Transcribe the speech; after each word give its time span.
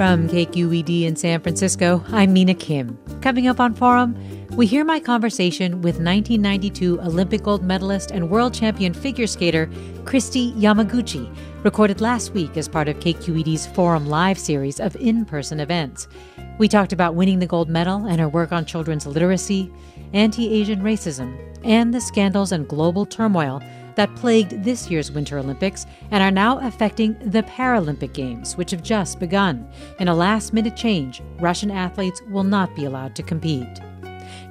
From 0.00 0.30
KQED 0.30 1.02
in 1.02 1.14
San 1.14 1.42
Francisco, 1.42 2.02
I'm 2.08 2.32
Mina 2.32 2.54
Kim. 2.54 2.96
Coming 3.20 3.48
up 3.48 3.60
on 3.60 3.74
Forum, 3.74 4.16
we 4.56 4.66
hear 4.66 4.82
my 4.82 4.98
conversation 4.98 5.82
with 5.82 5.96
1992 5.96 7.02
Olympic 7.02 7.42
gold 7.42 7.62
medalist 7.62 8.10
and 8.10 8.30
world 8.30 8.54
champion 8.54 8.94
figure 8.94 9.26
skater 9.26 9.66
Kristi 10.04 10.54
Yamaguchi, 10.54 11.30
recorded 11.64 12.00
last 12.00 12.32
week 12.32 12.56
as 12.56 12.66
part 12.66 12.88
of 12.88 12.98
KQED's 12.98 13.66
Forum 13.66 14.06
Live 14.06 14.38
series 14.38 14.80
of 14.80 14.96
in 14.96 15.26
person 15.26 15.60
events. 15.60 16.08
We 16.56 16.66
talked 16.66 16.94
about 16.94 17.14
winning 17.14 17.38
the 17.38 17.46
gold 17.46 17.68
medal 17.68 18.06
and 18.06 18.22
her 18.22 18.28
work 18.30 18.52
on 18.52 18.64
children's 18.64 19.06
literacy, 19.06 19.70
anti 20.14 20.50
Asian 20.50 20.80
racism, 20.80 21.38
and 21.62 21.92
the 21.92 22.00
scandals 22.00 22.52
and 22.52 22.66
global 22.66 23.04
turmoil 23.04 23.60
that 23.96 24.14
plagued 24.16 24.64
this 24.64 24.90
year's 24.90 25.12
Winter 25.12 25.38
Olympics 25.38 25.86
and 26.10 26.22
are 26.22 26.30
now 26.30 26.58
affecting 26.58 27.16
the 27.30 27.42
Paralympic 27.42 28.12
Games, 28.12 28.56
which 28.56 28.70
have 28.70 28.82
just 28.82 29.20
begun. 29.20 29.68
In 29.98 30.08
a 30.08 30.14
last 30.14 30.52
minute 30.52 30.76
change, 30.76 31.22
Russian 31.38 31.70
athletes 31.70 32.22
will 32.28 32.44
not 32.44 32.74
be 32.74 32.84
allowed 32.84 33.14
to 33.16 33.22
compete. 33.22 33.80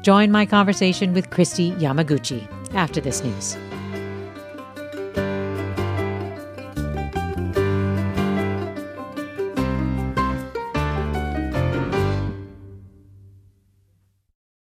Join 0.02 0.32
my 0.32 0.46
conversation 0.46 1.14
with 1.14 1.30
Kristi 1.30 1.78
Yamaguchi 1.80 2.48
after 2.74 3.02
this 3.02 3.24
news. 3.24 3.58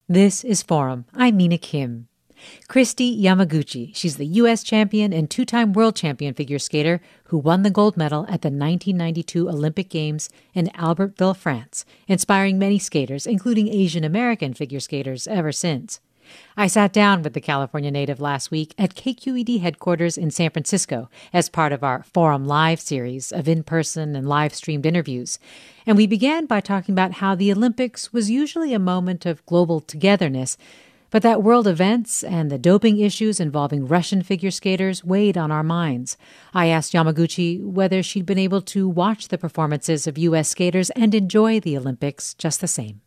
This 0.08 0.46
is 0.46 0.64
Forum. 0.64 1.06
I'm 1.14 1.36
Mina 1.36 1.58
Kim. 1.58 2.08
Kristi 2.70 3.22
Yamaguchi. 3.22 3.96
She's 3.96 4.18
the 4.18 4.26
U.S. 4.26 4.64
champion 4.64 5.14
and 5.14 5.30
two 5.30 5.46
time 5.46 5.74
world 5.74 5.96
champion 5.96 6.34
figure 6.34 6.60
skater 6.60 7.02
who 7.26 7.38
won 7.38 7.64
the 7.64 7.70
gold 7.70 7.98
medal 7.98 8.24
at 8.24 8.42
the 8.42 8.50
1992 8.50 9.50
Olympic 9.50 9.90
Games 9.90 10.30
in 10.54 10.68
Albertville, 10.76 11.36
France, 11.36 11.86
inspiring 12.08 12.60
many 12.60 12.80
skaters, 12.80 13.26
including 13.26 13.68
Asian 13.68 14.04
American 14.04 14.54
figure 14.54 14.80
skaters, 14.80 15.28
ever 15.28 15.52
since. 15.52 16.00
I 16.58 16.68
sat 16.68 16.94
down 16.94 17.22
with 17.22 17.34
the 17.34 17.42
California 17.42 17.92
native 17.92 18.20
last 18.20 18.52
week 18.52 18.74
at 18.78 18.96
KQED 18.96 19.62
headquarters 19.62 20.18
in 20.18 20.32
San 20.32 20.50
Francisco 20.52 21.10
as 21.34 21.50
part 21.50 21.72
of 21.72 21.84
our 21.84 22.04
Forum 22.04 22.46
Live 22.46 22.80
series 22.80 23.32
of 23.32 23.48
in 23.48 23.64
person 23.64 24.16
and 24.16 24.28
live 24.28 24.54
streamed 24.54 24.86
interviews. 24.86 25.38
And 25.86 25.98
we 25.98 26.08
began 26.08 26.46
by 26.46 26.62
talking 26.62 26.94
about 26.94 27.14
how 27.14 27.36
the 27.36 27.52
Olympics 27.52 28.12
was 28.14 28.32
usually 28.32 28.74
a 28.74 28.80
moment 28.80 29.26
of 29.26 29.46
global 29.46 29.82
togetherness, 29.82 30.58
but 31.16 31.22
that 31.22 31.42
world 31.42 31.66
events 31.66 32.26
and 32.26 32.52
the 32.52 32.58
doping 32.58 33.00
issues 33.00 33.40
involving 33.40 33.88
Russian 33.88 34.22
figure 34.22 34.52
skaters 34.52 35.02
weighed 35.02 35.38
on 35.38 35.50
our 35.50 35.64
minds. 35.64 36.18
I 36.54 36.68
asked 36.68 36.92
Yamaguchi 36.92 37.64
whether 37.64 38.04
she'd 38.04 38.26
been 38.26 38.38
able 38.38 38.62
to 38.64 38.90
watch 38.90 39.30
the 39.30 39.38
performances 39.38 40.08
of 40.08 40.18
U.S. 40.18 40.50
skaters 40.50 40.90
and 40.90 41.16
enjoy 41.16 41.62
the 41.62 41.78
Olympics 41.78 42.34
just 42.34 42.60
the 42.60 42.68
same. 42.68 43.00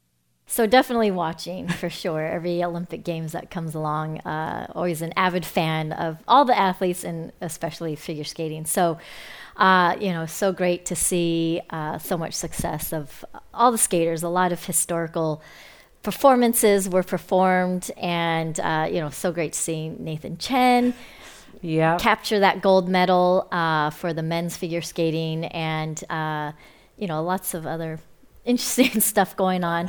So 0.46 0.66
definitely 0.66 1.10
watching 1.10 1.68
for 1.68 1.90
sure 1.90 2.24
every 2.24 2.64
Olympic 2.64 3.04
Games 3.04 3.32
that 3.32 3.50
comes 3.50 3.74
along. 3.74 4.20
Uh, 4.20 4.72
always 4.74 5.02
an 5.02 5.12
avid 5.14 5.44
fan 5.44 5.92
of 5.92 6.16
all 6.26 6.46
the 6.46 6.58
athletes 6.58 7.04
and 7.04 7.30
especially 7.42 7.94
figure 7.94 8.24
skating. 8.24 8.64
So, 8.64 8.96
uh, 9.58 9.96
you 10.00 10.14
know, 10.14 10.24
so 10.24 10.50
great 10.50 10.86
to 10.86 10.96
see 10.96 11.60
uh, 11.68 11.98
so 11.98 12.16
much 12.16 12.32
success 12.32 12.94
of 12.94 13.22
all 13.52 13.70
the 13.70 13.76
skaters. 13.76 14.22
A 14.22 14.30
lot 14.30 14.50
of 14.50 14.64
historical 14.64 15.42
performances 16.02 16.88
were 16.88 17.02
performed, 17.02 17.90
and 17.96 18.58
uh, 18.60 18.88
you 18.90 19.00
know, 19.00 19.10
so 19.10 19.32
great 19.32 19.52
to 19.52 19.58
see 19.58 19.88
Nathan 19.88 20.38
Chen. 20.38 20.94
Yeah. 21.60 21.98
Capture 21.98 22.38
that 22.40 22.62
gold 22.62 22.88
medal 22.88 23.48
uh, 23.50 23.90
for 23.90 24.12
the 24.12 24.22
men's 24.22 24.56
figure 24.56 24.82
skating, 24.82 25.46
and 25.46 26.02
uh, 26.10 26.52
you 26.96 27.06
know, 27.06 27.22
lots 27.22 27.54
of 27.54 27.66
other 27.66 27.98
interesting 28.44 29.00
stuff 29.00 29.36
going 29.36 29.64
on. 29.64 29.88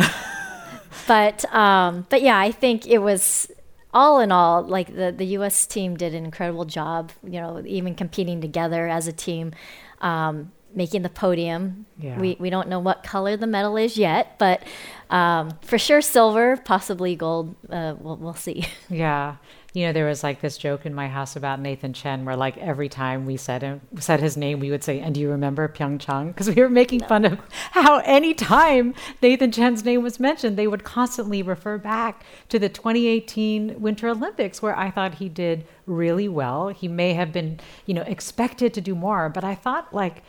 but 1.08 1.46
um, 1.54 2.06
but 2.10 2.22
yeah, 2.22 2.38
I 2.38 2.52
think 2.52 2.88
it 2.88 3.00
was 3.00 3.52
all 3.94 4.20
in 4.20 4.32
all, 4.32 4.64
like 4.64 4.96
the 4.96 5.14
the 5.16 5.26
U.S. 5.26 5.66
team 5.66 5.96
did 5.96 6.14
an 6.14 6.26
incredible 6.26 6.66
job. 6.66 7.12
You 7.24 7.40
know, 7.40 7.64
even 7.66 7.96
competing 7.96 8.42
together 8.42 8.88
as 8.88 9.08
a 9.08 9.14
team. 9.14 9.54
Um, 10.02 10.52
making 10.74 11.02
the 11.02 11.10
podium. 11.10 11.86
Yeah. 11.98 12.20
We, 12.20 12.38
we 12.40 12.50
don't 12.50 12.70
know 12.70 12.80
what 12.80 13.04
color 13.04 13.36
the 13.36 13.48
medal 13.48 13.78
is 13.78 13.98
yet, 13.98 14.38
but 14.38 14.62
um, 15.10 15.52
for 15.62 15.78
sure 15.78 16.02
silver, 16.02 16.58
possibly 16.58 17.16
gold. 17.16 17.56
Uh, 17.70 17.96
we'll, 18.00 18.18
we'll 18.18 18.34
see. 18.34 18.66
Yeah. 18.90 19.38
You 19.72 19.86
know, 19.86 19.94
there 19.94 20.08
was 20.08 20.24
like 20.24 20.42
this 20.42 20.58
joke 20.58 20.88
in 20.88 20.96
my 20.96 21.08
house 21.08 21.36
about 21.36 21.60
Nathan 21.60 21.94
Chen 21.94 22.26
where 22.26 22.36
like 22.36 22.58
every 22.58 22.90
time 22.90 23.28
we 23.28 23.38
said 23.38 23.62
him, 23.62 23.82
said 24.00 24.20
his 24.20 24.36
name, 24.36 24.60
we 24.60 24.72
would 24.72 24.84
say, 24.84 25.00
and 25.00 25.14
do 25.14 25.22
you 25.22 25.30
remember 25.30 25.68
Pyeongchang? 25.68 26.30
Because 26.30 26.50
we 26.50 26.60
were 26.60 26.70
making 26.70 27.02
no. 27.02 27.08
fun 27.08 27.26
of 27.26 27.40
how 27.72 28.00
any 28.00 28.34
time 28.34 28.96
Nathan 29.22 29.52
Chen's 29.52 29.86
name 29.86 30.02
was 30.02 30.20
mentioned, 30.20 30.58
they 30.58 30.66
would 30.66 30.84
constantly 30.84 31.44
refer 31.44 31.78
back 31.78 32.24
to 32.50 32.58
the 32.58 32.68
2018 32.68 33.80
Winter 33.80 34.08
Olympics 34.08 34.60
where 34.60 34.76
I 34.76 34.90
thought 34.90 35.16
he 35.16 35.30
did 35.30 35.68
really 35.86 36.28
well. 36.28 36.70
He 36.70 36.88
may 36.88 37.14
have 37.14 37.32
been, 37.32 37.60
you 37.86 37.94
know, 37.94 38.02
expected 38.02 38.74
to 38.74 38.82
do 38.82 38.96
more, 38.96 39.30
but 39.30 39.44
I 39.44 39.54
thought 39.54 39.94
like, 39.94 40.24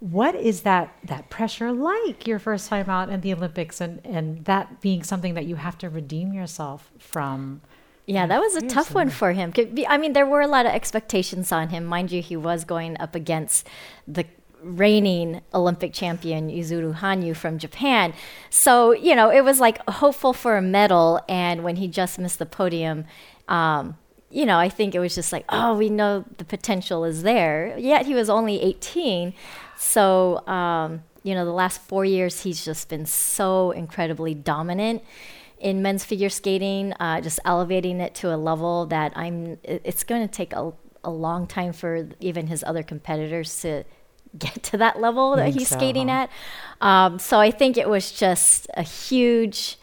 what 0.00 0.34
is 0.34 0.62
that 0.62 0.94
that 1.04 1.30
pressure 1.30 1.72
like 1.72 2.26
your 2.26 2.38
first 2.38 2.68
time 2.68 2.88
out 2.88 3.08
in 3.08 3.20
the 3.22 3.32
olympics 3.32 3.80
and 3.80 4.00
and 4.04 4.44
that 4.44 4.80
being 4.80 5.02
something 5.02 5.34
that 5.34 5.46
you 5.46 5.56
have 5.56 5.78
to 5.78 5.88
redeem 5.88 6.32
yourself 6.32 6.90
from 6.98 7.60
yeah 8.04 8.26
that 8.26 8.40
was 8.40 8.54
a 8.56 8.66
tough 8.66 8.94
one 8.94 9.08
for 9.08 9.32
him 9.32 9.52
i 9.88 9.96
mean 9.96 10.12
there 10.12 10.26
were 10.26 10.42
a 10.42 10.46
lot 10.46 10.66
of 10.66 10.72
expectations 10.72 11.50
on 11.50 11.70
him 11.70 11.84
mind 11.84 12.12
you 12.12 12.20
he 12.20 12.36
was 12.36 12.64
going 12.64 12.98
up 13.00 13.14
against 13.14 13.66
the 14.06 14.26
reigning 14.62 15.40
olympic 15.54 15.94
champion 15.94 16.50
yuzuru 16.50 16.94
hanyu 16.98 17.34
from 17.34 17.58
japan 17.58 18.12
so 18.50 18.92
you 18.92 19.14
know 19.14 19.30
it 19.30 19.44
was 19.44 19.60
like 19.60 19.78
hopeful 19.88 20.34
for 20.34 20.58
a 20.58 20.62
medal 20.62 21.20
and 21.26 21.64
when 21.64 21.76
he 21.76 21.88
just 21.88 22.18
missed 22.18 22.38
the 22.38 22.46
podium 22.46 23.04
um, 23.48 23.96
you 24.28 24.44
know, 24.44 24.58
I 24.58 24.68
think 24.68 24.94
it 24.94 24.98
was 24.98 25.14
just 25.14 25.32
like, 25.32 25.44
oh, 25.48 25.76
we 25.76 25.88
know 25.88 26.24
the 26.38 26.44
potential 26.44 27.04
is 27.04 27.22
there. 27.22 27.78
Yet 27.78 28.06
he 28.06 28.14
was 28.14 28.28
only 28.28 28.60
18. 28.60 29.32
So, 29.76 30.46
um, 30.46 31.02
you 31.22 31.34
know, 31.34 31.44
the 31.44 31.52
last 31.52 31.80
four 31.82 32.04
years, 32.04 32.42
he's 32.42 32.64
just 32.64 32.88
been 32.88 33.06
so 33.06 33.72
incredibly 33.72 34.34
dominant 34.34 35.02
in 35.58 35.82
men's 35.82 36.04
figure 36.04 36.28
skating, 36.28 36.92
uh, 36.94 37.20
just 37.20 37.40
elevating 37.44 38.00
it 38.00 38.14
to 38.16 38.34
a 38.34 38.36
level 38.36 38.86
that 38.86 39.12
I'm, 39.16 39.58
it's 39.62 40.04
going 40.04 40.26
to 40.26 40.32
take 40.32 40.52
a, 40.52 40.72
a 41.02 41.10
long 41.10 41.46
time 41.46 41.72
for 41.72 42.08
even 42.20 42.46
his 42.46 42.62
other 42.64 42.82
competitors 42.82 43.60
to 43.62 43.84
get 44.38 44.62
to 44.64 44.76
that 44.76 45.00
level 45.00 45.36
that 45.36 45.54
he's 45.54 45.68
so, 45.68 45.76
skating 45.76 46.08
huh? 46.08 46.26
at. 46.26 46.30
Um, 46.80 47.18
so 47.18 47.40
I 47.40 47.50
think 47.50 47.76
it 47.76 47.88
was 47.88 48.12
just 48.12 48.68
a 48.74 48.82
huge, 48.82 49.78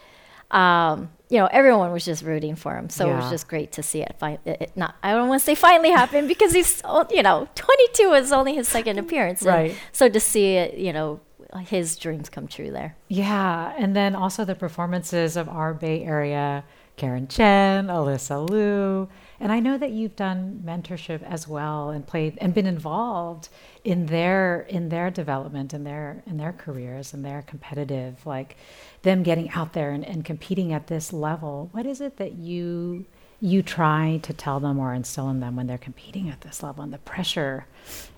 um, 0.50 1.10
you 1.34 1.40
know, 1.40 1.48
everyone 1.50 1.90
was 1.90 2.04
just 2.04 2.22
rooting 2.22 2.54
for 2.54 2.76
him. 2.76 2.88
So 2.88 3.06
yeah. 3.06 3.14
it 3.14 3.16
was 3.16 3.28
just 3.28 3.48
great 3.48 3.72
to 3.72 3.82
see 3.82 4.02
it. 4.02 4.14
Fi- 4.20 4.38
it, 4.44 4.62
it 4.62 4.76
not, 4.76 4.94
I 5.02 5.10
don't 5.10 5.26
want 5.26 5.40
to 5.40 5.44
say 5.44 5.56
finally 5.56 5.90
happen 5.90 6.28
because 6.34 6.52
he's, 6.52 6.80
you 7.10 7.24
know, 7.24 7.48
22 7.56 8.12
is 8.12 8.30
only 8.30 8.54
his 8.54 8.68
second 8.68 9.00
appearance. 9.00 9.42
right. 9.42 9.76
So 9.90 10.08
to 10.08 10.20
see 10.20 10.54
it, 10.54 10.78
you 10.78 10.92
know, 10.92 11.20
his 11.66 11.96
dreams 11.96 12.28
come 12.28 12.46
true 12.46 12.70
there. 12.70 12.96
Yeah. 13.08 13.74
And 13.76 13.96
then 13.96 14.14
also 14.14 14.44
the 14.44 14.54
performances 14.54 15.36
of 15.36 15.48
our 15.48 15.74
Bay 15.74 16.04
Area 16.04 16.62
Karen 16.94 17.26
Chen, 17.26 17.88
Alysa 17.88 18.48
Liu. 18.48 19.08
And 19.40 19.50
I 19.52 19.60
know 19.60 19.76
that 19.78 19.90
you've 19.90 20.16
done 20.16 20.62
mentorship 20.64 21.22
as 21.22 21.48
well 21.48 21.90
and 21.90 22.06
played 22.06 22.38
and 22.40 22.54
been 22.54 22.66
involved 22.66 23.48
in 23.82 24.06
their 24.06 24.62
in 24.62 24.88
their 24.88 25.10
development 25.10 25.74
in 25.74 25.84
their 25.84 26.22
in 26.26 26.36
their 26.36 26.52
careers 26.52 27.12
and 27.12 27.24
their 27.24 27.42
competitive 27.42 28.24
like 28.26 28.56
them 29.02 29.22
getting 29.22 29.50
out 29.50 29.72
there 29.72 29.90
and, 29.90 30.04
and 30.04 30.24
competing 30.24 30.72
at 30.72 30.86
this 30.86 31.12
level. 31.12 31.68
What 31.72 31.86
is 31.86 32.00
it 32.00 32.16
that 32.18 32.32
you 32.32 33.06
you 33.40 33.62
try 33.62 34.20
to 34.22 34.32
tell 34.32 34.60
them 34.60 34.78
or 34.78 34.94
instill 34.94 35.28
in 35.28 35.40
them 35.40 35.56
when 35.56 35.66
they're 35.66 35.78
competing 35.78 36.30
at 36.30 36.40
this 36.42 36.62
level? 36.62 36.84
And 36.84 36.92
the 36.92 36.98
pressure 36.98 37.66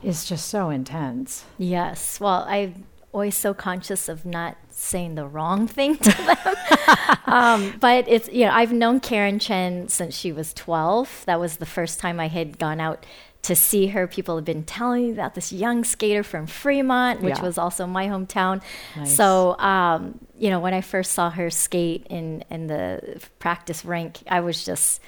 is 0.02 0.24
just 0.24 0.48
so 0.48 0.70
intense. 0.70 1.44
Yes. 1.58 2.20
Well 2.20 2.44
i'm 2.48 2.84
always 3.16 3.34
so 3.34 3.54
conscious 3.54 4.10
of 4.10 4.26
not 4.26 4.58
saying 4.68 5.14
the 5.14 5.26
wrong 5.26 5.66
thing 5.66 5.96
to 5.96 6.12
them 6.12 7.16
um, 7.26 7.74
but 7.80 8.06
it's 8.06 8.28
you 8.28 8.44
know 8.44 8.52
i've 8.52 8.72
known 8.72 9.00
karen 9.00 9.38
chen 9.38 9.88
since 9.88 10.14
she 10.14 10.30
was 10.32 10.52
12 10.52 11.22
that 11.24 11.40
was 11.40 11.56
the 11.56 11.64
first 11.64 11.98
time 11.98 12.20
i 12.20 12.28
had 12.28 12.58
gone 12.58 12.78
out 12.78 13.06
to 13.46 13.54
see 13.54 13.86
her. 13.86 14.08
People 14.08 14.34
have 14.34 14.44
been 14.44 14.64
telling 14.64 15.06
me 15.06 15.12
about 15.12 15.36
this 15.36 15.52
young 15.52 15.84
skater 15.84 16.24
from 16.24 16.48
Fremont, 16.48 17.20
which 17.20 17.36
yeah. 17.36 17.42
was 17.42 17.58
also 17.58 17.86
my 17.86 18.08
hometown. 18.08 18.60
Nice. 18.96 19.14
So, 19.14 19.56
um, 19.58 20.18
you 20.36 20.50
know, 20.50 20.58
when 20.58 20.74
I 20.74 20.80
first 20.80 21.12
saw 21.12 21.30
her 21.30 21.48
skate 21.48 22.08
in, 22.10 22.42
in 22.50 22.66
the 22.66 23.20
practice 23.38 23.84
rink, 23.84 24.18
I 24.28 24.40
was 24.40 24.64
just 24.64 25.00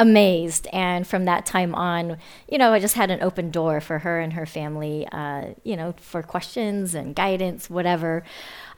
amazed. 0.00 0.66
And 0.72 1.06
from 1.06 1.26
that 1.26 1.44
time 1.44 1.74
on, 1.74 2.16
you 2.48 2.58
know, 2.58 2.72
I 2.72 2.80
just 2.80 2.94
had 2.94 3.10
an 3.10 3.22
open 3.22 3.50
door 3.50 3.80
for 3.80 3.98
her 4.00 4.18
and 4.18 4.32
her 4.32 4.46
family, 4.46 5.06
uh, 5.12 5.48
you 5.62 5.76
know, 5.76 5.94
for 5.98 6.22
questions 6.22 6.94
and 6.94 7.14
guidance, 7.14 7.68
whatever. 7.68 8.24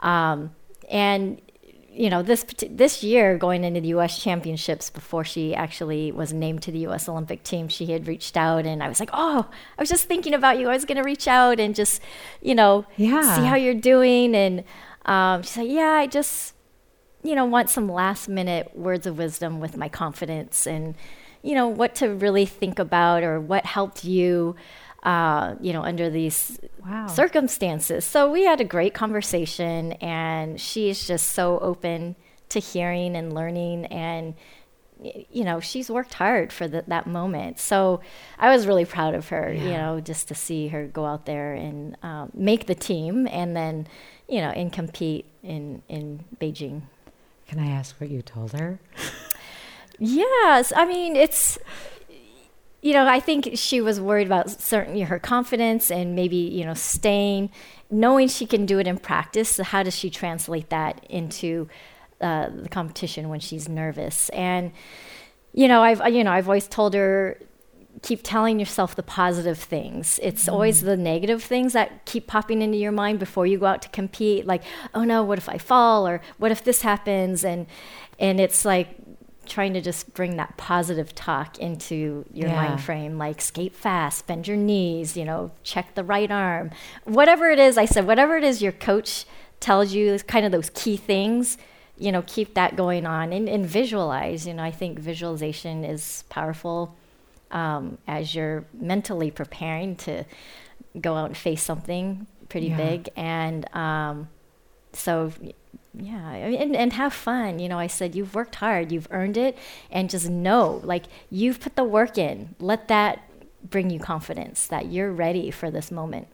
Um, 0.01 0.51
and 0.91 1.41
you 1.95 2.09
know 2.09 2.23
this 2.23 2.45
this 2.71 3.03
year 3.03 3.37
going 3.37 3.65
into 3.65 3.81
the 3.81 3.89
U.S. 3.89 4.23
Championships 4.23 4.89
before 4.89 5.25
she 5.25 5.55
actually 5.55 6.11
was 6.11 6.33
named 6.33 6.63
to 6.63 6.73
the 6.73 6.81
U.S. 6.81 7.09
Olympic 7.09 7.43
team, 7.43 7.69
she 7.69 7.87
had 7.87 8.09
reached 8.09 8.37
out, 8.37 8.65
and 8.65 8.83
I 8.83 8.89
was 8.89 8.99
like, 8.99 9.11
"Oh, 9.13 9.49
I 9.79 9.83
was 9.83 9.91
just 9.91 10.07
thinking 10.07 10.33
about 10.33 10.59
you. 10.59 10.69
I 10.69 10.73
was 10.73 10.87
going 10.87 10.97
to 10.97 11.05
reach 11.05 11.29
out 11.29 11.61
and 11.61 11.75
just, 11.75 12.01
you 12.41 12.55
know, 12.55 12.87
yeah. 12.97 13.37
see 13.37 13.43
how 13.43 13.57
you're 13.57 13.75
doing." 13.75 14.35
And 14.35 14.65
um, 15.05 15.43
she's 15.43 15.59
like, 15.59 15.71
"Yeah, 15.71 15.91
I 15.91 16.07
just, 16.07 16.55
you 17.23 17.35
know, 17.35 17.45
want 17.45 17.71
some 17.71 17.91
last 17.91 18.29
minute 18.29 18.77
words 18.77 19.07
of 19.07 19.19
wisdom 19.19 19.61
with 19.61 19.77
my 19.77 19.89
confidence, 19.89 20.67
and 20.67 20.95
you 21.43 21.55
know, 21.55 21.69
what 21.69 21.95
to 21.97 22.09
really 22.09 22.47
think 22.47 22.79
about 22.79 23.23
or 23.23 23.41
what 23.41 23.65
helped 23.65 24.05
you." 24.05 24.57
uh, 25.03 25.57
you 25.61 25.73
know, 25.73 25.83
under 25.83 26.09
these 26.09 26.61
wow. 26.87 27.09
circumstances. 27.09 28.05
So 28.05 28.31
we 28.31 28.45
had 28.45 28.61
a 28.61 28.65
great 28.65 28.95
conversation, 28.95 29.95
and 29.95 30.61
she's 30.61 31.09
just 31.09 31.33
so 31.33 31.59
open 31.59 32.15
to 32.53 32.61
hearing 32.61 33.17
and 33.17 33.33
learning 33.33 33.87
and 33.87 34.35
you 35.01 35.43
know 35.43 35.59
she's 35.59 35.91
worked 35.91 36.15
hard 36.15 36.53
for 36.53 36.69
the, 36.69 36.85
that 36.87 37.07
moment 37.07 37.59
so 37.59 38.01
i 38.39 38.55
was 38.55 38.67
really 38.67 38.85
proud 38.85 39.15
of 39.15 39.29
her 39.29 39.53
yeah. 39.53 39.65
you 39.65 39.71
know 39.71 40.01
just 40.01 40.29
to 40.29 40.35
see 40.35 40.69
her 40.69 40.87
go 40.87 41.05
out 41.05 41.27
there 41.27 41.55
and 41.55 41.97
um, 42.03 42.31
make 42.35 42.67
the 42.67 42.75
team 42.75 43.27
and 43.33 43.57
then 43.57 43.87
you 44.29 44.39
know 44.39 44.51
and 44.51 44.73
compete 44.73 45.25
in 45.43 45.83
in 45.89 46.23
beijing 46.39 46.83
can 47.53 47.61
i 47.61 47.71
ask 47.71 48.01
what 48.01 48.09
you 48.11 48.23
told 48.23 48.53
her 48.53 48.81
yes 49.99 50.73
i 50.75 50.87
mean 50.87 51.17
it's 51.17 51.59
you 52.83 52.93
know, 52.95 53.07
I 53.07 53.21
think 53.21 53.51
she 53.55 53.81
was 53.81 54.01
worried 54.01 54.27
about 54.27 54.51
certain 54.61 55.01
her 55.03 55.21
confidence 55.21 55.91
and 55.91 56.17
maybe 56.17 56.37
you 56.37 56.65
know 56.65 56.75
staying, 56.75 57.51
knowing 57.91 58.27
she 58.27 58.45
can 58.45 58.67
do 58.67 58.81
it 58.81 58.89
in 58.89 58.99
practice. 58.99 59.51
So 59.51 59.63
how 59.63 59.85
does 59.85 59.97
she 59.97 60.11
translate 60.11 60.69
that 60.71 61.05
into 61.09 61.69
uh, 62.21 62.49
the 62.53 62.69
competition 62.69 63.29
when 63.29 63.39
she's 63.39 63.69
nervous? 63.69 64.29
And 64.31 64.73
you 65.53 65.69
know, 65.69 65.81
I've 65.81 66.13
you 66.13 66.25
know 66.25 66.33
I've 66.33 66.49
always 66.49 66.67
told 66.67 66.95
her 66.95 67.39
keep 68.03 68.21
telling 68.23 68.59
yourself 68.59 68.97
the 68.97 69.03
positive 69.03 69.59
things. 69.59 70.19
It's 70.23 70.45
mm. 70.45 70.53
always 70.53 70.83
the 70.83 70.97
negative 70.97 71.43
things 71.43 71.73
that 71.73 72.05
keep 72.05 72.27
popping 72.27 72.61
into 72.61 72.77
your 72.77 72.93
mind 72.93 73.21
before 73.21 73.47
you 73.47 73.59
go 73.59 73.67
out 73.67 73.83
to 73.83 73.89
compete. 73.89 74.45
Like, 74.45 74.63
oh 74.93 75.05
no, 75.05 75.23
what 75.23 75.39
if 75.39 75.49
I 75.49 75.59
fall? 75.59 76.07
Or 76.07 76.21
what 76.39 76.51
if 76.51 76.65
this 76.65 76.83
happens? 76.83 77.45
And 77.45 77.67
and 78.19 78.41
it's 78.41 78.65
like 78.65 78.97
trying 79.47 79.73
to 79.75 79.81
just 79.81 80.15
bring 80.15 80.37
that 80.37 80.57
positive 80.57 81.15
talk 81.15 81.59
into 81.59 82.25
your 82.33 82.49
yeah. 82.49 82.55
mind 82.55 82.81
frame 82.81 83.19
like 83.19 83.41
skate 83.41 83.75
fast 83.75 84.25
bend 84.29 84.47
your 84.47 84.57
knees 84.57 85.17
you 85.17 85.25
know 85.25 85.51
check 85.65 85.97
the 85.97 86.05
right 86.05 86.31
arm 86.31 86.71
whatever 87.05 87.51
it 87.51 87.59
is 87.59 87.77
i 87.77 87.85
said 87.85 88.07
whatever 88.07 88.37
it 88.37 88.45
is 88.45 88.63
your 88.63 88.71
coach 88.71 89.25
tells 89.59 89.93
you 89.93 90.17
kind 90.29 90.47
of 90.47 90.53
those 90.53 90.71
key 90.75 90.97
things 90.97 91.59
you 91.99 92.13
know 92.13 92.23
keep 92.27 92.55
that 92.55 92.77
going 92.77 93.05
on 93.05 93.33
and, 93.33 93.49
and 93.49 93.67
visualize 93.67 94.47
you 94.47 94.55
know 94.55 94.63
i 94.63 94.71
think 94.71 94.97
visualization 94.97 95.85
is 95.85 96.23
powerful 96.29 96.97
um, 97.53 97.99
as 98.07 98.35
you're 98.35 98.65
mentally 98.73 99.31
preparing 99.31 99.97
to 99.97 100.25
go 101.01 101.15
out 101.15 101.27
and 101.27 101.37
face 101.37 101.63
something 101.63 102.27
pretty 102.49 102.69
yeah. 102.69 102.77
big. 102.77 103.09
And 103.17 103.73
um, 103.75 104.29
so 104.93 105.33
yeah 105.95 106.33
and, 106.33 106.75
and 106.75 106.93
have 106.95 107.13
fun. 107.13 107.59
You 107.59 107.69
know 107.69 107.79
i 107.79 107.87
said 107.87 108.15
you've 108.15 108.35
worked 108.35 108.57
hard. 108.57 108.93
You've 108.93 109.09
earned 109.11 109.37
it. 109.37 109.57
And 109.91 110.11
just 110.11 110.29
know 110.29 110.81
like 110.85 111.05
you've 111.31 111.61
put 111.61 111.77
the 111.77 111.85
work 111.85 112.19
in. 112.19 112.55
Let 112.59 112.89
that 112.89 113.29
bring 113.63 113.91
you 113.91 113.99
confidence 113.99 114.67
that 114.67 114.87
you're 114.87 115.13
ready 115.13 115.51
for 115.51 115.71
this 115.71 115.91
moment. 115.91 116.29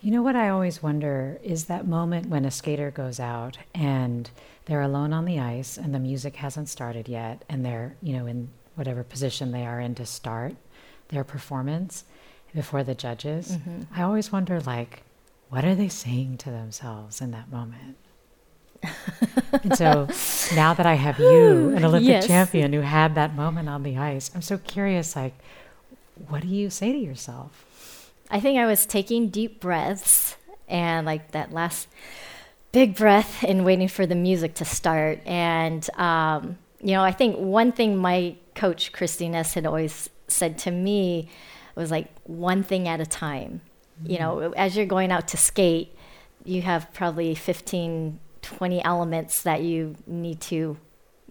You 0.00 0.10
know 0.12 0.22
what 0.22 0.36
i 0.36 0.48
always 0.48 0.82
wonder 0.82 1.38
is 1.42 1.66
that 1.66 1.86
moment 1.86 2.26
when 2.26 2.44
a 2.44 2.50
skater 2.50 2.90
goes 2.90 3.20
out 3.20 3.58
and 3.74 4.30
they're 4.64 4.80
alone 4.80 5.12
on 5.12 5.24
the 5.24 5.38
ice 5.38 5.76
and 5.76 5.94
the 5.94 5.98
music 5.98 6.36
hasn't 6.36 6.68
started 6.68 7.08
yet 7.08 7.44
and 7.48 7.64
they're 7.64 7.96
you 8.02 8.14
know 8.14 8.26
in 8.26 8.48
whatever 8.80 9.04
position 9.04 9.52
they 9.52 9.64
are 9.64 9.78
in 9.78 9.94
to 9.94 10.06
start 10.06 10.56
their 11.08 11.22
performance 11.22 12.04
before 12.54 12.82
the 12.82 12.94
judges 12.94 13.52
mm-hmm. 13.52 13.82
i 13.94 14.02
always 14.02 14.32
wonder 14.32 14.58
like 14.60 15.02
what 15.50 15.64
are 15.64 15.74
they 15.74 15.88
saying 15.88 16.36
to 16.36 16.50
themselves 16.50 17.20
in 17.20 17.30
that 17.30 17.50
moment 17.52 17.96
and 19.62 19.76
so 19.76 20.08
now 20.54 20.72
that 20.74 20.86
I 20.86 20.94
have 20.94 21.18
you, 21.18 21.74
an 21.76 21.84
Olympic 21.84 22.08
yes. 22.08 22.26
champion 22.26 22.72
who 22.72 22.80
had 22.80 23.14
that 23.14 23.34
moment 23.34 23.68
on 23.68 23.82
the 23.82 23.98
ice, 23.98 24.30
I'm 24.34 24.42
so 24.42 24.58
curious 24.58 25.14
like, 25.14 25.34
what 26.28 26.42
do 26.42 26.48
you 26.48 26.70
say 26.70 26.92
to 26.92 26.98
yourself? 26.98 28.10
I 28.30 28.40
think 28.40 28.58
I 28.58 28.66
was 28.66 28.86
taking 28.86 29.28
deep 29.28 29.60
breaths 29.60 30.36
and 30.68 31.04
like 31.04 31.32
that 31.32 31.52
last 31.52 31.88
big 32.72 32.94
breath 32.94 33.44
and 33.46 33.64
waiting 33.64 33.88
for 33.88 34.06
the 34.06 34.14
music 34.14 34.54
to 34.54 34.64
start. 34.64 35.20
And, 35.26 35.88
um, 35.98 36.56
you 36.80 36.92
know, 36.92 37.02
I 37.02 37.12
think 37.12 37.36
one 37.36 37.72
thing 37.72 37.96
my 37.96 38.36
coach, 38.54 38.92
Christy 38.92 39.28
Ness, 39.28 39.54
had 39.54 39.66
always 39.66 40.10
said 40.28 40.58
to 40.58 40.70
me 40.70 41.28
it 41.76 41.78
was 41.78 41.90
like, 41.90 42.08
one 42.24 42.62
thing 42.62 42.88
at 42.88 43.00
a 43.00 43.06
time. 43.06 43.60
Mm-hmm. 44.02 44.12
You 44.12 44.18
know, 44.18 44.36
mm. 44.36 44.54
as 44.56 44.76
you're 44.76 44.86
going 44.86 45.12
out 45.12 45.28
to 45.28 45.36
skate, 45.36 45.94
you 46.44 46.62
have 46.62 46.92
probably 46.92 47.34
15 47.34 48.18
20 48.42 48.82
elements 48.82 49.42
that 49.42 49.62
you 49.62 49.94
need 50.06 50.40
to 50.40 50.76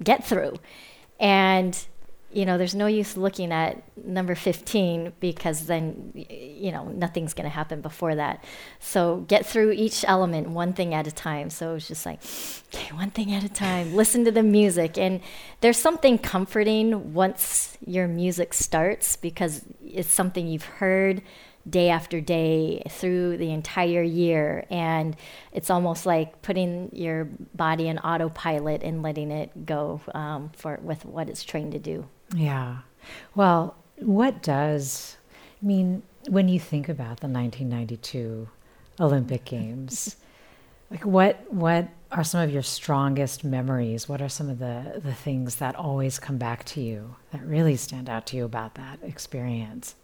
get 0.04 0.24
through. 0.24 0.56
And, 1.20 1.78
you 2.32 2.46
know, 2.46 2.60
there's 2.60 2.76
no 2.76 2.86
use 2.86 3.18
looking 3.18 3.52
at 3.52 3.82
number 4.06 4.36
15 4.36 5.14
because 5.20 5.66
then, 5.66 6.12
you 6.14 6.72
know, 6.72 6.86
nothing's 6.86 7.34
going 7.34 7.50
to 7.50 7.56
happen 7.56 7.82
before 7.82 8.14
that. 8.16 8.44
So 8.80 9.26
get 9.28 9.48
through 9.48 9.72
each 9.72 10.06
element 10.08 10.50
one 10.50 10.74
thing 10.74 10.94
at 10.94 11.08
a 11.08 11.12
time. 11.12 11.50
So 11.50 11.76
it's 11.76 11.88
just 11.88 12.06
like, 12.06 12.20
okay, 12.74 12.94
one 12.94 13.10
thing 13.10 13.34
at 13.34 13.44
a 13.44 13.50
time. 13.50 13.96
Listen 13.96 14.26
to 14.26 14.32
the 14.32 14.44
music. 14.44 14.96
And 14.98 15.22
there's 15.62 15.78
something 15.78 16.20
comforting 16.20 17.16
once 17.16 17.78
your 17.86 18.08
music 18.08 18.54
starts 18.54 19.16
because 19.16 19.66
it's 19.84 20.12
something 20.12 20.48
you've 20.48 20.66
heard 20.66 21.24
day 21.68 21.90
after 21.90 22.22
day 22.22 22.84
through 22.90 23.38
the 23.38 23.52
entire 23.52 24.04
year. 24.04 24.66
And 24.70 25.16
it's 25.52 25.72
almost 25.72 26.06
like 26.06 26.44
putting 26.44 26.92
your 26.94 27.26
body 27.56 27.88
in 27.88 27.98
autopilot 27.98 28.84
and 28.84 29.02
letting 29.02 29.32
it 29.32 29.66
go 29.66 30.00
um, 30.14 30.52
for 30.56 30.80
with 30.84 31.06
what 31.06 31.28
it's 31.28 31.44
trained 31.44 31.72
to 31.72 31.80
do. 31.80 32.06
Yeah. 32.34 32.80
Well, 33.36 33.76
what 33.98 34.42
does, 34.42 35.18
I 35.62 35.66
mean, 35.66 36.04
when 36.28 36.48
you 36.48 36.60
think 36.60 36.90
about 36.90 37.20
the 37.20 37.28
1992 37.28 38.48
Olympic 39.00 39.46
Games, 39.46 40.16
like 40.92 41.06
what, 41.06 41.46
what 41.52 41.88
are 42.12 42.24
some 42.24 42.42
of 42.42 42.52
your 42.52 42.62
strongest 42.62 43.44
memories? 43.44 44.08
What 44.10 44.22
are 44.22 44.30
some 44.30 44.50
of 44.50 44.60
the, 44.60 45.02
the 45.04 45.14
things 45.14 45.56
that 45.58 45.76
always 45.76 46.20
come 46.20 46.38
back 46.38 46.64
to 46.66 46.82
you 46.82 47.16
that 47.32 47.42
really 47.44 47.76
stand 47.76 48.10
out 48.10 48.26
to 48.28 48.38
you 48.38 48.46
about 48.46 48.76
that 48.76 49.00
experience? 49.04 49.96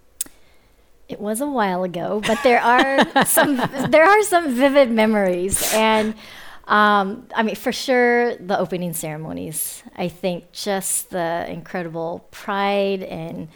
it 1.07 1.19
was 1.19 1.41
a 1.41 1.47
while 1.47 1.83
ago, 1.83 2.21
but 2.25 2.39
there 2.43 2.59
are 2.59 3.25
some 3.25 3.57
there 3.89 4.05
are 4.05 4.23
some 4.23 4.55
vivid 4.55 4.91
memories, 4.91 5.71
and 5.73 6.15
um, 6.67 7.27
I 7.35 7.43
mean, 7.43 7.55
for 7.55 7.71
sure, 7.71 8.35
the 8.37 8.57
opening 8.57 8.93
ceremonies. 8.93 9.83
I 9.95 10.07
think 10.07 10.51
just 10.51 11.11
the 11.11 11.45
incredible 11.49 12.27
pride 12.31 13.03
and 13.03 13.49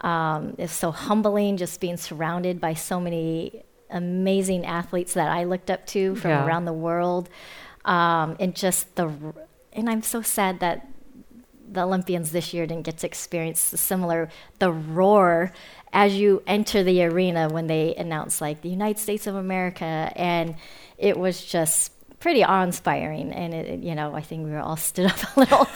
um, 0.00 0.54
it's 0.58 0.72
so 0.72 0.90
humbling 0.90 1.56
just 1.56 1.80
being 1.80 1.96
surrounded 1.96 2.60
by 2.60 2.74
so 2.74 3.00
many 3.00 3.64
amazing 3.90 4.64
athletes 4.64 5.14
that 5.14 5.28
I 5.28 5.44
looked 5.44 5.70
up 5.70 5.86
to 5.88 6.14
from 6.16 6.30
yeah. 6.30 6.46
around 6.46 6.66
the 6.66 6.72
world, 6.72 7.28
um, 7.84 8.36
and 8.38 8.54
just 8.54 8.94
the 8.96 9.12
and 9.72 9.90
I'm 9.90 10.02
so 10.02 10.22
sad 10.22 10.60
that 10.60 10.86
the 11.70 11.82
Olympians 11.82 12.30
this 12.32 12.54
year 12.54 12.66
didn't 12.66 12.84
get 12.84 12.98
to 12.98 13.06
experience 13.06 13.70
the 13.70 13.76
similar 13.76 14.30
the 14.58 14.72
roar 14.72 15.52
as 15.92 16.14
you 16.16 16.42
enter 16.46 16.82
the 16.82 17.02
arena 17.02 17.48
when 17.48 17.66
they 17.66 17.94
announce 17.96 18.40
like 18.40 18.60
the 18.60 18.68
United 18.68 19.00
States 19.00 19.26
of 19.26 19.34
America, 19.34 20.12
and 20.14 20.54
it 20.96 21.16
was 21.16 21.44
just 21.44 21.92
pretty 22.20 22.44
awe-inspiring. 22.44 23.32
And 23.32 23.54
it, 23.54 23.80
you 23.80 23.94
know, 23.94 24.14
I 24.14 24.20
think 24.22 24.44
we 24.44 24.50
were 24.50 24.60
all 24.60 24.76
stood 24.76 25.06
up 25.12 25.36
a 25.36 25.40
little 25.40 25.66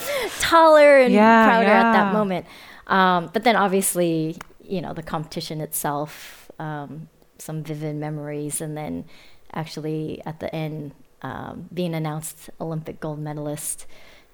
taller 0.41 0.99
and 0.99 1.13
Yeah, 1.13 1.47
prouder 1.47 1.71
at 1.71 1.93
that 1.93 2.13
moment. 2.13 2.47
Um, 2.87 3.31
but 3.33 3.45
then 3.45 3.57
obviously, 3.57 4.37
you 4.63 4.81
know, 4.81 4.93
the 4.93 5.03
competition 5.03 5.61
itself, 5.61 6.51
um, 6.59 7.09
some 7.39 7.63
vivid 7.63 7.97
memories, 7.97 8.61
and 8.61 8.77
then 8.77 9.05
actually 9.53 10.23
at 10.25 10.41
the 10.41 10.53
end 10.55 10.93
um, 11.23 11.69
being 11.73 11.95
announced 11.95 12.51
Olympic 12.61 13.01
gold 13.01 13.19
medalist 13.21 13.87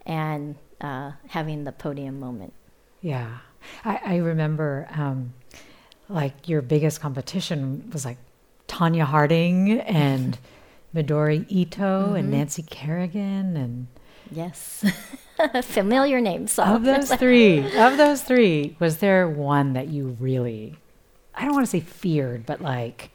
and 0.07 0.57
uh, 0.81 1.13
having 1.29 1.65
the 1.65 1.73
podium 1.73 2.19
moment. 2.19 2.55
Yeah. 3.03 3.39
I, 3.85 4.01
I 4.05 4.17
remember 4.17 4.89
um, 4.93 5.35
like 6.09 6.49
your 6.49 6.63
biggest 6.63 7.01
competition 7.01 7.91
was 7.93 8.05
like 8.05 8.17
Tonya 8.69 9.05
Harding 9.05 9.81
and 9.81 10.39
Midori 10.95 11.45
Ito 11.49 12.15
and 12.15 12.31
Nancy 12.31 12.63
Kerrigan 12.63 13.57
and 13.57 13.87
Yes, 14.31 14.85
familiar 15.63 16.21
names. 16.21 16.53
So 16.53 16.63
of 16.63 16.83
those 16.85 17.11
three 17.15 17.59
of 17.77 17.97
those 17.97 18.23
three 18.23 18.77
was 18.79 18.99
there 18.99 19.29
one 19.29 19.73
that 19.73 19.89
you 19.89 20.17
really 20.21 20.77
I 21.35 21.45
don't 21.45 21.55
want 21.55 21.65
to 21.65 21.71
say 21.71 21.81
feared 21.81 22.45
but 22.45 22.61
like 22.61 23.11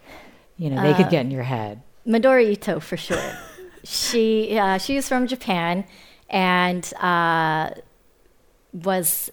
you 0.57 0.69
know 0.69 0.81
they 0.81 0.93
could 0.93 1.09
get 1.09 1.25
in 1.25 1.31
your 1.31 1.43
head 1.43 1.81
Midori 2.07 2.51
Ito 2.51 2.79
for 2.79 2.97
sure. 2.97 3.37
she 3.83 4.57
uh, 4.57 4.77
she 4.77 4.95
was 4.95 5.07
from 5.07 5.27
Japan 5.27 5.85
and 6.29 6.91
uh, 6.95 7.71
was 8.71 9.29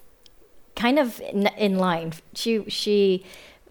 kind 0.77 0.99
of 0.99 1.21
in, 1.21 1.47
in 1.59 1.79
line. 1.79 2.13
She 2.35 2.69
she 2.69 3.25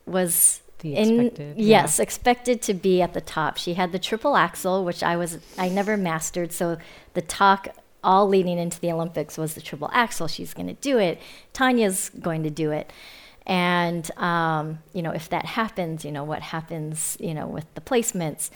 was 0.06 0.62
The 0.80 0.96
expected, 0.96 1.58
yes 1.58 2.00
expected 2.00 2.62
to 2.64 2.74
be 2.74 3.02
at 3.02 3.14
the 3.14 3.22
top. 3.22 3.58
She 3.58 3.74
had 3.74 3.92
the 3.92 4.00
triple 4.00 4.38
axel, 4.38 4.86
which 4.86 5.04
I 5.04 5.18
was 5.18 5.40
I 5.58 5.70
never 5.70 5.98
mastered. 5.98 6.52
So 6.52 6.78
the 7.14 7.22
talk 7.22 7.70
all 8.04 8.28
leading 8.28 8.58
into 8.58 8.80
the 8.80 8.92
Olympics 8.92 9.38
was 9.38 9.56
the 9.56 9.62
triple 9.62 9.90
axel. 9.94 10.28
She's 10.28 10.54
going 10.54 10.68
to 10.68 10.74
do 10.74 10.98
it. 10.98 11.20
Tonya's 11.54 12.10
going 12.10 12.44
to 12.44 12.50
do 12.50 12.72
it. 12.72 12.92
And 13.46 14.10
um, 14.18 14.80
you 14.94 15.02
know, 15.02 15.12
if 15.12 15.28
that 15.30 15.46
happens, 15.46 16.06
you 16.06 16.12
know 16.12 16.24
what 16.24 16.42
happens, 16.42 17.18
you 17.20 17.34
know, 17.34 17.48
with 17.48 17.66
the 17.74 17.82
placements. 17.82 18.50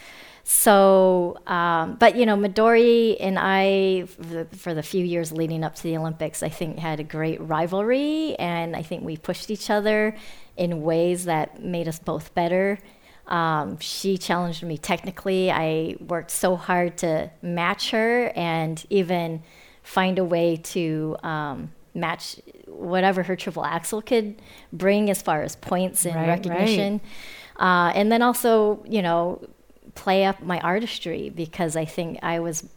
So, 0.46 1.38
um, 1.48 1.96
but 1.96 2.16
you 2.18 2.26
know, 2.26 2.36
Midori 2.36 3.16
and 3.20 3.40
I, 3.40 4.06
for 4.08 4.22
the, 4.24 4.46
for 4.58 4.74
the 4.74 4.84
few 4.84 5.04
years 5.06 5.32
leading 5.32 5.64
up 5.64 5.76
to 5.76 5.84
the 5.84 5.96
Olympics, 5.98 6.44
I 6.44 6.50
think 6.50 6.80
had 6.80 7.00
a 7.00 7.04
great 7.04 7.40
rivalry, 7.42 8.36
and 8.36 8.76
I 8.76 8.82
think 8.82 9.04
we 9.04 9.16
pushed 9.16 9.50
each 9.50 9.70
other 9.70 10.16
in 10.58 10.82
ways 10.82 11.26
that 11.26 11.64
made 11.64 11.88
us 11.88 11.98
both 11.98 12.34
better. 12.36 12.78
Um, 13.28 13.80
she 13.80 14.18
challenged 14.18 14.64
me 14.64 14.78
technically. 14.78 15.50
I 15.50 15.96
worked 16.02 16.30
so 16.32 16.58
hard 16.58 16.98
to 17.00 17.32
match 17.42 17.92
her 17.92 18.28
and 18.36 18.84
even 18.90 19.44
find 19.82 20.20
a 20.20 20.26
way 20.26 20.58
to 20.58 21.16
um, 21.24 21.72
match 21.94 22.42
whatever 22.68 23.24
her 23.24 23.38
triple 23.38 23.64
axel 23.64 24.02
could 24.02 24.42
bring 24.74 25.10
as 25.10 25.22
far 25.22 25.42
as 25.42 25.56
points 25.56 26.06
and 26.06 26.16
Right, 26.16 26.28
right. 26.28 26.46
recognition. 26.46 27.00
Uh, 27.58 27.94
and 27.96 28.12
then 28.12 28.22
also, 28.22 28.84
you 28.90 29.02
know, 29.02 29.42
play 29.96 30.26
up 30.26 30.42
my 30.42 30.60
artistry 30.60 31.30
because 31.30 31.76
I 31.76 31.86
think 31.86 32.20
I 32.24 32.40
was, 32.40 32.68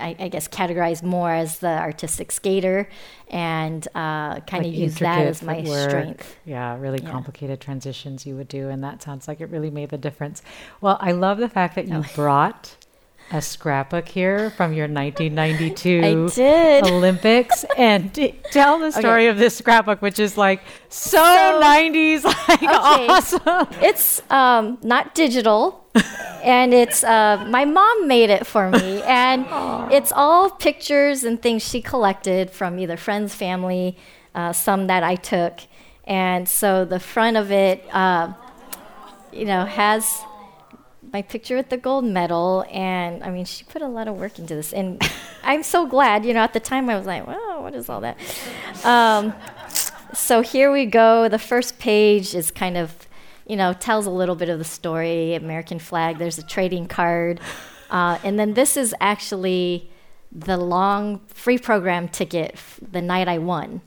I, 0.00 0.14
I 0.18 0.28
guess, 0.28 0.46
categorized 0.48 1.02
more 1.02 1.30
as 1.32 1.58
the 1.58 1.68
artistic 1.78 2.30
skater 2.32 2.88
and 3.28 3.86
uh, 3.94 4.40
kind 4.40 4.64
of 4.64 4.70
Like 4.72 4.80
use 4.80 4.94
that 5.00 5.26
as 5.26 5.42
my 5.42 5.56
footwork. 5.62 5.88
strength. 5.90 6.36
Yeah, 6.44 6.78
really 6.78 7.00
Yeah. 7.02 7.10
complicated 7.10 7.60
transitions 7.60 8.24
you 8.26 8.36
would 8.36 8.48
do, 8.48 8.68
and 8.68 8.82
that 8.84 9.02
sounds 9.02 9.26
like 9.28 9.40
it 9.40 9.50
really 9.50 9.70
made 9.70 9.90
the 9.90 9.98
difference. 9.98 10.42
Well, 10.80 10.98
I 11.00 11.12
love 11.12 11.38
the 11.38 11.48
fact 11.48 11.74
that 11.74 11.86
Oh. 11.90 11.96
you 11.98 12.04
brought 12.14 12.76
a 13.30 13.42
scrapbook 13.42 14.08
here 14.08 14.48
from 14.50 14.72
your 14.72 14.88
1992 14.88 16.00
I 16.02 16.34
did. 16.34 16.86
Olympics, 16.86 17.62
and 17.76 18.14
t- 18.14 18.34
tell 18.50 18.78
the 18.78 18.90
story 18.90 19.26
of 19.26 19.36
this 19.36 19.54
scrapbook, 19.58 20.00
which 20.00 20.18
is 20.18 20.38
like 20.38 20.62
so, 20.88 21.18
So- 21.18 21.60
90s, 21.62 22.24
like 22.24 22.62
awesome. 22.62 23.68
It's 23.82 24.22
um, 24.30 24.78
not 24.82 25.14
digital, 25.14 25.84
and 26.42 26.72
it's 26.72 27.04
uh, 27.04 27.44
my 27.48 27.64
mom 27.64 28.08
made 28.08 28.30
it 28.30 28.46
for 28.46 28.70
me, 28.70 29.02
and 29.06 29.46
it's 29.92 30.12
all 30.12 30.50
pictures 30.50 31.24
and 31.24 31.40
things 31.40 31.66
she 31.68 31.80
collected 31.80 32.50
from 32.50 32.78
either 32.78 32.96
friends, 32.96 33.34
family, 33.34 33.96
uh, 34.34 34.52
some 34.52 34.86
that 34.86 35.02
I 35.02 35.16
took, 35.16 35.60
and 36.04 36.48
so 36.48 36.84
the 36.84 37.00
front 37.00 37.36
of 37.36 37.50
it, 37.50 37.84
uh, 37.92 38.32
you 39.32 39.44
know, 39.44 39.64
has 39.64 40.22
my 41.12 41.22
picture 41.22 41.56
with 41.56 41.70
the 41.70 41.76
gold 41.76 42.04
medal, 42.04 42.64
and 42.70 43.22
I 43.24 43.30
mean, 43.30 43.44
she 43.44 43.64
put 43.64 43.82
a 43.82 43.88
lot 43.88 44.08
of 44.08 44.16
work 44.16 44.38
into 44.38 44.54
this, 44.54 44.72
and 44.72 45.02
I'm 45.42 45.62
so 45.62 45.86
glad. 45.86 46.24
You 46.24 46.34
know, 46.34 46.40
at 46.40 46.52
the 46.52 46.60
time 46.60 46.90
I 46.90 46.96
was 46.96 47.06
like, 47.06 47.26
"Well, 47.26 47.62
what 47.62 47.74
is 47.74 47.88
all 47.88 48.00
that?" 48.02 48.16
Um, 48.84 49.32
so 50.14 50.40
here 50.40 50.72
we 50.72 50.86
go. 50.86 51.28
The 51.28 51.38
first 51.38 51.78
page 51.78 52.34
is 52.34 52.50
kind 52.50 52.76
of, 52.76 53.07
you 53.48 53.56
know, 53.56 53.72
tells 53.72 54.06
a 54.06 54.10
little 54.10 54.36
bit 54.36 54.48
of 54.48 54.58
the 54.58 54.64
story. 54.64 55.34
American 55.34 55.78
flag. 55.78 56.18
There's 56.18 56.38
a 56.38 56.42
trading 56.42 56.86
card, 56.86 57.40
uh, 57.90 58.18
and 58.22 58.38
then 58.38 58.54
this 58.54 58.76
is 58.76 58.94
actually 59.00 59.90
the 60.30 60.56
long 60.58 61.20
free 61.28 61.58
program 61.58 62.08
ticket 62.08 62.52
f- 62.54 62.78
the 62.92 63.00
night 63.00 63.28
I 63.28 63.38
won 63.38 63.80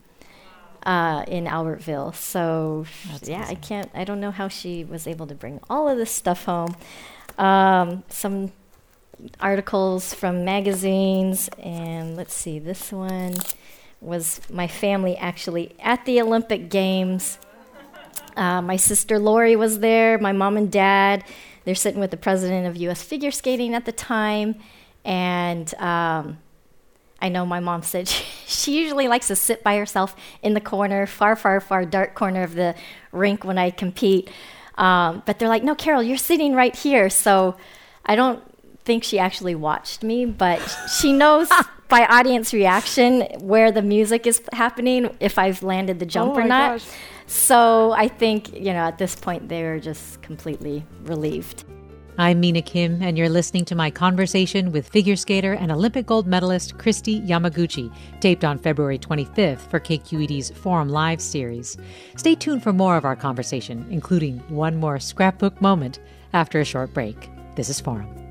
uh, 0.83 1.23
in 1.27 1.45
Albertville. 1.45 2.15
So 2.15 2.85
yeah, 3.23 3.45
I 3.47 3.55
can't. 3.55 3.89
I 3.93 4.03
don't 4.03 4.19
know 4.19 4.31
how 4.31 4.47
she 4.47 4.83
was 4.83 5.07
able 5.07 5.27
to 5.27 5.35
bring 5.35 5.59
all 5.69 5.87
of 5.87 5.97
this 5.97 6.11
stuff 6.11 6.45
home. 6.45 6.75
Um, 7.37 8.03
some 8.09 8.51
articles 9.39 10.13
from 10.13 10.43
magazines, 10.43 11.49
and 11.59 12.17
let's 12.17 12.33
see, 12.33 12.59
this 12.59 12.91
one 12.91 13.35
was 13.99 14.41
my 14.49 14.67
family 14.67 15.15
actually 15.17 15.75
at 15.79 16.05
the 16.05 16.19
Olympic 16.19 16.69
Games. 16.69 17.37
Uh, 18.41 18.59
my 18.59 18.75
sister 18.75 19.19
Lori 19.19 19.55
was 19.55 19.79
there, 19.81 20.17
my 20.17 20.31
mom 20.31 20.57
and 20.57 20.71
dad. 20.71 21.23
They're 21.63 21.75
sitting 21.75 21.99
with 21.99 22.09
the 22.09 22.17
president 22.17 22.65
of 22.65 22.75
U.S. 22.75 23.03
figure 23.03 23.29
skating 23.29 23.75
at 23.75 23.85
the 23.85 23.91
time. 23.91 24.55
And 25.05 25.71
um, 25.75 26.39
I 27.21 27.29
know 27.29 27.45
my 27.45 27.59
mom 27.59 27.83
said 27.83 28.07
she, 28.07 28.23
she 28.47 28.79
usually 28.81 29.07
likes 29.07 29.27
to 29.27 29.35
sit 29.35 29.63
by 29.63 29.77
herself 29.77 30.15
in 30.41 30.55
the 30.55 30.59
corner, 30.59 31.05
far, 31.05 31.35
far, 31.35 31.59
far 31.59 31.85
dark 31.85 32.15
corner 32.15 32.41
of 32.41 32.55
the 32.55 32.73
rink 33.11 33.43
when 33.43 33.59
I 33.59 33.69
compete. 33.69 34.31
Um, 34.75 35.21
but 35.27 35.37
they're 35.37 35.47
like, 35.47 35.63
no, 35.63 35.75
Carol, 35.75 36.01
you're 36.01 36.17
sitting 36.17 36.55
right 36.55 36.75
here. 36.75 37.11
So 37.11 37.55
I 38.07 38.15
don't 38.15 38.41
think 38.85 39.03
she 39.03 39.19
actually 39.19 39.53
watched 39.53 40.01
me, 40.01 40.25
but 40.25 40.57
she 40.99 41.13
knows 41.13 41.47
by 41.89 42.05
audience 42.05 42.53
reaction 42.53 43.21
where 43.39 43.71
the 43.71 43.83
music 43.83 44.25
is 44.25 44.41
happening, 44.51 45.15
if 45.19 45.37
I've 45.37 45.61
landed 45.61 45.99
the 45.99 46.07
jump 46.07 46.33
Oh 46.33 46.39
or 46.39 46.43
not. 46.43 46.79
gosh. 46.79 46.87
So 47.31 47.93
I 47.93 48.09
think, 48.09 48.53
you 48.53 48.73
know, 48.73 48.79
at 48.79 48.97
this 48.97 49.15
point, 49.15 49.47
they're 49.47 49.79
just 49.79 50.21
completely 50.21 50.85
relieved. 51.03 51.63
I'm 52.17 52.41
Mina 52.41 52.61
Kim, 52.61 53.01
and 53.01 53.17
you're 53.17 53.29
listening 53.29 53.63
to 53.65 53.75
my 53.75 53.89
conversation 53.89 54.73
with 54.73 54.89
figure 54.89 55.15
skater 55.15 55.53
and 55.53 55.71
Olympic 55.71 56.05
gold 56.05 56.27
medalist 56.27 56.77
Kristi 56.77 57.25
Yamaguchi, 57.25 57.89
taped 58.19 58.43
on 58.43 58.59
February 58.59 58.99
25th 58.99 59.59
for 59.59 59.79
KQED's 59.79 60.51
Forum 60.51 60.89
Live 60.89 61.21
series. 61.21 61.77
Stay 62.17 62.35
tuned 62.35 62.63
for 62.63 62.73
more 62.73 62.97
of 62.97 63.05
our 63.05 63.15
conversation, 63.15 63.87
including 63.89 64.39
one 64.49 64.75
more 64.75 64.99
scrapbook 64.99 65.61
moment 65.61 66.01
after 66.33 66.59
a 66.59 66.65
short 66.65 66.93
break. 66.93 67.29
This 67.55 67.69
is 67.69 67.79
Forum. 67.79 68.30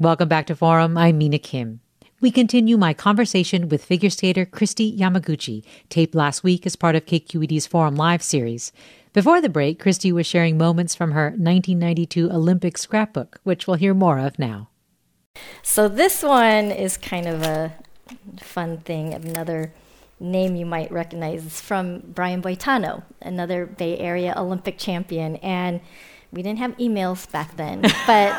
Welcome 0.00 0.28
back 0.28 0.46
to 0.46 0.54
Forum. 0.54 0.96
I'm 0.96 1.18
Mina 1.18 1.40
Kim. 1.40 1.80
We 2.20 2.30
continue 2.30 2.76
my 2.76 2.94
conversation 2.94 3.68
with 3.68 3.84
figure 3.84 4.10
skater 4.10 4.46
Kristi 4.46 4.96
Yamaguchi, 4.96 5.64
taped 5.88 6.14
last 6.14 6.44
week 6.44 6.64
as 6.66 6.76
part 6.76 6.94
of 6.94 7.04
KQED's 7.04 7.66
Forum 7.66 7.96
Live 7.96 8.22
series. 8.22 8.70
Before 9.12 9.40
the 9.40 9.48
break, 9.48 9.82
Kristi 9.82 10.12
was 10.12 10.24
sharing 10.24 10.56
moments 10.56 10.94
from 10.94 11.10
her 11.10 11.30
1992 11.30 12.30
Olympic 12.30 12.78
scrapbook, 12.78 13.40
which 13.42 13.66
we'll 13.66 13.76
hear 13.76 13.92
more 13.92 14.20
of 14.20 14.38
now. 14.38 14.68
So 15.64 15.88
this 15.88 16.22
one 16.22 16.70
is 16.70 16.96
kind 16.96 17.26
of 17.26 17.42
a 17.42 17.74
fun 18.40 18.78
thing. 18.78 19.12
Another 19.14 19.72
name 20.20 20.54
you 20.54 20.64
might 20.64 20.92
recognize 20.92 21.44
is 21.44 21.60
from 21.60 22.04
Brian 22.06 22.40
Boitano, 22.40 23.02
another 23.20 23.66
Bay 23.66 23.98
Area 23.98 24.32
Olympic 24.36 24.78
champion. 24.78 25.34
And 25.38 25.80
we 26.30 26.44
didn't 26.44 26.60
have 26.60 26.76
emails 26.76 27.28
back 27.28 27.56
then, 27.56 27.82
but 28.06 28.32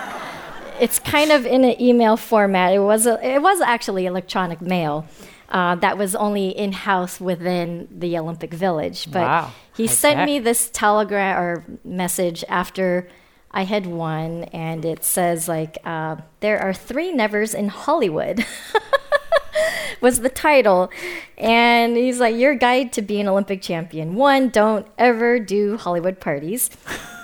it's 0.79 1.00
kind 1.00 1.31
of 1.31 1.45
in 1.45 1.63
an 1.63 1.81
email 1.81 2.17
format. 2.17 2.74
It 2.74 2.79
was 2.79 3.05
a, 3.05 3.25
it 3.25 3.41
was 3.41 3.62
actually 3.62 4.05
electronic 4.05 4.62
mail. 4.62 5.07
Uh, 5.50 5.75
that 5.75 5.98
was 5.98 6.15
only 6.15 6.50
in 6.50 6.71
house 6.71 7.19
within 7.19 7.88
the 7.91 8.17
Olympic 8.17 8.53
Village. 8.53 9.12
But 9.12 9.24
wow. 9.24 9.51
he 9.75 9.88
sent 9.88 10.25
me 10.25 10.38
this 10.39 10.69
telegram 10.69 11.38
or 11.38 11.65
message 11.83 12.43
after 12.48 13.09
I 13.50 13.63
had 13.63 13.88
won, 13.88 14.43
and 14.45 14.86
it 14.86 15.03
says 15.03 15.48
like 15.48 15.79
uh, 15.83 16.17
there 16.39 16.59
are 16.59 16.74
three 16.74 17.12
nevers 17.12 17.55
in 17.55 17.69
Hollywood. 17.69 18.45
was 20.01 20.19
the 20.21 20.29
title. 20.29 20.91
And 21.38 21.98
he's 21.98 22.19
like, 22.19 22.36
Your 22.36 22.55
guide 22.55 22.93
to 22.93 23.01
being 23.01 23.21
an 23.21 23.27
Olympic 23.29 23.62
champion. 23.62 24.15
One, 24.15 24.50
don't 24.50 24.88
ever 24.98 25.39
do 25.39 25.77
Hollywood 25.77 26.19
parties. 26.19 26.69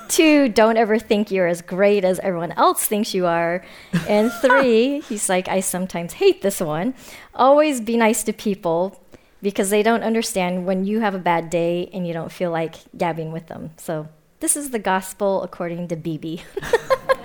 Two, 0.07 0.50
don't 0.50 0.77
ever 0.77 1.00
think 1.00 1.31
you're 1.31 1.47
as 1.47 1.62
great 1.62 2.05
as 2.05 2.19
everyone 2.19 2.51
else 2.53 2.85
thinks 2.85 3.13
you 3.13 3.25
are. 3.25 3.63
And 4.07 4.31
three, 4.41 5.01
he's 5.01 5.29
like, 5.29 5.47
I 5.47 5.59
sometimes 5.59 6.13
hate 6.13 6.41
this 6.41 6.59
one. 6.59 6.93
Always 7.33 7.81
be 7.81 7.97
nice 7.97 8.24
to 8.24 8.33
people 8.33 9.01
because 9.41 9.69
they 9.69 9.83
don't 9.83 10.03
understand 10.03 10.65
when 10.65 10.85
you 10.85 11.01
have 11.01 11.13
a 11.13 11.19
bad 11.19 11.50
day 11.50 11.89
and 11.93 12.07
you 12.07 12.13
don't 12.13 12.31
feel 12.31 12.51
like 12.51 12.75
gabbing 12.97 13.31
with 13.31 13.47
them. 13.47 13.71
So 13.77 14.07
this 14.39 14.55
is 14.55 14.71
the 14.71 14.79
gospel 14.79 15.43
according 15.43 15.88
to 15.89 15.95
Bibi. 15.95 16.43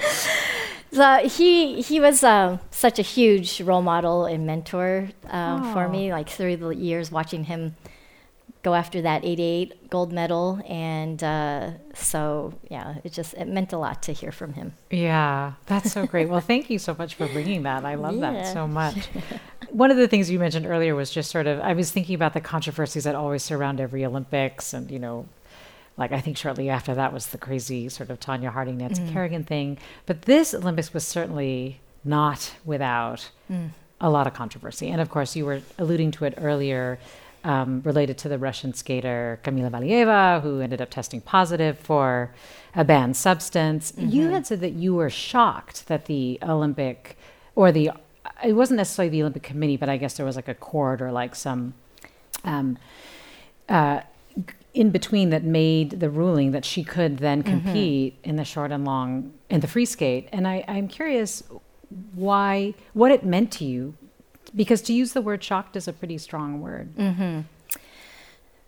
so 0.92 1.28
he 1.28 1.80
he 1.80 2.00
was 2.00 2.22
uh, 2.22 2.58
such 2.70 2.98
a 2.98 3.02
huge 3.02 3.60
role 3.60 3.82
model 3.82 4.26
and 4.26 4.46
mentor 4.46 5.08
uh, 5.28 5.72
for 5.72 5.88
me. 5.88 6.12
Like 6.12 6.28
through 6.28 6.58
the 6.58 6.70
years, 6.70 7.10
watching 7.10 7.44
him 7.44 7.76
go 8.62 8.74
after 8.74 9.00
that 9.02 9.24
88 9.24 9.88
gold 9.90 10.12
medal 10.12 10.60
and 10.68 11.22
uh, 11.24 11.70
so 11.94 12.52
yeah 12.70 12.96
it 13.04 13.12
just 13.12 13.32
it 13.34 13.48
meant 13.48 13.72
a 13.72 13.78
lot 13.78 14.02
to 14.02 14.12
hear 14.12 14.30
from 14.32 14.52
him 14.52 14.74
Yeah, 14.90 15.52
that's 15.66 15.92
so 15.92 16.06
great. 16.06 16.28
well, 16.28 16.40
thank 16.40 16.68
you 16.70 16.78
so 16.78 16.94
much 16.98 17.14
for 17.14 17.26
bringing 17.28 17.62
that. 17.62 17.84
I 17.84 17.94
love 17.94 18.20
that 18.20 18.52
so 18.52 18.66
much. 18.66 19.08
One 19.70 19.90
of 19.90 19.96
the 19.96 20.08
things 20.08 20.28
you 20.30 20.38
mentioned 20.38 20.66
earlier 20.66 20.94
was 20.94 21.10
just 21.10 21.30
sort 21.30 21.46
of, 21.46 21.60
I 21.60 21.72
was 21.74 21.90
thinking 21.92 22.14
about 22.16 22.34
the 22.34 22.40
controversies 22.40 23.04
that 23.04 23.14
always 23.14 23.42
surround 23.44 23.80
every 23.80 24.04
Olympics. 24.04 24.72
And, 24.74 24.90
you 24.90 24.98
know, 24.98 25.26
like 25.96 26.10
I 26.12 26.20
think 26.20 26.36
shortly 26.36 26.68
after 26.68 26.92
that 26.94 27.12
was 27.12 27.28
the 27.28 27.38
crazy 27.38 27.88
sort 27.88 28.10
of 28.10 28.18
Tonya 28.20 28.50
Harding, 28.50 28.78
Nancy 28.78 29.08
Kerrigan 29.12 29.44
thing. 29.44 29.78
But 30.06 30.22
this 30.22 30.52
Olympics 30.54 30.92
was 30.92 31.06
certainly 31.06 31.80
not 32.04 32.52
without 32.64 33.30
a 34.00 34.10
lot 34.10 34.26
of 34.26 34.34
controversy. 34.34 34.88
And 34.90 35.00
of 35.00 35.08
course, 35.08 35.36
you 35.36 35.44
were 35.46 35.62
alluding 35.78 36.10
to 36.12 36.24
it 36.24 36.34
earlier. 36.38 36.98
Um, 37.42 37.80
related 37.86 38.18
to 38.18 38.28
the 38.28 38.36
Russian 38.36 38.74
skater 38.74 39.40
Kamila 39.42 39.70
Valieva, 39.70 40.42
who 40.42 40.60
ended 40.60 40.82
up 40.82 40.90
testing 40.90 41.22
positive 41.22 41.78
for 41.78 42.34
a 42.74 42.84
banned 42.84 43.16
substance. 43.16 43.94
You 43.96 44.28
had 44.28 44.46
said 44.46 44.60
that 44.60 44.74
you 44.74 44.94
were 44.94 45.08
shocked 45.08 45.86
that 45.88 46.04
the 46.04 46.38
Olympic 46.42 47.16
or 47.54 47.72
the 47.72 47.92
it 48.44 48.52
wasn't 48.52 48.76
necessarily 48.76 49.08
the 49.08 49.22
Olympic 49.22 49.42
Committee, 49.42 49.78
but 49.78 49.88
I 49.88 49.96
guess 49.96 50.18
there 50.18 50.26
was 50.26 50.36
like 50.36 50.48
a 50.48 50.54
court 50.54 51.00
or 51.00 51.10
like 51.12 51.34
some 51.34 51.72
um, 52.44 52.78
uh, 53.68 54.00
in 54.72 54.90
between 54.90 55.30
that 55.30 55.42
made 55.42 56.00
the 56.00 56.10
ruling 56.10 56.52
that 56.52 56.64
she 56.64 56.84
could 56.84 57.18
then 57.18 57.42
compete 57.42 58.16
in 58.22 58.36
the 58.36 58.44
short 58.44 58.70
and 58.70 58.84
long 58.84 59.32
in 59.48 59.60
the 59.60 59.66
free 59.66 59.84
skate. 59.84 60.28
And 60.32 60.46
I, 60.46 60.64
I'm 60.68 60.88
curious 60.88 61.42
why 62.14 62.74
what 62.92 63.10
it 63.10 63.24
meant 63.24 63.50
to 63.52 63.64
you 63.64 63.94
because 64.54 64.82
to 64.82 64.92
use 64.92 65.12
the 65.12 65.22
word 65.22 65.42
shocked 65.42 65.76
is 65.76 65.86
a 65.88 65.92
pretty 65.92 66.18
strong 66.18 66.60
word. 66.60 66.88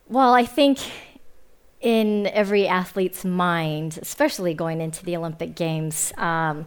Well, 0.09 0.35
I 0.35 0.45
think 0.45 0.79
in 1.81 2.27
every 2.29 2.69
athlete's 2.69 3.25
mind, 3.25 3.99
especially 4.01 4.55
going 4.55 4.81
into 4.81 5.05
the 5.05 5.17
Olympic 5.17 5.55
Games, 5.57 6.13
um, 6.17 6.67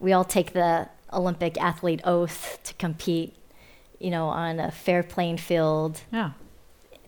we 0.00 0.12
all 0.12 0.24
take 0.24 0.52
the 0.52 0.88
Olympic 1.12 1.60
athlete 1.60 2.00
oath 2.04 2.58
to 2.64 2.74
compete, 2.74 3.36
you 3.98 4.10
know, 4.10 4.26
on 4.26 4.58
a 4.58 4.70
fair 4.70 5.02
playing 5.02 5.36
field. 5.36 6.00
Yeah. 6.12 6.32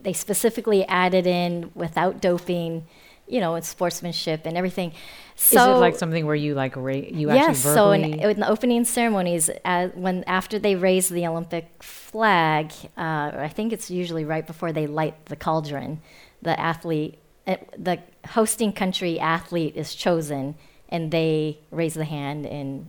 They 0.02 0.12
specifically 0.12 0.84
added 0.86 1.26
in 1.26 1.70
without 1.74 2.20
doping, 2.20 2.86
you 3.26 3.40
know, 3.40 3.54
and 3.54 3.64
sportsmanship 3.64 4.42
and 4.44 4.56
everything. 4.56 4.92
So 5.34 5.72
is 5.72 5.76
it 5.76 5.80
like 5.80 5.96
something 5.96 6.26
where 6.26 6.34
you 6.34 6.54
like 6.54 6.76
ra- 6.76 6.92
you 6.94 7.30
yes, 7.32 7.58
actually 7.58 7.74
so 7.74 7.90
in, 7.92 8.04
in 8.04 8.40
the 8.40 8.48
opening 8.48 8.84
ceremonies, 8.84 9.50
uh, 9.64 9.88
when 9.88 10.24
after 10.24 10.58
they 10.58 10.76
raise 10.76 11.08
the 11.08 11.26
Olympic 11.26 11.82
flag, 11.82 12.72
uh, 12.96 13.32
I 13.34 13.50
think 13.52 13.72
it's 13.72 13.90
usually 13.90 14.24
right 14.24 14.46
before 14.46 14.72
they 14.72 14.86
light 14.86 15.26
the 15.26 15.36
cauldron, 15.36 16.00
the 16.40 16.58
athlete, 16.58 17.18
uh, 17.46 17.56
the 17.76 17.98
hosting 18.28 18.72
country 18.72 19.18
athlete 19.18 19.76
is 19.76 19.94
chosen, 19.94 20.54
and 20.88 21.10
they 21.10 21.58
raise 21.70 21.94
the 21.94 22.04
hand 22.04 22.46
and 22.46 22.88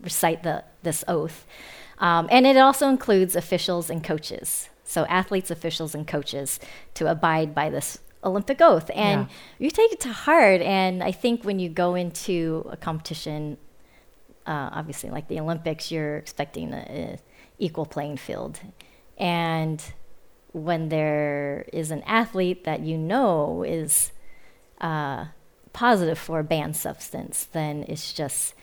recite 0.00 0.42
the 0.42 0.64
this 0.82 1.04
oath, 1.08 1.46
um, 1.98 2.28
and 2.30 2.46
it 2.46 2.56
also 2.56 2.88
includes 2.88 3.36
officials 3.36 3.88
and 3.88 4.02
coaches. 4.02 4.68
So 4.84 5.04
athletes, 5.06 5.50
officials, 5.50 5.96
and 5.96 6.06
coaches 6.06 6.60
to 6.94 7.10
abide 7.10 7.54
by 7.54 7.70
this 7.70 7.98
Olympic 8.26 8.60
oath, 8.60 8.90
and 8.94 9.22
Yeah. 9.22 9.26
you 9.58 9.70
take 9.70 9.92
it 9.92 10.00
to 10.00 10.12
heart. 10.26 10.60
And 10.62 11.02
I 11.02 11.12
think 11.12 11.44
when 11.44 11.58
you 11.58 11.68
go 11.68 11.94
into 11.94 12.66
a 12.70 12.76
competition, 12.76 13.56
uh, 14.46 14.68
obviously 14.72 15.10
like 15.10 15.28
the 15.28 15.40
Olympics, 15.40 15.90
you're 15.92 16.16
expecting 16.16 16.72
a, 16.72 16.84
a 17.02 17.18
equal 17.58 17.86
playing 17.86 18.18
field, 18.18 18.60
and 19.18 19.82
when 20.52 20.88
there 20.88 21.66
is 21.72 21.90
an 21.90 22.02
athlete 22.06 22.64
that 22.64 22.80
you 22.80 22.96
know 22.96 23.62
is 23.62 24.12
uh, 24.80 25.26
positive 25.72 26.18
for 26.18 26.38
a 26.40 26.44
banned 26.44 26.76
substance, 26.76 27.46
then 27.52 27.84
it's 27.88 28.12
just, 28.12 28.54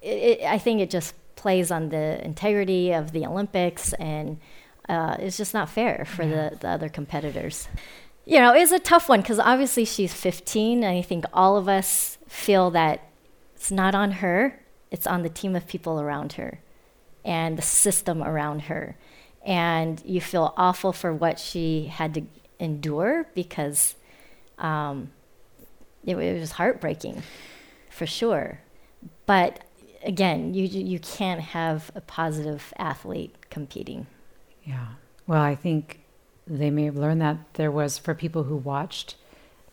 it, 0.00 0.40
it, 0.40 0.44
I 0.44 0.58
think 0.58 0.80
it 0.80 0.90
just 0.90 1.14
plays 1.36 1.70
on 1.70 1.88
the 1.90 2.24
integrity 2.24 2.92
of 2.92 3.12
the 3.12 3.24
Olympics, 3.26 3.92
and 3.94 4.38
uh, 4.88 5.16
it's 5.20 5.36
just 5.36 5.54
not 5.54 5.68
fair 5.68 6.04
for 6.04 6.26
the, 6.26 6.56
the 6.60 6.68
other 6.68 6.88
competitors. 6.88 7.68
You 8.24 8.38
know, 8.38 8.54
it's 8.54 8.72
a 8.72 8.78
tough 8.78 9.08
one 9.08 9.20
because 9.20 9.38
obviously 9.38 9.84
she's 9.84 10.14
15, 10.14 10.84
and 10.84 10.98
I 10.98 11.02
think 11.02 11.24
all 11.32 11.56
of 11.56 11.68
us 11.68 12.18
feel 12.28 12.70
that 12.70 13.08
it's 13.56 13.70
not 13.70 13.94
on 13.94 14.12
her, 14.12 14.60
it's 14.90 15.06
on 15.06 15.22
the 15.22 15.28
team 15.28 15.56
of 15.56 15.66
people 15.66 16.00
around 16.00 16.34
her 16.34 16.60
and 17.24 17.58
the 17.58 17.62
system 17.62 18.22
around 18.22 18.62
her. 18.62 18.96
And 19.44 20.00
you 20.04 20.20
feel 20.20 20.54
awful 20.56 20.92
for 20.92 21.12
what 21.12 21.38
she 21.38 21.86
had 21.86 22.14
to 22.14 22.22
endure 22.60 23.26
because 23.34 23.96
um, 24.58 25.10
it, 26.04 26.16
it 26.16 26.40
was 26.40 26.52
heartbreaking 26.52 27.22
for 27.90 28.06
sure. 28.06 28.60
But 29.26 29.64
again, 30.04 30.54
you, 30.54 30.64
you 30.64 30.98
can't 31.00 31.40
have 31.40 31.90
a 31.94 32.00
positive 32.00 32.72
athlete 32.78 33.50
competing. 33.50 34.06
Yeah. 34.64 34.86
Well, 35.26 35.42
I 35.42 35.56
think 35.56 36.01
they 36.58 36.70
may 36.70 36.84
have 36.84 36.96
learned 36.96 37.20
that 37.22 37.38
there 37.54 37.70
was 37.70 37.98
for 37.98 38.14
people 38.14 38.44
who 38.44 38.56
watched 38.56 39.16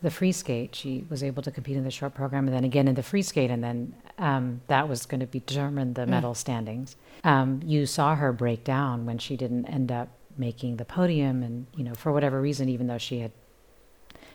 the 0.02 0.10
free 0.10 0.32
skate. 0.32 0.74
She 0.74 1.04
was 1.10 1.22
able 1.22 1.42
to 1.42 1.50
compete 1.50 1.76
in 1.76 1.84
the 1.84 1.90
short 1.90 2.14
program, 2.14 2.46
and 2.46 2.56
then 2.56 2.64
again 2.64 2.88
in 2.88 2.94
the 2.94 3.02
free 3.02 3.22
skate, 3.22 3.50
and 3.50 3.62
then 3.62 3.94
um, 4.18 4.60
that 4.68 4.88
was 4.88 5.04
going 5.06 5.20
to 5.20 5.26
be 5.26 5.40
determine 5.40 5.94
the 5.94 6.06
medal 6.06 6.34
standings. 6.34 6.96
Um, 7.24 7.60
you 7.64 7.84
saw 7.86 8.14
her 8.14 8.32
break 8.32 8.64
down 8.64 9.04
when 9.06 9.18
she 9.18 9.36
didn't 9.36 9.66
end 9.66 9.92
up 9.92 10.08
making 10.38 10.76
the 10.78 10.84
podium, 10.86 11.42
and 11.42 11.66
you 11.76 11.84
know 11.84 11.94
for 11.94 12.12
whatever 12.12 12.40
reason, 12.40 12.68
even 12.68 12.86
though 12.86 12.98
she 12.98 13.20
had 13.20 13.32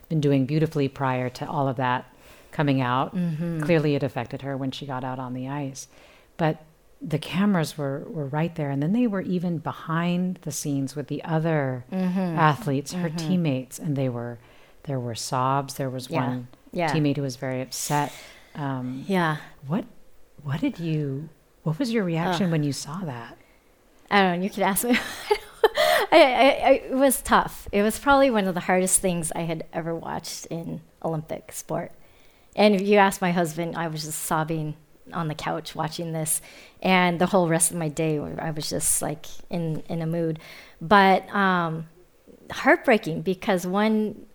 been 0.08 0.22
doing 0.22 0.46
beautifully 0.46 0.88
prior 0.88 1.30
to 1.32 1.50
all 1.50 1.68
of 1.68 1.78
that 1.78 2.06
coming 2.52 2.80
out, 2.80 3.12
clearly 3.64 3.96
it 3.96 4.04
affected 4.04 4.44
her 4.44 4.56
when 4.56 4.70
she 4.72 4.86
got 4.86 5.04
out 5.04 5.18
on 5.20 5.34
the 5.34 5.48
ice. 5.48 5.88
but 6.38 6.64
the 7.08 7.20
cameras 7.20 7.78
were, 7.78 8.00
were 8.08 8.26
right 8.26 8.56
there. 8.56 8.72
And 8.72 8.82
then 8.82 8.92
they 8.92 9.06
were 9.06 9.22
even 9.22 9.60
behind 9.60 10.40
the 10.42 10.52
scenes 10.52 10.96
with 10.96 11.08
the 11.08 11.24
other 11.24 11.86
Mm-hmm. 11.92 12.18
athletes, 12.40 12.94
her 12.94 13.10
teammates, 13.12 13.78
and 13.78 13.96
they 13.96 14.10
were 14.10 14.40
there 14.84 15.00
were 15.00 15.16
sobs. 15.16 15.76
There 15.76 15.90
was 15.90 16.10
Yeah. 16.10 16.26
one 16.28 16.48
Yeah. 16.72 16.92
teammate 16.92 17.16
who 17.18 17.22
was 17.22 17.36
very 17.36 17.62
upset. 17.62 18.12
Um, 18.56 19.04
Yeah. 19.08 19.38
what 19.68 19.86
what 20.44 20.60
did 20.62 20.80
you 20.80 21.30
what 21.64 21.78
was 21.80 21.92
your 21.94 22.04
reaction 22.04 22.50
when 22.52 22.64
you 22.64 22.72
saw 22.74 23.00
that? 23.06 23.38
I 24.12 24.22
don't 24.22 24.38
know. 24.40 24.44
You 24.44 24.50
could 24.50 24.64
ask 24.64 24.84
me. 24.84 24.98
I, 26.12 26.22
I, 26.22 26.68
I, 26.70 26.72
it 26.90 26.94
was 26.96 27.22
tough. 27.22 27.68
It 27.72 27.82
was 27.82 27.98
probably 28.00 28.30
one 28.30 28.48
of 28.48 28.54
the 28.54 28.62
hardest 28.62 29.02
things 29.02 29.32
I 29.36 29.42
had 29.42 29.66
ever 29.74 29.94
watched 29.96 30.46
in 30.48 30.82
Olympic 31.04 31.52
sport. 31.52 31.92
And 32.56 32.76
if 32.76 32.82
you 32.82 32.98
ask 32.98 33.20
my 33.22 33.32
husband, 33.32 33.76
I 33.76 33.88
was 33.88 34.04
just 34.04 34.20
sobbing 34.24 34.76
on 35.14 35.28
the 35.28 35.36
couch 35.36 35.76
watching 35.76 36.14
this, 36.14 36.42
and 36.82 37.20
the 37.20 37.28
whole 37.28 37.48
rest 37.48 37.72
of 37.72 37.78
my 37.78 37.90
day, 37.90 38.20
I 38.20 38.52
was 38.52 38.70
just 38.70 39.02
like 39.02 39.26
in 39.50 39.84
in 39.90 40.02
a 40.02 40.08
mood. 40.08 40.40
But 40.82 41.28
um, 41.34 41.88
heartbreaking 42.52 43.22
because 43.22 43.66
one, 43.66 44.26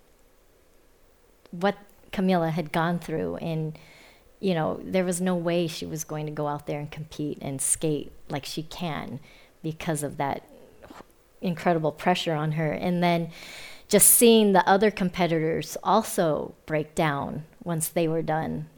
what 1.50 1.76
Kamila 2.12 2.50
had 2.50 2.72
gone 2.72 2.98
through, 2.98 3.36
and 3.36 3.78
you 4.40 4.54
know, 4.54 4.80
there 4.82 5.04
was 5.04 5.20
no 5.20 5.34
way 5.34 5.66
she 5.66 5.86
was 5.86 6.04
going 6.04 6.26
to 6.26 6.32
go 6.32 6.46
out 6.46 6.66
there 6.66 6.80
and 6.80 6.90
compete 6.90 7.38
and 7.42 7.60
skate 7.60 8.10
like 8.28 8.46
she 8.46 8.62
can 8.62 9.20
because 9.62 10.02
of 10.02 10.16
that 10.16 10.48
incredible 11.42 11.92
pressure 11.92 12.34
on 12.34 12.52
her. 12.52 12.72
And 12.72 13.02
then 13.02 13.30
just 13.88 14.08
seeing 14.08 14.52
the 14.52 14.66
other 14.68 14.90
competitors 14.90 15.76
also 15.82 16.54
break 16.64 16.94
down 16.94 17.44
once 17.62 17.88
they 17.88 18.08
were 18.08 18.22
done 18.22 18.68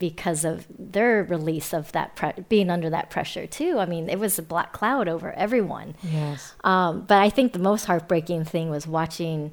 because 0.00 0.44
of 0.44 0.66
their 0.76 1.22
release 1.22 1.72
of 1.72 1.92
that 1.92 2.16
pre- 2.16 2.32
being 2.48 2.70
under 2.70 2.90
that 2.90 3.10
pressure 3.10 3.46
too. 3.46 3.78
I 3.78 3.86
mean, 3.86 4.08
it 4.08 4.18
was 4.18 4.36
a 4.36 4.42
black 4.42 4.72
cloud 4.72 5.06
over 5.06 5.32
everyone. 5.34 5.94
Yes. 6.02 6.54
Um, 6.64 7.02
but 7.02 7.18
I 7.18 7.30
think 7.30 7.52
the 7.52 7.60
most 7.60 7.84
heartbreaking 7.84 8.46
thing 8.46 8.70
was 8.70 8.88
watching 8.88 9.52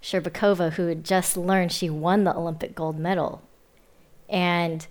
Shcherbakova, 0.00 0.72
who 0.74 0.86
had 0.86 1.04
just 1.04 1.36
learned 1.36 1.72
she 1.72 1.90
won 1.90 2.24
the 2.24 2.34
Olympic 2.34 2.74
gold 2.74 2.98
medal. 2.98 3.42
And 4.28 4.86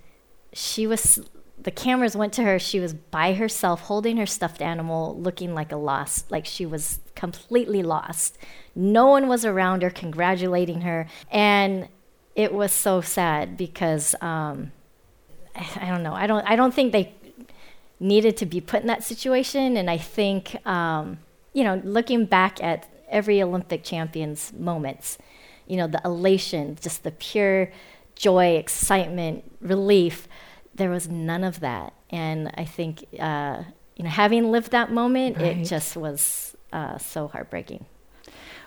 she 0.52 0.86
was, 0.86 1.20
the 1.58 1.72
cameras 1.72 2.16
went 2.16 2.34
to 2.34 2.44
her. 2.44 2.60
She 2.60 2.82
was 2.82 2.94
by 2.94 3.34
herself, 3.34 3.82
holding 3.82 4.18
her 4.18 4.26
stuffed 4.26 4.62
animal, 4.62 5.18
looking 5.18 5.56
like 5.56 5.72
a 5.72 5.78
lost, 5.78 6.30
like 6.30 6.46
she 6.46 6.66
was 6.66 7.00
completely 7.16 7.82
lost. 7.82 8.38
No 8.76 9.08
one 9.08 9.30
was 9.30 9.46
around 9.46 9.82
her 9.82 9.90
congratulating 9.90 10.82
her. 10.82 11.08
And 11.32 11.88
it 12.36 12.54
was 12.54 12.74
so 12.74 13.00
sad 13.00 13.56
because, 13.56 14.14
um, 14.22 14.74
I, 15.82 15.88
don't 15.90 16.04
know. 16.04 16.14
I 16.14 16.28
don't, 16.28 16.44
I 16.50 16.56
don't 16.56 16.74
think 16.74 16.92
they 16.92 17.14
needed 18.00 18.38
to 18.38 18.46
be 18.46 18.62
put 18.62 18.82
in 18.82 18.88
that 18.88 19.04
situation. 19.04 19.78
And 19.78 19.90
I 19.90 19.98
think, 19.98 20.56
um, 20.66 21.20
you 21.54 21.64
know, 21.64 21.82
looking 21.84 22.26
back 22.26 22.64
at 22.64 22.88
every 23.10 23.42
Olympic 23.42 23.84
champion's 23.84 24.54
moments, 24.54 25.18
you 25.68 25.78
know, 25.78 25.88
the 25.88 26.02
elation, 26.06 26.78
just 26.82 27.04
the 27.04 27.12
pure 27.12 27.72
joy, 28.16 28.56
excitement, 28.58 29.44
relief, 29.62 30.28
there 30.76 30.90
was 30.90 31.08
none 31.08 31.44
of 31.44 31.60
that. 31.60 31.94
And 32.10 32.52
I 32.56 32.66
think, 32.66 33.06
uh, 33.20 33.64
you 33.96 34.04
know, 34.04 34.10
having 34.10 34.52
lived 34.52 34.72
that 34.72 34.92
moment, 34.92 35.38
Right. 35.38 35.58
it 35.58 35.66
just 35.66 35.96
was 35.98 36.56
uh, 36.72 36.98
so 36.98 37.28
heartbreaking. 37.28 37.86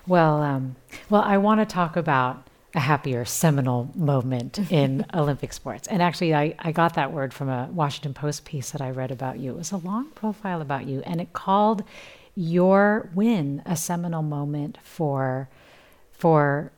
Well, 0.07 0.41
um, 0.41 0.75
well, 1.09 1.21
I 1.21 1.37
want 1.37 1.59
to 1.61 1.65
talk 1.65 1.95
about 1.95 2.45
a 2.75 2.79
happier 2.79 3.23
seminal 3.25 3.91
moment 3.95 4.59
in 4.71 5.05
Olympic 5.13 5.53
sports. 5.53 5.87
And 5.87 6.01
actually, 6.01 6.33
I, 6.33 6.55
I 6.59 6.71
got 6.71 6.95
that 6.95 7.11
word 7.11 7.33
from 7.33 7.49
a 7.49 7.69
Washington 7.71 8.13
Post 8.13 8.45
piece 8.45 8.71
that 8.71 8.81
I 8.81 8.89
read 8.89 9.11
about 9.11 9.39
you. 9.39 9.51
It 9.51 9.57
was 9.57 9.71
a 9.71 9.77
long 9.77 10.09
profile 10.11 10.61
about 10.61 10.85
you, 10.85 11.01
and 11.05 11.21
it 11.21 11.33
called 11.33 11.83
your 12.35 13.09
win 13.13 13.61
a 13.65 13.75
seminal 13.75 14.23
moment 14.23 14.77
for 14.81 15.49
for 16.11 16.71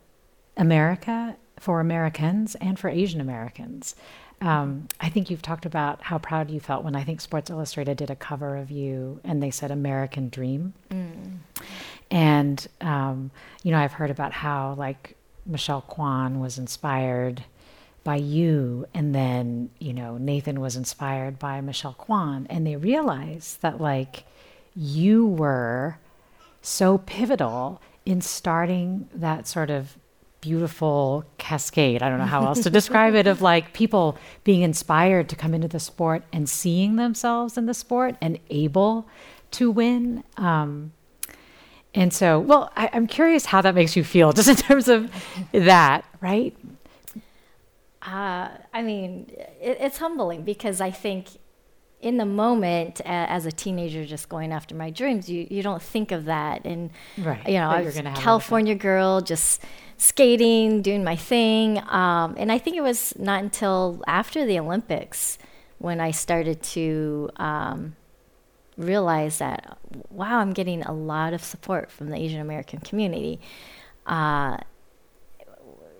America, 0.56 1.36
for 1.58 1.80
Americans, 1.80 2.56
and 2.56 2.78
for 2.78 2.88
Asian 2.88 3.20
Americans. 3.20 3.94
Um, 4.40 4.88
I 5.00 5.08
think 5.08 5.30
you've 5.30 5.42
talked 5.42 5.64
about 5.64 6.02
how 6.02 6.18
proud 6.18 6.50
you 6.50 6.60
felt 6.60 6.84
when 6.84 6.94
I 6.94 7.04
think 7.04 7.20
Sports 7.20 7.48
Illustrated 7.48 7.96
did 7.96 8.10
a 8.10 8.16
cover 8.16 8.56
of 8.56 8.70
you 8.70 9.20
and 9.24 9.42
they 9.42 9.50
said 9.50 9.70
American 9.70 10.28
Dream. 10.28 10.74
And, 12.10 12.66
um, 12.82 13.30
you 13.62 13.70
know, 13.70 13.78
I've 13.78 13.94
heard 13.94 14.10
about 14.10 14.32
how, 14.32 14.74
like, 14.74 15.16
Michelle 15.46 15.82
Kwan 15.82 16.40
was 16.40 16.58
inspired 16.58 17.44
by 18.04 18.16
you, 18.16 18.86
and 18.94 19.14
then, 19.14 19.70
you 19.78 19.92
know, 19.92 20.16
Nathan 20.16 20.60
was 20.60 20.76
inspired 20.76 21.38
by 21.38 21.60
Michelle 21.60 21.94
Kwan. 21.94 22.46
And 22.48 22.66
they 22.66 22.76
realized 22.76 23.62
that, 23.62 23.80
like, 23.80 24.24
you 24.74 25.26
were 25.26 25.98
so 26.62 26.98
pivotal 26.98 27.80
in 28.04 28.20
starting 28.20 29.08
that 29.14 29.46
sort 29.48 29.70
of 29.70 29.96
beautiful 30.40 31.24
cascade. 31.38 32.02
I 32.02 32.08
don't 32.08 32.18
know 32.18 32.24
how 32.24 32.46
else 32.46 32.62
to 32.62 32.70
describe 32.70 33.14
it 33.14 33.26
of 33.26 33.42
like 33.42 33.72
people 33.72 34.16
being 34.44 34.62
inspired 34.62 35.28
to 35.30 35.36
come 35.36 35.54
into 35.54 35.66
the 35.66 35.80
sport 35.80 36.22
and 36.32 36.48
seeing 36.48 36.94
themselves 36.96 37.58
in 37.58 37.66
the 37.66 37.74
sport 37.74 38.14
and 38.20 38.38
able 38.50 39.08
to 39.52 39.70
win. 39.70 40.22
Um, 40.36 40.92
and 41.96 42.12
so, 42.12 42.38
well, 42.38 42.70
I, 42.76 42.88
I'm 42.92 43.06
curious 43.08 43.46
how 43.46 43.60
that 43.62 43.74
makes 43.74 43.96
you 43.96 44.04
feel, 44.04 44.32
just 44.38 44.48
in 44.48 44.54
terms 44.56 44.86
of 44.88 45.10
that, 45.52 46.04
right? 46.20 46.56
Uh, 48.02 48.48
I 48.72 48.82
mean, 48.82 49.26
it, 49.60 49.78
it's 49.80 49.98
humbling 49.98 50.42
because 50.42 50.80
I 50.80 50.90
think 50.92 51.26
in 52.00 52.18
the 52.18 52.26
moment, 52.26 53.00
a- 53.00 53.08
as 53.08 53.46
a 53.46 53.52
teenager, 53.52 54.04
just 54.04 54.28
going 54.28 54.52
after 54.52 54.74
my 54.76 54.90
dreams, 54.90 55.28
you, 55.28 55.46
you 55.50 55.62
don't 55.62 55.82
think 55.82 56.12
of 56.12 56.26
that. 56.26 56.64
And, 56.64 56.90
Right, 57.18 57.44
you 57.48 57.54
know, 57.54 57.68
I 57.68 57.82
was 57.82 57.96
a 57.96 58.02
California 58.02 58.74
girl, 58.76 59.20
just 59.22 59.62
skating, 59.96 60.82
doing 60.82 61.02
my 61.02 61.16
thing. 61.16 61.78
Um, 61.88 62.34
and 62.38 62.52
I 62.52 62.58
think 62.58 62.76
it 62.76 62.82
was 62.82 63.14
not 63.18 63.42
until 63.42 64.02
after 64.06 64.46
the 64.46 64.58
Olympics 64.60 65.38
when 65.78 66.00
I 66.00 66.10
started 66.12 66.62
to 66.62 67.30
um, 67.36 67.96
realize 68.76 69.38
that, 69.38 69.78
wow, 70.10 70.38
I'm 70.38 70.52
getting 70.52 70.82
a 70.82 70.92
lot 70.92 71.32
of 71.32 71.42
support 71.42 71.90
from 71.90 72.10
the 72.10 72.16
Asian 72.16 72.40
American 72.40 72.80
community. 72.80 73.40
Uh, 74.06 74.58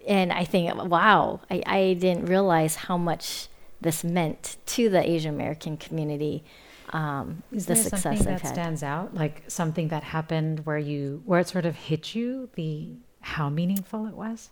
and 0.07 0.33
I 0.33 0.45
think, 0.45 0.75
wow, 0.85 1.41
I, 1.51 1.63
I 1.67 1.93
didn't 1.95 2.27
realize 2.27 2.77
how 2.77 2.97
much 2.97 3.49
this 3.81 4.05
meant 4.05 4.57
to 4.67 4.89
the 4.89 5.09
Asian 5.09 5.35
American 5.35 5.77
community. 5.77 6.45
Um, 6.91 7.43
Is 7.51 7.67
the 7.67 7.75
there 7.75 7.83
success 7.83 8.03
something 8.03 8.21
I've 8.21 8.25
that 8.27 8.41
had. 8.43 8.53
stands 8.53 8.83
out, 8.83 9.15
like 9.15 9.43
something 9.49 9.89
that 9.89 10.05
happened 10.05 10.65
where 10.65 10.79
you, 10.79 11.23
where 11.25 11.41
it 11.41 11.49
sort 11.49 11.67
of 11.67 11.75
hit 11.75 12.15
you, 12.15 12.49
the 12.55 12.91
how 13.21 13.49
meaningful 13.49 14.07
it 14.07 14.15
was? 14.15 14.51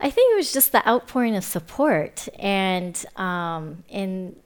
I 0.00 0.10
think 0.10 0.32
it 0.32 0.36
was 0.36 0.52
just 0.52 0.72
the 0.72 0.86
outpouring 0.88 1.36
of 1.36 1.44
support 1.44 2.28
and 2.38 3.04
um, 3.16 3.84
and 3.90 4.36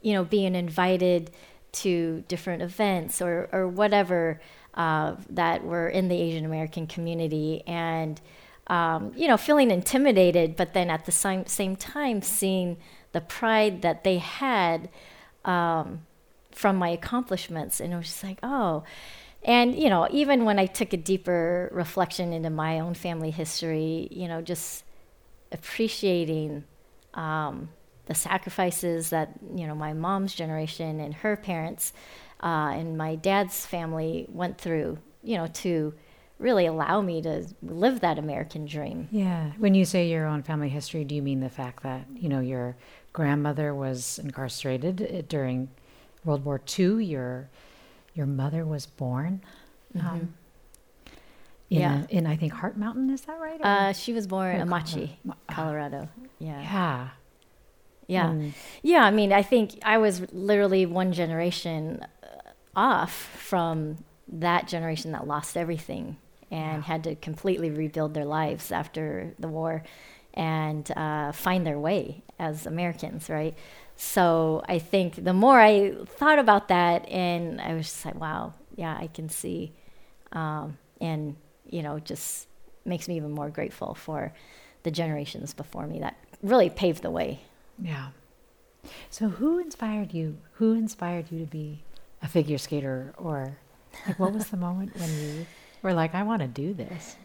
you 0.00 0.14
know 0.14 0.24
being 0.24 0.54
invited 0.54 1.30
to 1.74 2.24
different 2.28 2.62
events 2.62 3.20
or 3.20 3.48
or 3.52 3.68
whatever 3.68 4.40
uh, 4.74 5.16
that 5.30 5.64
were 5.64 5.88
in 5.88 6.08
the 6.08 6.16
Asian 6.16 6.44
American 6.44 6.86
community 6.86 7.62
and 7.66 8.20
um, 8.68 9.12
you 9.16 9.28
know 9.28 9.36
feeling 9.36 9.70
intimidated, 9.70 10.56
but 10.56 10.74
then 10.74 10.90
at 10.90 11.04
the 11.04 11.12
same 11.12 11.46
same 11.46 11.76
time 11.76 12.22
seeing 12.22 12.76
the 13.12 13.20
pride 13.20 13.82
that 13.82 14.04
they 14.04 14.18
had 14.18 14.88
um, 15.44 16.00
from 16.52 16.76
my 16.76 16.88
accomplishments, 16.88 17.80
and 17.80 17.92
it 17.92 17.96
was 17.96 18.06
just 18.06 18.24
like 18.24 18.38
oh. 18.42 18.84
And 19.46 19.74
you 19.74 19.90
know, 19.90 20.08
even 20.10 20.46
when 20.46 20.58
I 20.58 20.64
took 20.64 20.94
a 20.94 20.96
deeper 20.96 21.68
reflection 21.70 22.32
into 22.32 22.48
my 22.48 22.80
own 22.80 22.94
family 22.94 23.30
history, 23.30 24.08
you 24.10 24.26
know, 24.26 24.40
just 24.40 24.84
appreciating 25.52 26.64
um, 27.12 27.68
the 28.06 28.14
sacrifices 28.14 29.10
that 29.10 29.30
you 29.54 29.66
know 29.66 29.74
my 29.74 29.92
mom's 29.92 30.34
generation 30.34 31.00
and 31.00 31.14
her 31.14 31.36
parents 31.36 31.92
uh, 32.42 32.72
and 32.74 32.98
my 32.98 33.14
dad's 33.14 33.64
family 33.64 34.26
went 34.28 34.58
through, 34.58 34.98
you 35.22 35.36
know, 35.38 35.46
to 35.46 35.94
really 36.38 36.66
allow 36.66 37.00
me 37.00 37.22
to 37.22 37.46
live 37.62 38.00
that 38.00 38.18
American 38.18 38.66
dream. 38.66 39.08
Yeah. 39.10 39.52
When 39.56 39.74
you 39.74 39.84
say 39.86 40.08
your 40.08 40.26
own 40.26 40.42
family 40.42 40.68
history, 40.68 41.04
do 41.04 41.14
you 41.14 41.22
mean 41.22 41.40
the 41.40 41.48
fact 41.48 41.82
that, 41.84 42.04
you 42.14 42.28
know, 42.28 42.40
your 42.40 42.76
grandmother 43.14 43.72
was 43.74 44.18
incarcerated 44.18 45.00
uh, 45.00 45.22
during 45.28 45.70
World 46.24 46.44
War 46.44 46.60
II? 46.78 47.02
Your 47.04 47.48
your 48.14 48.26
mother 48.26 48.64
was 48.66 48.84
born 48.86 49.40
um, 49.98 50.34
in, 51.70 51.80
Yeah. 51.80 52.02
a, 52.02 52.14
in, 52.14 52.26
I 52.26 52.36
think, 52.36 52.52
Heart 52.52 52.76
Mountain. 52.76 53.10
Is 53.10 53.22
that 53.22 53.40
right? 53.40 53.60
Uh, 53.62 53.92
she 53.92 54.12
was 54.12 54.26
born 54.26 54.56
in 54.56 54.68
Amache, 54.68 55.16
Colorado. 55.48 55.48
Colorado. 55.48 56.08
Yeah. 56.38 56.60
yeah. 56.60 57.08
Yeah. 58.06 58.28
Mm. 58.30 58.52
Yeah, 58.82 59.02
I 59.04 59.10
mean, 59.10 59.32
I 59.32 59.42
think 59.42 59.78
I 59.82 59.98
was 59.98 60.20
literally 60.32 60.86
one 60.86 61.12
generation 61.12 62.04
off 62.76 63.12
from 63.12 63.98
that 64.28 64.66
generation 64.68 65.12
that 65.12 65.26
lost 65.26 65.56
everything 65.56 66.16
and 66.50 66.84
had 66.84 67.04
to 67.04 67.14
completely 67.16 67.70
rebuild 67.70 68.14
their 68.14 68.24
lives 68.24 68.70
after 68.72 69.34
the 69.38 69.48
war. 69.48 69.82
and 70.36 70.90
uh, 70.96 71.30
find 71.30 71.64
their 71.64 71.78
way 71.78 72.22
as 72.40 72.66
Americans, 72.66 73.30
right? 73.30 73.54
So 73.94 74.64
I 74.68 74.80
think 74.80 75.22
the 75.22 75.32
more 75.32 75.60
I 75.60 75.92
thought 76.06 76.40
about 76.40 76.66
that, 76.68 77.08
and 77.08 77.60
I 77.60 77.74
was 77.74 77.86
just 77.86 78.04
like, 78.04 78.16
wow, 78.20 78.54
yeah, 78.74 78.96
I 79.00 79.06
can 79.06 79.28
see, 79.28 79.72
um, 80.32 80.76
and 81.00 81.36
you 81.70 81.82
know, 81.82 82.00
just 82.00 82.48
makes 82.84 83.06
me 83.08 83.16
even 83.16 83.30
more 83.30 83.48
grateful 83.48 83.94
for 83.94 84.32
the 84.82 84.90
generations 84.90 85.54
before 85.54 85.86
me 85.86 86.00
that 86.00 86.16
really 86.42 86.68
paved 86.68 87.02
the 87.02 87.10
way. 87.12 87.40
Yeah. 87.80 88.08
So 89.10 89.28
who 89.28 89.58
inspired 89.58 90.12
you? 90.12 90.38
Who 90.54 90.74
inspired 90.74 91.30
you 91.30 91.38
to 91.40 91.46
be 91.46 91.82
a 92.22 92.28
figure 92.28 92.58
skater 92.58 93.14
or 93.16 93.56
like 94.06 94.18
what 94.18 94.32
was 94.32 94.48
the 94.48 94.56
moment 94.56 94.96
when 94.96 95.10
you 95.18 95.46
were 95.82 95.92
like, 95.94 96.14
I 96.14 96.22
want 96.22 96.42
to 96.42 96.48
do 96.48 96.74
this? 96.74 97.16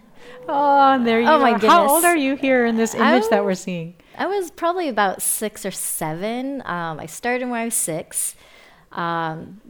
Oh, 0.47 0.91
and 0.93 1.07
there 1.07 1.21
you 1.21 1.27
Oh, 1.27 1.39
my 1.39 1.53
are. 1.53 1.59
How 1.59 1.87
old 1.87 2.03
are 2.03 2.15
you 2.17 2.35
here 2.35 2.65
in 2.65 2.75
this 2.75 2.93
image 2.93 3.23
that 3.29 3.43
we're 3.43 3.55
seeing? 3.55 3.95
I 4.17 4.27
was 4.27 4.51
probably 4.51 4.89
about 4.89 5.21
six 5.21 5.65
or 5.65 5.71
seven. 5.71 6.61
Um, 6.65 6.99
I 6.99 7.05
started 7.05 7.49
when 7.49 7.59
I 7.61 7.65
was 7.65 7.73
six. 7.73 8.35
Um, 8.91 9.61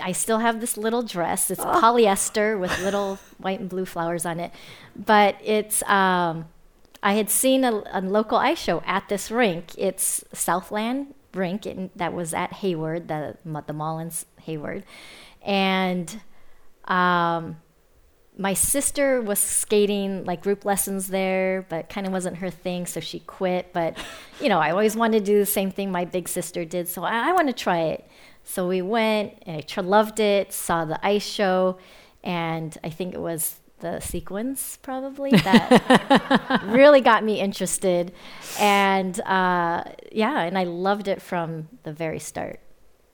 I 0.00 0.12
still 0.12 0.38
have 0.38 0.60
this 0.60 0.76
little 0.76 1.02
dress. 1.02 1.50
It's 1.50 1.60
polyester 1.60 2.58
with 2.58 2.76
little 2.80 3.18
white 3.38 3.60
and 3.60 3.68
blue 3.68 3.84
flowers 3.84 4.24
on 4.24 4.38
it. 4.40 4.52
But 4.94 5.36
it's, 5.44 5.82
um, 5.84 6.46
I 7.06 7.12
had 7.12 7.30
seen 7.30 7.62
a, 7.62 7.84
a 7.92 8.00
local 8.00 8.36
ice 8.36 8.58
show 8.58 8.82
at 8.84 9.08
this 9.08 9.30
rink. 9.30 9.78
It's 9.78 10.24
Southland 10.32 11.14
Rink 11.32 11.64
in, 11.64 11.90
that 11.94 12.12
was 12.12 12.34
at 12.34 12.52
Hayward, 12.54 13.06
the, 13.06 13.36
the 13.44 13.72
mall 13.72 14.00
in 14.00 14.10
Hayward. 14.42 14.82
And 15.40 16.20
um, 16.86 17.58
my 18.36 18.54
sister 18.54 19.22
was 19.22 19.38
skating 19.38 20.24
like 20.24 20.42
group 20.42 20.64
lessons 20.64 21.06
there, 21.06 21.64
but 21.68 21.88
kind 21.88 22.08
of 22.08 22.12
wasn't 22.12 22.38
her 22.38 22.50
thing, 22.50 22.86
so 22.86 22.98
she 22.98 23.20
quit. 23.20 23.72
But 23.72 23.96
you 24.40 24.48
know, 24.48 24.58
I 24.58 24.72
always 24.72 24.96
wanted 24.96 25.20
to 25.20 25.24
do 25.26 25.38
the 25.38 25.46
same 25.46 25.70
thing 25.70 25.92
my 25.92 26.06
big 26.06 26.28
sister 26.28 26.64
did, 26.64 26.88
so 26.88 27.04
I, 27.04 27.28
I 27.28 27.32
want 27.34 27.46
to 27.46 27.52
try 27.52 27.82
it. 27.82 28.04
So 28.42 28.66
we 28.66 28.82
went, 28.82 29.44
and 29.46 29.64
I 29.76 29.80
loved 29.80 30.18
it. 30.18 30.52
Saw 30.52 30.84
the 30.84 30.98
ice 31.06 31.24
show, 31.24 31.78
and 32.24 32.76
I 32.82 32.90
think 32.90 33.14
it 33.14 33.20
was 33.20 33.60
the 33.80 34.00
sequence 34.00 34.78
probably 34.82 35.30
that 35.30 36.62
really 36.66 37.00
got 37.00 37.24
me 37.24 37.40
interested, 37.40 38.12
and 38.58 39.20
uh, 39.20 39.84
yeah, 40.12 40.42
and 40.42 40.56
I 40.58 40.64
loved 40.64 41.08
it 41.08 41.20
from 41.20 41.68
the 41.82 41.92
very 41.92 42.18
start. 42.18 42.60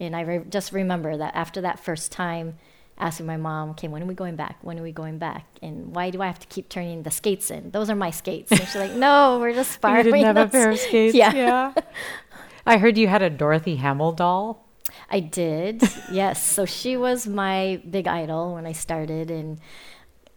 And 0.00 0.16
I 0.16 0.22
re- 0.22 0.44
just 0.48 0.72
remember 0.72 1.16
that 1.16 1.34
after 1.36 1.60
that 1.60 1.78
first 1.78 2.10
time, 2.10 2.58
asking 2.98 3.26
my 3.26 3.36
mom, 3.36 3.70
okay, 3.70 3.88
when 3.88 4.02
are 4.02 4.06
we 4.06 4.14
going 4.14 4.36
back? 4.36 4.58
When 4.62 4.78
are 4.78 4.82
we 4.82 4.92
going 4.92 5.18
back? 5.18 5.46
And 5.60 5.94
why 5.94 6.10
do 6.10 6.22
I 6.22 6.26
have 6.26 6.38
to 6.40 6.46
keep 6.46 6.68
turning 6.68 7.02
the 7.02 7.10
skates 7.10 7.50
in? 7.50 7.70
Those 7.70 7.90
are 7.90 7.94
my 7.94 8.10
skates. 8.10 8.50
And 8.50 8.60
she's 8.60 8.74
like, 8.74 8.92
no, 8.92 9.38
we're 9.40 9.54
just 9.54 9.74
You 9.74 9.80
borrowing 9.80 10.04
didn't 10.04 10.24
have 10.24 10.36
a 10.36 10.48
pair 10.48 10.70
of 10.70 10.78
skates. 10.78 11.14
Yeah. 11.14 11.72
I 12.66 12.78
heard 12.78 12.96
you 12.96 13.08
had 13.08 13.22
a 13.22 13.30
Dorothy 13.30 13.76
Hamill 13.76 14.12
doll. 14.12 14.68
I 15.10 15.20
did, 15.20 15.82
yes. 16.10 16.42
So 16.44 16.64
she 16.64 16.96
was 16.96 17.26
my 17.26 17.82
big 17.88 18.06
idol 18.06 18.54
when 18.54 18.66
I 18.66 18.72
started, 18.72 19.30
and 19.30 19.58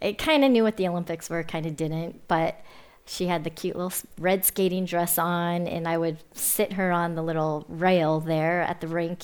I 0.02 0.12
kind 0.12 0.44
of 0.44 0.50
knew 0.50 0.62
what 0.62 0.76
the 0.76 0.86
Olympics 0.88 1.30
were, 1.30 1.42
kind 1.42 1.66
of 1.66 1.76
didn't, 1.76 2.26
but 2.28 2.60
she 3.06 3.26
had 3.28 3.44
the 3.44 3.50
cute 3.50 3.76
little 3.76 3.92
red 4.18 4.44
skating 4.44 4.84
dress 4.84 5.16
on, 5.18 5.66
and 5.66 5.86
I 5.88 5.96
would 5.96 6.18
sit 6.34 6.74
her 6.74 6.90
on 6.92 7.14
the 7.14 7.22
little 7.22 7.64
rail 7.68 8.20
there 8.20 8.62
at 8.62 8.80
the 8.80 8.88
rink 8.88 9.22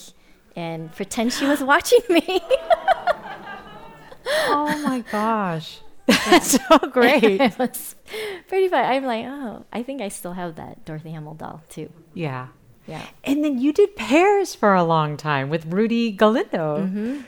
and 0.56 0.92
pretend 0.94 1.32
she 1.32 1.46
was 1.46 1.60
watching 1.64 2.00
me. 2.08 2.40
Oh 4.24 4.82
my 4.84 5.00
gosh. 5.10 5.80
That's 6.06 6.52
so 6.52 6.78
great. 6.90 7.22
it 7.24 7.58
was 7.58 7.94
pretty 8.48 8.68
fun. 8.68 8.84
I'm 8.84 9.04
like, 9.04 9.24
oh, 9.26 9.64
I 9.72 9.82
think 9.82 10.00
I 10.00 10.08
still 10.08 10.32
have 10.32 10.56
that 10.56 10.84
Dorothy 10.84 11.10
Hamill 11.10 11.34
doll 11.34 11.62
too. 11.68 11.90
Yeah. 12.14 12.48
Yeah. 12.86 13.06
And 13.24 13.44
then 13.44 13.58
you 13.60 13.72
did 13.72 13.94
pairs 13.96 14.54
for 14.54 14.74
a 14.74 14.82
long 14.82 15.16
time 15.16 15.48
with 15.48 15.66
Rudy 15.66 16.10
Galindo. 16.10 16.80
Mm-hmm. 16.80 17.20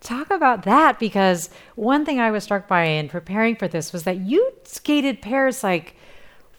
Talk 0.00 0.30
about 0.30 0.62
that 0.62 0.98
because 0.98 1.50
one 1.74 2.04
thing 2.04 2.20
I 2.20 2.30
was 2.30 2.44
struck 2.44 2.68
by 2.68 2.84
in 2.84 3.08
preparing 3.08 3.56
for 3.56 3.68
this 3.68 3.92
was 3.92 4.04
that 4.04 4.18
you 4.18 4.52
skated 4.64 5.20
pairs 5.20 5.64
like 5.64 5.96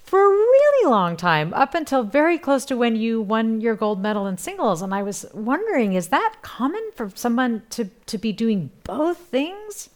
for 0.10 0.20
a 0.20 0.30
really 0.30 0.90
long 0.90 1.16
time, 1.16 1.54
up 1.54 1.76
until 1.76 2.02
very 2.02 2.40
close 2.40 2.66
to 2.66 2.76
when 2.76 2.96
you 2.96 3.22
won 3.22 3.62
your 3.62 3.76
gold 3.76 4.02
medal 4.02 4.26
in 4.26 4.40
singles. 4.40 4.82
And 4.82 4.92
I 4.92 5.04
was 5.04 5.24
wondering, 5.36 5.94
is 5.94 6.08
that 6.08 6.38
common 6.42 6.82
for 6.96 7.12
someone 7.14 7.62
to, 7.70 7.86
to 8.08 8.18
be 8.18 8.32
doing 8.32 8.72
both 8.84 9.18
things 9.18 9.90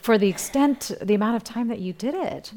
for 0.00 0.16
the 0.16 0.28
extent, 0.28 0.92
the 1.02 1.14
amount 1.14 1.34
of 1.34 1.42
time 1.42 1.66
that 1.66 1.80
you 1.80 1.92
did 1.92 2.14
it? 2.14 2.52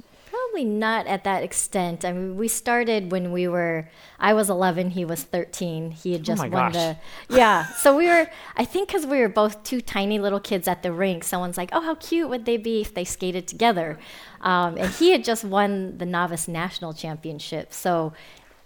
Probably 0.50 0.66
not 0.66 1.06
at 1.06 1.26
that 1.26 1.44
extent. 1.44 2.04
I 2.04 2.12
mean, 2.12 2.36
we 2.36 2.48
started 2.48 3.12
when 3.12 3.32
we 3.32 3.48
were, 3.48 3.88
I 4.20 4.34
was 4.34 4.50
11, 4.50 4.92
he 4.92 5.06
was 5.06 5.22
13. 5.22 5.92
He 5.92 6.14
had 6.14 6.24
just 6.24 6.42
my 6.42 6.50
won 6.50 6.72
gosh. 6.72 6.74
the, 6.74 6.98
yeah. 7.36 7.68
So 7.74 7.96
we 7.96 8.08
were, 8.08 8.28
I 8.56 8.66
think 8.66 8.88
because 8.88 9.06
we 9.06 9.20
were 9.20 9.30
both 9.30 9.64
two 9.64 9.80
tiny 9.80 10.18
little 10.18 10.40
kids 10.40 10.68
at 10.68 10.82
the 10.82 10.92
rink, 10.92 11.24
someone's 11.24 11.56
like, 11.56 11.70
oh, 11.72 11.82
how 11.82 11.96
cute 11.96 12.30
would 12.30 12.46
they 12.46 12.58
be 12.58 12.82
if 12.82 12.96
they 12.96 13.06
skated 13.06 13.48
together? 13.48 14.00
Um, 14.42 14.76
and 14.78 14.90
he 14.94 15.12
had 15.12 15.24
just 15.24 15.44
won 15.44 16.00
the 16.00 16.06
novice 16.06 16.48
national 16.48 16.94
championship. 16.94 17.72
So 17.72 18.14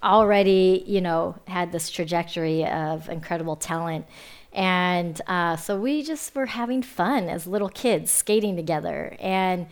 already, 0.02 0.84
you 0.88 1.02
know, 1.02 1.36
had 1.48 1.74
this 1.74 1.90
trajectory 1.90 2.66
of 2.66 3.10
incredible 3.10 3.58
talent. 3.58 4.06
And 4.54 5.20
uh, 5.28 5.58
so 5.58 5.80
we 5.80 6.04
just 6.04 6.34
were 6.34 6.46
having 6.46 6.82
fun 6.82 7.28
as 7.28 7.46
little 7.46 7.70
kids 7.70 8.10
skating 8.10 8.56
together. 8.56 9.18
And 9.20 9.68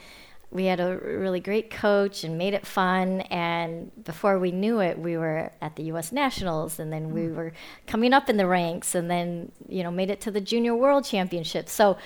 we 0.52 0.66
had 0.66 0.80
a 0.82 0.98
really 0.98 1.40
great 1.40 1.70
coach 1.70 2.24
and 2.26 2.38
made 2.38 2.54
it 2.54 2.68
fun. 2.68 3.22
And 3.22 3.92
before 4.04 4.38
we 4.38 4.52
knew 4.52 4.80
it, 4.82 5.00
we 5.00 5.16
were 5.18 5.52
at 5.62 5.76
the 5.78 5.84
U.S. 5.84 6.12
Nationals, 6.12 6.78
and 6.80 6.92
then 6.92 7.12
we 7.14 7.28
were 7.30 7.54
coming 7.88 8.14
up 8.14 8.30
in 8.30 8.38
the 8.38 8.46
ranks, 8.48 8.94
and 8.94 9.10
then 9.10 9.52
you 9.68 9.82
know 9.84 9.92
made 9.92 10.10
it 10.10 10.20
to 10.22 10.32
the 10.32 10.42
Junior 10.42 10.76
World 10.76 11.06
Championship. 11.06 11.70
So 11.70 11.98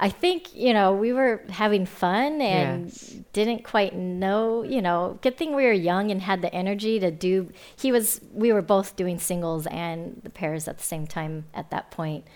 I 0.00 0.08
think 0.10 0.54
you 0.54 0.72
know 0.72 0.92
we 0.94 1.12
were 1.12 1.42
having 1.50 1.84
fun 1.86 2.40
and 2.40 2.84
Yes. 2.86 3.16
didn't 3.32 3.64
quite 3.64 3.96
know. 3.96 4.62
You 4.62 4.80
know, 4.80 5.18
good 5.22 5.36
thing 5.36 5.56
we 5.56 5.64
were 5.64 5.72
young 5.72 6.10
and 6.12 6.22
had 6.22 6.40
the 6.40 6.54
energy 6.54 7.00
to 7.00 7.10
do. 7.10 7.50
He 7.76 7.90
was. 7.90 8.20
We 8.32 8.52
were 8.52 8.62
both 8.62 8.94
doing 8.94 9.18
singles 9.18 9.66
and 9.66 10.20
the 10.22 10.30
pairs 10.30 10.68
at 10.68 10.78
the 10.78 10.84
same 10.84 11.06
time 11.08 11.46
at 11.52 11.70
that 11.70 11.90
point. 11.90 12.26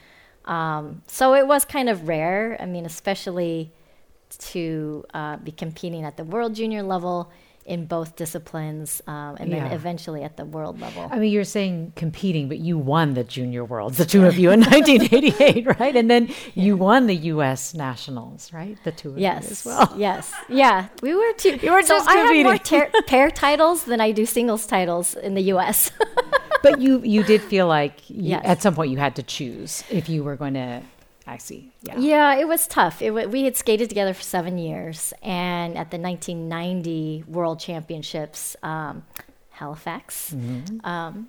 Um, 0.45 1.03
so 1.07 1.35
it 1.35 1.47
was 1.47 1.65
kind 1.65 1.89
of 1.89 2.09
rare. 2.09 2.57
I 2.59 2.67
mean, 2.67 2.85
especially 2.85 3.71
to 4.39 5.05
uh, 5.15 5.37
be 5.39 5.53
competing 5.53 6.05
at 6.05 6.17
the 6.17 6.25
world 6.25 6.55
junior 6.55 6.83
level 6.83 7.31
in 7.65 7.87
both 7.87 8.17
disciplines, 8.17 9.01
um, 9.07 9.37
and 9.39 9.53
then 9.53 9.65
Yeah. 9.67 9.73
eventually 9.73 10.25
at 10.25 10.37
the 10.37 10.45
world 10.45 10.81
level. 10.81 11.07
I 11.13 11.21
mean, 11.21 11.31
you're 11.31 11.45
saying 11.45 11.93
competing, 11.95 12.49
but 12.49 12.59
you 12.59 12.77
won 12.77 13.15
the 13.15 13.23
Junior 13.23 13.65
Worlds, 13.65 13.99
the 13.99 14.05
two 14.05 14.27
of 14.27 14.37
you 14.37 14.51
in 14.51 14.61
1988, 15.07 15.79
right? 15.79 15.95
And 15.95 16.11
then 16.11 16.29
you 16.57 16.77
won 16.77 17.07
the 17.07 17.15
U.S. 17.15 17.73
Nationals, 17.73 18.53
right? 18.53 18.77
The 18.83 18.91
two 18.91 19.11
of 19.11 19.19
Yes, 19.19 19.45
you 19.45 19.51
as 19.53 19.65
well. 19.65 19.95
yes, 19.97 20.33
yeah. 20.49 20.89
We 21.03 21.15
were 21.15 21.33
two. 21.35 21.55
You 21.63 21.71
were 21.73 21.83
so 21.83 21.99
just 21.99 22.09
I 22.11 22.17
have 22.17 22.45
more 22.45 22.59
ter- 22.59 22.91
pair 23.07 23.31
titles 23.31 23.85
than 23.85 24.01
I 24.01 24.11
do 24.11 24.27
singles 24.27 24.67
titles 24.67 25.15
in 25.15 25.35
the 25.35 25.43
U.S. 25.55 25.93
But 26.65 26.81
you 26.81 27.01
you 27.05 27.23
did 27.23 27.43
feel 27.43 27.69
like 27.69 28.11
you, 28.11 28.31
Yes. 28.31 28.43
at 28.45 28.61
some 28.63 28.75
point 28.75 28.91
you 28.91 28.97
had 28.99 29.15
to 29.17 29.23
choose 29.23 29.85
if 29.89 30.09
you 30.09 30.25
were 30.25 30.35
going 30.37 30.55
to. 30.55 30.83
I 31.27 31.37
see. 31.39 31.71
Yeah. 31.83 31.99
Yeah, 31.99 32.35
it 32.37 32.49
was 32.49 32.67
tough. 32.67 33.01
It 33.01 33.11
we 33.31 33.45
had 33.45 33.57
skated 33.57 33.89
together 33.89 34.13
for 34.15 34.23
seven 34.23 34.59
years, 34.59 35.13
and 35.23 35.77
at 35.79 35.91
the 35.91 35.99
1990 35.99 37.25
World 37.29 37.61
Championships, 37.61 38.57
um, 38.63 39.05
Halifax. 39.51 40.33
Um, 40.83 41.29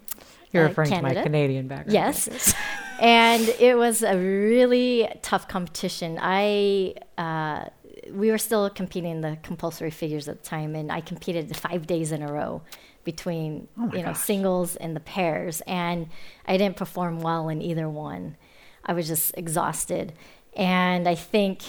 You're 0.52 0.66
uh, 0.66 0.68
referring 0.70 0.90
to 0.92 1.02
my 1.02 1.14
Canadian 1.14 1.68
background. 1.68 1.94
Yes. 1.94 2.54
and 3.00 3.48
it 3.60 3.78
was 3.78 4.02
a 4.02 4.18
really 4.18 5.08
tough 5.22 5.48
competition. 5.48 6.18
I 6.22 6.96
uh, 7.18 7.66
we 8.12 8.32
were 8.32 8.38
still 8.38 8.70
competing 8.70 9.12
in 9.12 9.22
the 9.22 9.38
compulsory 9.44 9.92
figures 9.92 10.28
at 10.28 10.42
the 10.44 10.50
time, 10.50 10.76
and 10.76 10.92
I 10.92 11.02
competed 11.02 11.56
five 11.56 11.86
days 11.86 12.12
in 12.12 12.22
a 12.24 12.32
row 12.32 12.62
between 13.04 13.68
Oh 13.78 13.92
you 13.94 14.00
know 14.00 14.14
gosh. 14.14 14.20
singles 14.20 14.76
and 14.78 14.96
the 14.96 15.00
pairs, 15.02 15.62
and 15.68 16.08
I 16.48 16.58
didn't 16.58 16.78
perform 16.78 17.20
well 17.20 17.50
in 17.50 17.62
either 17.62 17.88
one. 17.90 18.38
I 18.86 18.94
was 18.94 19.08
just 19.08 19.34
exhausted, 19.38 20.14
and 20.56 21.08
I 21.08 21.16
think 21.16 21.62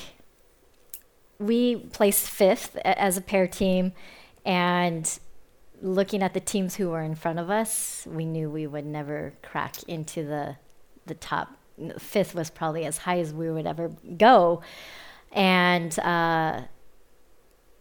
we 1.38 1.76
placed 1.76 2.28
fifth 2.28 2.76
as 2.84 3.16
a 3.16 3.20
pair 3.20 3.46
team, 3.46 3.92
and 4.44 5.18
looking 5.80 6.22
at 6.22 6.34
the 6.34 6.40
teams 6.40 6.76
who 6.76 6.90
were 6.90 7.02
in 7.02 7.14
front 7.14 7.38
of 7.38 7.50
us, 7.50 8.06
we 8.10 8.24
knew 8.24 8.50
we 8.50 8.66
would 8.66 8.86
never 8.86 9.34
crack 9.42 9.82
into 9.84 10.24
the 10.24 10.56
the 11.06 11.14
top. 11.14 11.56
Fifth 11.98 12.34
was 12.34 12.50
probably 12.50 12.84
as 12.84 12.98
high 12.98 13.18
as 13.18 13.32
we 13.32 13.50
would 13.50 13.66
ever 13.66 13.90
go, 14.16 14.62
and 15.32 15.98
uh, 15.98 16.62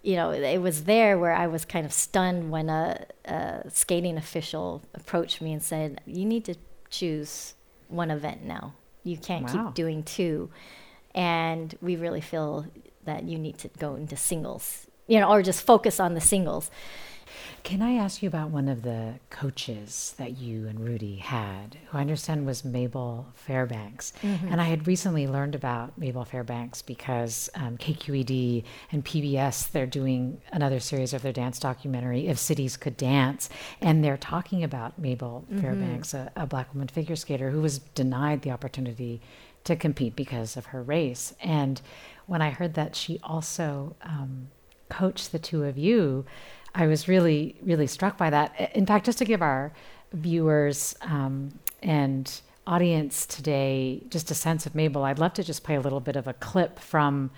you 0.02 0.15
know 0.15 0.32
it 0.32 0.60
was 0.60 0.84
there 0.84 1.17
where 1.17 1.34
I 1.34 1.48
was 1.48 1.63
kind 1.63 1.86
of 1.86 1.93
stunned 1.93 2.52
when 2.52 2.69
a, 2.69 3.06
a 3.26 3.69
skating 3.69 4.17
official 4.17 4.84
approached 4.93 5.41
me 5.41 5.54
and 5.54 5.62
said, 5.62 6.02
"You 6.06 6.26
need 6.26 6.46
to 6.46 6.56
choose 6.89 7.54
one 7.88 8.12
event 8.12 8.43
now. 8.43 8.74
You 9.03 9.17
can't 9.17 9.45
Wow. 9.45 9.65
keep 9.67 9.73
doing 9.75 10.03
two, 10.03 10.49
and 11.13 11.75
we 11.81 11.95
really 11.95 12.21
feel 12.21 12.65
that 13.05 13.23
you 13.23 13.37
need 13.37 13.57
to 13.59 13.67
go 13.79 13.95
into 13.95 14.15
singles, 14.15 14.87
you 15.07 15.19
know, 15.19 15.29
or 15.29 15.41
just 15.41 15.61
focus 15.65 15.99
on 15.99 16.13
the 16.13 16.21
singles." 16.21 16.71
Can 17.63 17.81
I 17.81 17.93
ask 17.95 18.21
you 18.21 18.27
about 18.27 18.49
one 18.49 18.67
of 18.67 18.83
the 18.83 19.15
coaches 19.29 20.15
that 20.17 20.38
you 20.38 20.67
and 20.67 20.79
Rudy 20.79 21.17
had, 21.17 21.77
who 21.88 21.97
I 21.97 22.01
understand 22.01 22.45
was 22.45 22.63
Mabel 22.63 23.27
Fairbanks? 23.36 24.13
Mm-hmm. 24.21 24.47
And 24.47 24.62
I 24.62 24.65
had 24.65 24.88
recently 24.88 25.27
learned 25.27 25.55
about 25.55 25.97
Mabel 25.97 26.25
Fairbanks 26.25 26.81
because 26.81 27.49
um, 27.55 27.77
KQED 27.77 28.63
and 28.91 29.03
PBS, 29.03 29.71
they're 29.71 29.86
doing 29.86 30.41
another 30.51 30.79
series 30.79 31.13
of 31.13 31.21
their 31.21 31.33
dance 31.33 31.59
documentary, 31.59 32.27
If 32.27 32.38
Cities 32.38 32.77
Could 32.77 32.97
Dance. 32.97 33.49
And 33.81 34.03
they're 34.03 34.17
talking 34.17 34.63
about 34.63 34.99
Mabel 34.99 35.43
Mm-hmm. 35.43 35.62
Fairbanks, 35.62 36.13
a, 36.13 36.31
a 36.36 36.45
black 36.45 36.73
woman 36.73 36.88
figure 36.88 37.15
skater 37.15 37.49
who 37.49 37.62
was 37.62 37.79
denied 37.79 38.41
the 38.41 38.51
opportunity 38.51 39.21
to 39.63 39.75
compete 39.75 40.15
because 40.15 40.57
of 40.57 40.67
her 40.67 40.81
race. 40.81 41.33
And 41.41 41.81
when 42.25 42.41
I 42.41 42.49
heard 42.49 42.73
that 42.73 42.95
she 42.95 43.19
also 43.23 43.95
um, 44.01 44.49
coached 44.89 45.31
the 45.31 45.39
two 45.39 45.63
of 45.63 45.77
you, 45.77 46.25
I 46.75 46.88
was 46.88 47.07
really, 47.07 47.55
really 47.62 47.88
struck 47.88 48.17
by 48.17 48.29
that. 48.29 48.71
In 48.75 48.86
fact, 48.86 49.05
just 49.05 49.17
to 49.19 49.25
give 49.25 49.41
our 49.41 49.71
viewers 50.12 50.95
um, 51.01 51.59
and 51.81 52.41
audience 52.65 53.25
today 53.25 54.01
just 54.09 54.31
a 54.31 54.33
sense 54.33 54.65
of 54.65 54.73
Mabel, 54.73 55.03
I'd 55.03 55.19
love 55.19 55.33
to 55.33 55.43
just 55.43 55.63
play 55.63 55.75
a 55.75 55.81
little 55.81 55.99
bit 55.99 56.15
of 56.15 56.27
a 56.27 56.33
clip 56.33 56.79
from 56.79 57.31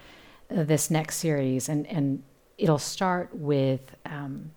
uh, 0.49 0.63
this 0.63 0.89
next 0.89 1.17
series, 1.17 1.67
and 1.67 1.87
and 1.87 2.23
it'll 2.57 2.79
start 2.79 3.29
with. 3.33 3.95
Um, 4.05 4.51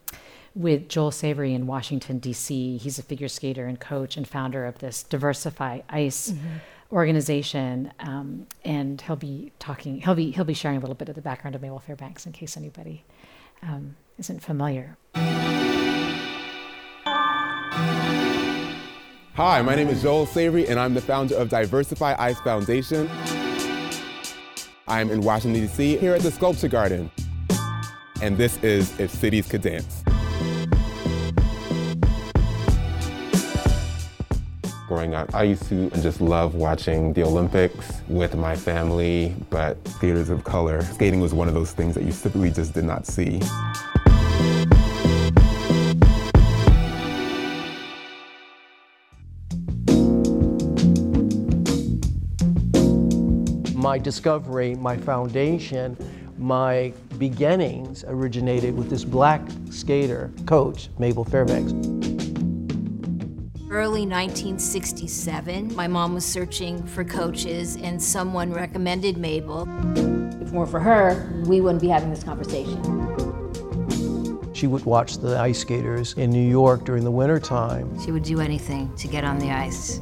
with 0.54 0.88
Joel 0.88 1.12
Savary 1.12 1.54
in 1.54 1.68
Washington, 1.68 2.18
D.C. 2.18 2.78
He's 2.78 2.98
a 2.98 3.02
figure 3.02 3.28
skater 3.28 3.66
and 3.66 3.78
coach 3.78 4.16
and 4.16 4.26
founder 4.26 4.64
of 4.64 4.78
this 4.80 5.04
Diversify 5.04 5.82
Ice 5.88 6.32
organization, 6.90 7.92
um, 8.00 8.48
and 8.64 9.00
he'll 9.00 9.14
be 9.14 9.52
talking. 9.60 10.00
He'll 10.00 10.16
be 10.16 10.32
he'll 10.32 10.44
be 10.44 10.54
sharing 10.54 10.78
a 10.78 10.80
little 10.80 10.96
bit 10.96 11.08
of 11.08 11.14
the 11.14 11.22
background 11.22 11.54
of 11.54 11.62
Mabel 11.62 11.78
Fairbanks 11.78 12.26
in 12.26 12.32
case 12.32 12.56
anybody 12.56 13.04
um, 13.62 13.94
isn't 14.18 14.42
familiar. 14.42 14.96
Hi, 19.34 19.62
my 19.62 19.76
name 19.76 19.88
is 19.88 20.02
Joel 20.02 20.26
Savary, 20.26 20.66
and 20.66 20.80
I'm 20.80 20.94
the 20.94 21.00
founder 21.00 21.36
of 21.36 21.48
Diversify 21.48 22.16
Ice 22.18 22.40
Foundation. 22.40 23.08
I'm 24.88 25.10
in 25.10 25.20
Washington, 25.20 25.62
D.C., 25.62 25.98
here 25.98 26.14
at 26.14 26.22
the 26.22 26.32
Sculpture 26.32 26.66
Garden. 26.66 27.10
And 28.20 28.36
this 28.36 28.56
is 28.64 28.98
If 28.98 29.12
Cities 29.12 29.46
Could 29.46 29.62
Dance. 29.62 30.02
Growing 34.88 35.14
up, 35.14 35.32
I 35.34 35.44
used 35.44 35.68
to 35.68 35.90
just 36.00 36.20
love 36.20 36.54
watching 36.56 37.12
the 37.12 37.22
Olympics 37.22 38.00
with 38.08 38.34
my 38.34 38.56
family, 38.56 39.36
but 39.50 39.76
skaters 39.86 40.30
of 40.30 40.42
color, 40.42 40.82
skating 40.82 41.20
was 41.20 41.32
one 41.32 41.46
of 41.46 41.54
those 41.54 41.70
things 41.72 41.94
that 41.94 42.02
you 42.02 42.10
typically 42.10 42.50
just 42.50 42.74
did 42.74 42.84
not 42.84 43.06
see. 43.06 43.40
My 53.78 53.96
discovery, 53.96 54.74
my 54.74 54.96
foundation, 54.96 55.96
my 56.36 56.92
beginnings 57.16 58.04
originated 58.08 58.76
with 58.76 58.90
this 58.90 59.04
black 59.04 59.40
skater 59.70 60.32
coach, 60.46 60.88
Mabel 60.98 61.24
Fairbanks. 61.24 61.72
Early 63.70 64.06
1967, 64.06 65.76
my 65.76 65.86
mom 65.86 66.14
was 66.14 66.24
searching 66.24 66.84
for 66.86 67.04
coaches, 67.04 67.76
and 67.76 68.02
someone 68.02 68.50
recommended 68.52 69.16
Mabel. 69.16 69.68
If 70.40 70.48
it 70.48 70.54
weren't 70.54 70.70
for 70.70 70.80
her, 70.80 71.30
we 71.46 71.60
wouldn't 71.60 71.80
be 71.80 71.88
having 71.88 72.10
this 72.10 72.24
conversation. 72.24 72.82
She 74.54 74.66
would 74.66 74.84
watch 74.84 75.18
the 75.18 75.38
ice 75.38 75.60
skaters 75.60 76.14
in 76.14 76.30
New 76.30 76.48
York 76.48 76.84
during 76.84 77.04
the 77.04 77.12
wintertime. 77.12 77.96
She 78.04 78.10
would 78.10 78.24
do 78.24 78.40
anything 78.40 78.92
to 78.96 79.06
get 79.06 79.22
on 79.22 79.38
the 79.38 79.50
ice. 79.52 80.00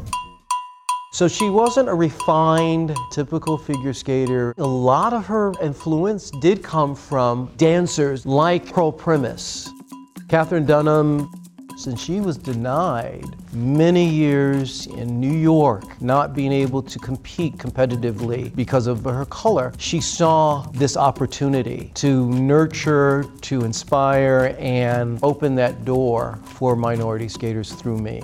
So 1.17 1.29
she 1.29 1.49
wasn't 1.49 1.89
a 1.89 1.95
refined, 1.95 2.95
typical 3.11 3.57
figure 3.57 3.95
skater. 3.95 4.53
A 4.59 4.67
lot 4.67 5.15
of 5.15 5.25
her 5.25 5.55
influence 5.63 6.31
did 6.43 6.63
come 6.63 6.95
from 6.95 7.51
dancers 7.57 8.27
like 8.27 8.71
Pearl 8.71 8.93
Primus. 8.93 9.71
Katherine 10.29 10.67
Dunham, 10.67 11.33
since 11.79 12.03
she 12.03 12.21
was 12.21 12.37
denied 12.37 13.25
many 13.55 14.07
years 14.07 14.89
in 14.89 15.19
New 15.19 15.33
York, 15.33 16.03
not 16.03 16.35
being 16.35 16.53
able 16.53 16.83
to 16.83 16.99
compete 16.99 17.57
competitively 17.57 18.55
because 18.55 18.87
of 18.87 19.03
her 19.05 19.25
color, 19.25 19.73
she 19.79 20.03
saw 20.03 20.67
this 20.73 20.99
opportunity 20.99 21.93
to 21.95 22.29
nurture, 22.33 23.25
to 23.41 23.65
inspire, 23.65 24.55
and 24.59 25.19
open 25.23 25.55
that 25.55 25.87
door 25.87 26.39
for 26.45 26.77
minority 26.77 27.27
skaters 27.27 27.73
through 27.73 27.97
me. 27.97 28.21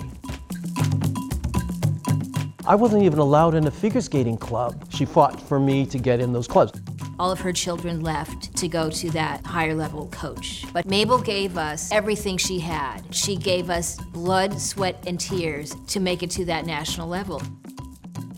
I 2.64 2.76
wasn't 2.76 3.02
even 3.02 3.18
allowed 3.18 3.54
in 3.54 3.66
a 3.66 3.70
figure 3.70 4.00
skating 4.00 4.36
club. 4.36 4.86
She 4.90 5.04
fought 5.04 5.40
for 5.40 5.58
me 5.58 5.84
to 5.86 5.98
get 5.98 6.20
in 6.20 6.32
those 6.32 6.46
clubs. 6.46 6.80
All 7.18 7.30
of 7.32 7.40
her 7.40 7.52
children 7.52 8.00
left 8.02 8.54
to 8.56 8.68
go 8.68 8.88
to 8.88 9.10
that 9.10 9.44
higher 9.44 9.74
level 9.74 10.06
coach. 10.08 10.64
But 10.72 10.86
Mabel 10.86 11.18
gave 11.18 11.58
us 11.58 11.90
everything 11.90 12.36
she 12.36 12.60
had. 12.60 13.02
She 13.14 13.34
gave 13.36 13.68
us 13.68 13.96
blood, 14.12 14.60
sweat, 14.60 15.02
and 15.06 15.18
tears 15.18 15.74
to 15.88 15.98
make 16.00 16.22
it 16.22 16.30
to 16.30 16.44
that 16.46 16.64
national 16.64 17.08
level. 17.08 17.42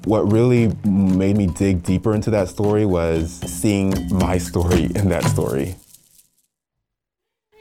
What 0.05 0.31
really 0.33 0.73
made 0.85 1.37
me 1.37 1.47
dig 1.47 1.83
deeper 1.83 2.15
into 2.15 2.31
that 2.31 2.49
story 2.49 2.85
was 2.87 3.31
seeing 3.31 3.93
my 4.11 4.39
story 4.39 4.85
in 4.95 5.09
that 5.11 5.25
story. 5.25 5.77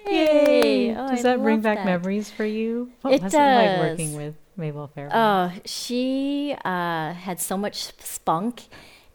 Yay! 0.07 0.95
Oh, 0.95 1.09
Does 1.09 1.19
I 1.19 1.23
that 1.23 1.41
bring 1.41 1.61
back 1.61 1.77
that. 1.77 1.85
memories 1.85 2.29
for 2.29 2.45
you? 2.45 2.91
What 3.01 3.13
It 3.13 3.23
was 3.23 3.33
it 3.33 3.37
like 3.37 3.65
does. 3.65 3.79
working 3.79 4.15
with 4.15 4.35
Mabel 4.57 4.87
Fairbanks? 4.93 5.15
Oh, 5.17 5.61
she 5.65 6.55
uh, 6.63 7.13
had 7.13 7.39
so 7.39 7.57
much 7.57 7.91
spunk, 7.99 8.63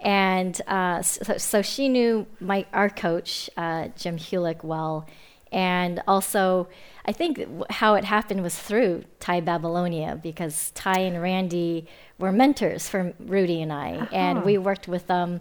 and 0.01 0.61
uh, 0.67 1.03
so, 1.03 1.39
so 1.39 1.63
she 1.63 1.89
knew 1.89 2.27
my 2.41 2.67
our 2.73 2.89
coach 2.91 3.49
uh, 3.57 3.89
Jim 3.97 4.17
Hulick 4.19 4.65
well, 4.65 5.07
and 5.53 6.03
also 6.07 6.69
I 7.05 7.13
think 7.13 7.45
how 7.71 7.95
it 7.95 8.05
happened 8.05 8.43
was 8.43 8.57
through 8.59 9.05
Tai 9.21 9.41
Babilonia 9.43 10.21
because 10.23 10.71
Tai 10.75 10.99
and 11.01 11.23
Randy 11.23 11.87
were 12.19 12.33
mentors 12.33 12.89
for 12.89 13.15
Rudy 13.19 13.63
and 13.63 13.73
I, 13.73 14.09
and 14.13 14.39
Uh-huh. 14.39 14.47
we 14.47 14.59
worked 14.59 14.89
with 14.89 15.07
them 15.07 15.41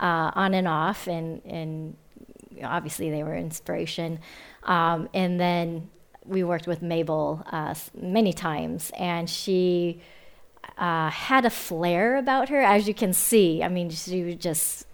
uh, 0.00 0.30
on 0.34 0.54
and 0.54 0.68
off, 0.68 1.06
and 1.08 1.42
and 1.44 1.96
obviously 2.62 3.10
they 3.10 3.22
were 3.22 3.34
inspiration, 3.36 4.18
um, 4.64 5.08
and 5.14 5.40
then 5.40 5.88
we 6.30 6.44
worked 6.44 6.66
with 6.66 6.80
Mabel 6.80 7.42
uh, 7.50 7.74
many 8.00 8.32
times, 8.32 8.90
and 8.96 9.28
she 9.28 10.00
uh, 10.78 11.10
had 11.10 11.44
a 11.44 11.50
flair 11.50 12.16
about 12.16 12.48
her, 12.48 12.60
as 12.60 12.86
you 12.86 12.94
can 12.94 13.12
see. 13.12 13.62
I 13.62 13.68
mean, 13.68 13.90
she 13.90 14.34
just 14.36 14.86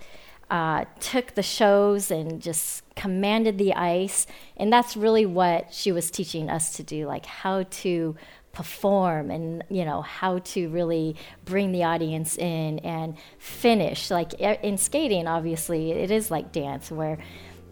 uh, 0.51 0.87
took 0.99 1.35
the 1.35 1.43
shows 1.43 2.11
and 2.11 2.41
just 2.41 2.83
commanded 2.97 3.59
the 3.59 3.75
ice, 3.75 4.27
and 4.57 4.73
that's 4.73 4.97
really 4.97 5.27
what 5.27 5.73
she 5.73 5.93
was 5.93 6.11
teaching 6.11 6.49
us 6.49 6.77
to 6.77 6.83
do, 6.83 7.07
like 7.07 7.27
how 7.27 7.65
to 7.65 8.17
perform 8.53 9.31
and 9.31 9.63
you 9.69 9.85
know 9.85 10.01
how 10.01 10.39
to 10.39 10.71
really 10.71 11.15
bring 11.45 11.73
the 11.73 11.85
audience 11.85 12.39
in 12.39 12.79
and 12.79 13.15
finish 13.39 14.11
like 14.11 14.33
in 14.41 14.79
skating 14.79 15.29
obviously 15.29 15.93
it 15.93 16.11
is 16.11 16.31
like 16.31 16.53
dance 16.53 16.91
where 16.91 17.19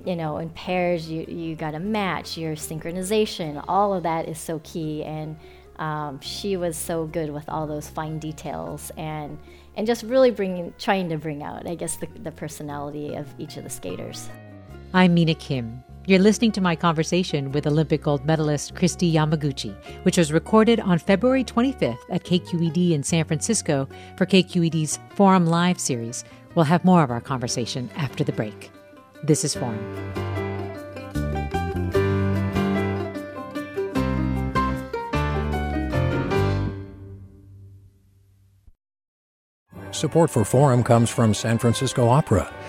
you 0.04 0.16
know, 0.16 0.38
in 0.38 0.50
pairs, 0.50 1.08
you, 1.08 1.24
you 1.28 1.56
got 1.56 1.72
to 1.72 1.78
match 1.78 2.36
your 2.36 2.54
synchronization. 2.54 3.62
All 3.68 3.94
of 3.94 4.02
that 4.02 4.28
is 4.28 4.38
so 4.38 4.60
key. 4.62 5.02
And 5.04 5.36
um, 5.78 6.20
she 6.20 6.56
was 6.56 6.76
so 6.76 7.06
good 7.06 7.30
with 7.30 7.48
all 7.48 7.66
those 7.66 7.88
fine 7.88 8.18
details 8.18 8.92
and, 8.96 9.38
and 9.76 9.86
just 9.86 10.04
really 10.04 10.30
bringing, 10.30 10.72
trying 10.78 11.08
to 11.08 11.18
bring 11.18 11.42
out, 11.42 11.66
I 11.66 11.74
guess, 11.74 11.96
the, 11.96 12.06
the 12.22 12.30
personality 12.30 13.14
of 13.14 13.26
each 13.38 13.56
of 13.56 13.64
the 13.64 13.70
skaters. 13.70 14.28
I'm 14.92 15.14
Mina 15.14 15.34
Kim. 15.34 15.82
You're 16.06 16.18
listening 16.18 16.52
to 16.52 16.60
my 16.60 16.76
conversation 16.76 17.50
with 17.50 17.66
Olympic 17.66 18.02
gold 18.02 18.26
medalist 18.26 18.74
Kristi 18.74 19.10
Yamaguchi, 19.10 19.74
which 20.04 20.18
was 20.18 20.34
recorded 20.34 20.78
on 20.80 20.98
February 20.98 21.42
25th 21.42 21.96
at 22.11 22.24
KQED 22.24 22.90
in 22.90 23.02
San 23.02 23.24
Francisco 23.24 23.88
for 24.18 24.26
KQED's 24.26 24.98
Forum 25.14 25.46
Live 25.46 25.80
series. 25.80 26.22
We'll 26.55 26.66
have 26.66 26.84
more 26.84 27.02
of 27.02 27.11
our 27.11 27.22
conversation 27.22 27.88
after 27.96 28.22
the 28.22 28.32
break. 28.32 28.70
This 29.25 29.43
is 29.43 29.55
Forum. 29.55 29.81
Support 39.93 40.29
for 40.29 40.45
Forum 40.45 40.85
comes 40.85 41.09
from 41.09 41.33
San 41.33 41.57
Francisco 41.57 42.07
Opera. 42.07 42.53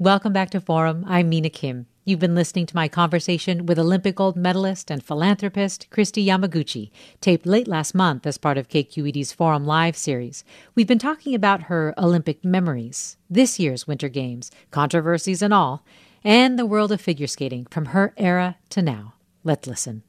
Welcome 0.00 0.32
back 0.32 0.50
to 0.50 0.60
Forum. 0.60 1.04
I'm 1.08 1.28
Mina 1.28 1.50
Kim. 1.50 1.86
You've 2.04 2.20
been 2.20 2.36
listening 2.36 2.66
to 2.66 2.76
my 2.76 2.86
conversation 2.86 3.66
with 3.66 3.80
Olympic 3.80 4.14
gold 4.14 4.36
medalist 4.36 4.92
and 4.92 5.02
philanthropist 5.02 5.88
Kristi 5.90 6.24
Yamaguchi, 6.24 6.92
taped 7.20 7.46
late 7.46 7.66
last 7.66 7.96
month 7.96 8.24
as 8.24 8.38
part 8.38 8.58
of 8.58 8.68
KQED's 8.68 9.32
Forum 9.32 9.64
Live 9.64 9.96
series. 9.96 10.44
We've 10.76 10.86
been 10.86 11.00
talking 11.00 11.34
about 11.34 11.64
her 11.64 11.94
Olympic 11.98 12.44
memories, 12.44 13.16
this 13.28 13.58
year's 13.58 13.88
Winter 13.88 14.08
Games, 14.08 14.52
controversies 14.70 15.42
and 15.42 15.52
all, 15.52 15.84
and 16.22 16.56
the 16.56 16.64
world 16.64 16.92
of 16.92 17.00
figure 17.00 17.26
skating 17.26 17.66
from 17.68 17.86
her 17.86 18.14
era 18.16 18.56
to 18.70 18.80
now. 18.80 19.14
Let's 19.42 19.66
listen. 19.66 20.04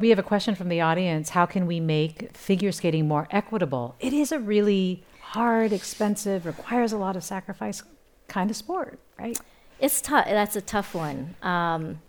We 0.00 0.08
have 0.08 0.18
a 0.18 0.24
question 0.24 0.56
from 0.56 0.70
the 0.70 0.80
audience 0.80 1.28
How 1.28 1.46
can 1.46 1.68
we 1.68 1.78
make 1.78 2.36
figure 2.36 2.72
skating 2.72 3.06
more 3.06 3.28
equitable? 3.30 3.94
It 4.00 4.12
is 4.12 4.32
a 4.32 4.40
really 4.40 5.04
hard, 5.20 5.72
expensive, 5.72 6.46
requires 6.46 6.90
a 6.90 6.98
lot 6.98 7.14
of 7.14 7.22
sacrifice 7.22 7.84
kind 8.30 8.50
of 8.50 8.56
sport, 8.56 8.98
right? 9.18 9.38
It's 9.78 10.00
tough. 10.00 10.24
That's 10.24 10.56
a 10.56 10.60
tough 10.62 10.94
one. 10.94 11.34
Um, 11.42 12.00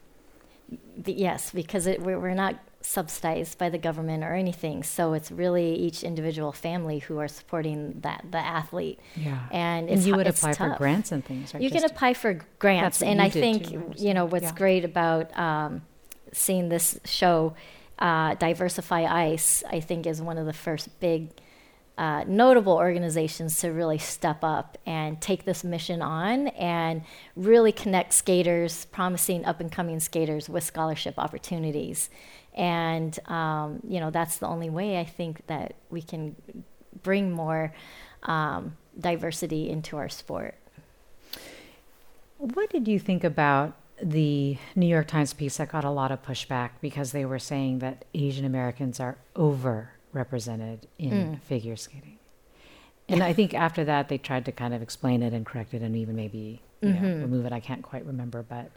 yes, 1.06 1.52
because 1.52 1.88
it, 1.88 2.02
we're, 2.02 2.20
we're 2.20 2.34
not 2.34 2.56
subsidized 2.82 3.58
by 3.58 3.70
the 3.70 3.78
government 3.78 4.24
or 4.24 4.34
anything. 4.34 4.84
So 4.84 5.14
it's 5.14 5.32
really 5.32 5.76
each 5.76 6.04
individual 6.04 6.52
family 6.52 7.00
who 7.00 7.20
are 7.20 7.28
supporting 7.28 8.00
that 8.02 8.26
the 8.32 8.40
athlete. 8.40 9.00
Yeah. 9.16 9.40
And, 9.52 9.90
And 9.90 10.02
you 10.02 10.16
would 10.16 10.28
apply 10.28 10.54
for 10.54 10.76
grants 10.78 11.12
and 11.12 11.24
things, 11.24 11.54
right? 11.54 11.62
You 11.62 11.70
can 11.70 11.84
apply 11.84 12.14
for 12.14 12.40
grants, 12.60 13.02
and 13.02 13.22
I 13.22 13.30
think 13.30 13.68
too, 13.70 13.94
you 13.98 14.14
know 14.14 14.26
what's 14.26 14.46
Yeah. 14.46 14.56
great 14.56 14.84
about 14.86 15.38
um, 15.38 15.84
seeing 16.32 16.70
this 16.70 17.00
show, 17.06 17.54
uh, 18.00 18.36
Diversify 18.36 19.04
Ice. 19.06 19.64
I 19.70 19.80
think 19.80 20.08
is 20.08 20.22
one 20.22 20.38
of 20.38 20.46
the 20.46 20.54
first 20.54 21.00
big. 21.00 21.30
Uh, 22.02 22.24
notable 22.26 22.74
organizations 22.74 23.60
to 23.60 23.72
really 23.72 24.00
step 24.00 24.44
up 24.44 24.76
and 24.88 25.22
take 25.22 25.46
this 25.46 25.64
mission 25.64 26.02
on 26.02 26.48
and 26.48 27.04
really 27.36 27.72
connect 27.72 28.12
skaters, 28.12 28.86
promising 28.86 29.46
up 29.46 29.60
and 29.60 29.72
coming 29.72 30.00
skaters 30.00 30.50
with 30.50 30.64
scholarship 30.64 31.14
opportunities. 31.20 32.10
And, 32.56 33.20
um, 33.30 33.82
you 33.88 34.00
know, 34.00 34.10
that's 34.10 34.38
the 34.38 34.48
only 34.48 34.68
way 34.68 35.00
I 35.00 35.04
think 35.04 35.46
that 35.46 35.76
we 35.92 36.02
can 36.02 36.36
bring 37.04 37.30
more 37.32 37.72
um, 38.24 38.78
diversity 39.00 39.70
into 39.70 39.96
our 39.96 40.10
sport. 40.10 40.56
What 42.40 42.72
did 42.72 42.88
you 42.88 42.98
think 42.98 43.24
about 43.24 43.76
the 44.02 44.58
New 44.76 44.88
York 44.88 45.06
Times 45.06 45.34
piece 45.34 45.58
that 45.58 45.70
got 45.70 45.86
a 45.86 45.92
lot 45.92 46.12
of 46.12 46.24
pushback 46.24 46.72
because 46.82 47.12
they 47.12 47.26
were 47.26 47.38
saying 47.38 47.78
that 47.78 48.06
Asian 48.16 48.44
Americans 48.44 49.00
are 49.00 49.18
overrepresented 50.14 50.84
in 50.98 51.12
Mm. 51.12 51.42
figure 51.42 51.76
skating? 51.76 52.18
And 53.10 53.22
I 53.24 53.34
think 53.34 53.54
after 53.54 53.84
that, 53.86 54.08
they 54.08 54.18
tried 54.18 54.46
to 54.46 54.52
kind 54.52 54.74
of 54.74 54.82
explain 54.82 55.22
it 55.22 55.34
and 55.34 55.46
correct 55.46 55.74
it 55.74 55.82
and 55.82 55.96
even 55.98 56.16
maybe 56.16 56.62
you 56.82 56.94
know, 56.94 57.02
remove 57.02 57.46
it. 57.46 57.52
I 57.52 57.60
can't 57.60 57.82
quite 57.84 58.06
remember, 58.06 58.42
but 58.42 58.72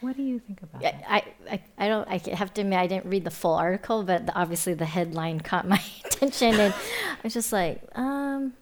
what 0.00 0.16
do 0.16 0.22
you 0.22 0.38
think 0.40 0.62
about 0.62 0.82
Yeah, 0.82 0.92
that? 0.92 1.04
I, 1.08 1.24
I, 1.50 1.62
I 1.78 1.88
don't. 1.88 2.08
I 2.08 2.18
have 2.34 2.52
to 2.54 2.60
admit, 2.62 2.78
I 2.78 2.86
didn't 2.88 3.06
read 3.06 3.24
the 3.24 3.30
full 3.30 3.54
article, 3.54 4.02
but 4.02 4.26
the, 4.26 4.34
obviously 4.36 4.74
the 4.74 4.84
headline 4.84 5.40
caught 5.50 5.66
my 5.68 5.80
attention, 6.04 6.58
and 6.58 6.74
I 6.74 7.18
was 7.22 7.34
just 7.34 7.52
like, 7.52 7.82
um, 7.96 8.54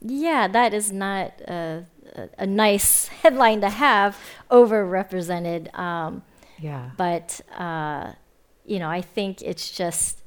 yeah, 0.00 0.46
that 0.48 0.72
is 0.72 0.92
not 0.92 1.32
a, 1.48 1.84
a, 2.14 2.28
a 2.38 2.46
nice 2.46 3.08
headline 3.08 3.60
to 3.62 3.70
have. 3.70 4.16
Overrepresented. 4.50 5.76
Um, 5.76 6.22
Yeah. 6.58 6.90
But 6.96 7.40
uh, 7.56 8.12
you 8.64 8.78
know, 8.78 8.88
I 8.88 9.00
think 9.00 9.42
it's 9.42 9.70
just 9.70 10.22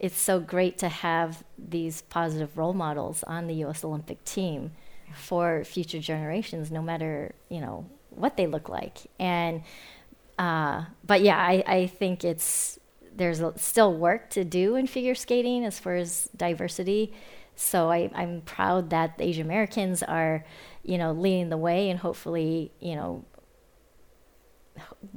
it's 0.00 0.18
so 0.18 0.40
great 0.40 0.78
to 0.78 0.88
have 0.88 1.44
these 1.58 2.02
positive 2.02 2.56
role 2.56 2.72
models 2.72 3.22
on 3.24 3.46
the 3.46 3.54
U.S. 3.56 3.84
Olympic 3.84 4.24
team 4.24 4.72
for 5.14 5.62
future 5.64 6.00
generations, 6.00 6.70
no 6.70 6.82
matter 6.82 7.34
you 7.48 7.60
know 7.60 7.86
what 8.10 8.36
they 8.36 8.46
look 8.46 8.68
like. 8.68 8.98
And 9.18 9.62
uh, 10.38 10.84
but 11.04 11.20
yeah, 11.20 11.36
I, 11.36 11.62
I 11.66 11.86
think 11.86 12.24
it's 12.24 12.78
there's 13.14 13.42
still 13.56 13.94
work 13.94 14.30
to 14.30 14.44
do 14.44 14.76
in 14.76 14.86
figure 14.86 15.14
skating 15.14 15.64
as 15.64 15.78
far 15.78 15.96
as 15.96 16.30
diversity. 16.34 17.12
So 17.56 17.90
I, 17.90 18.10
I'm 18.14 18.40
proud 18.40 18.88
that 18.90 19.18
the 19.18 19.24
Asian 19.24 19.44
Americans 19.44 20.02
are, 20.02 20.44
you 20.82 20.96
know, 20.96 21.12
leading 21.12 21.50
the 21.50 21.58
way 21.58 21.90
and 21.90 21.98
hopefully, 21.98 22.72
you 22.80 22.94
know, 22.94 23.24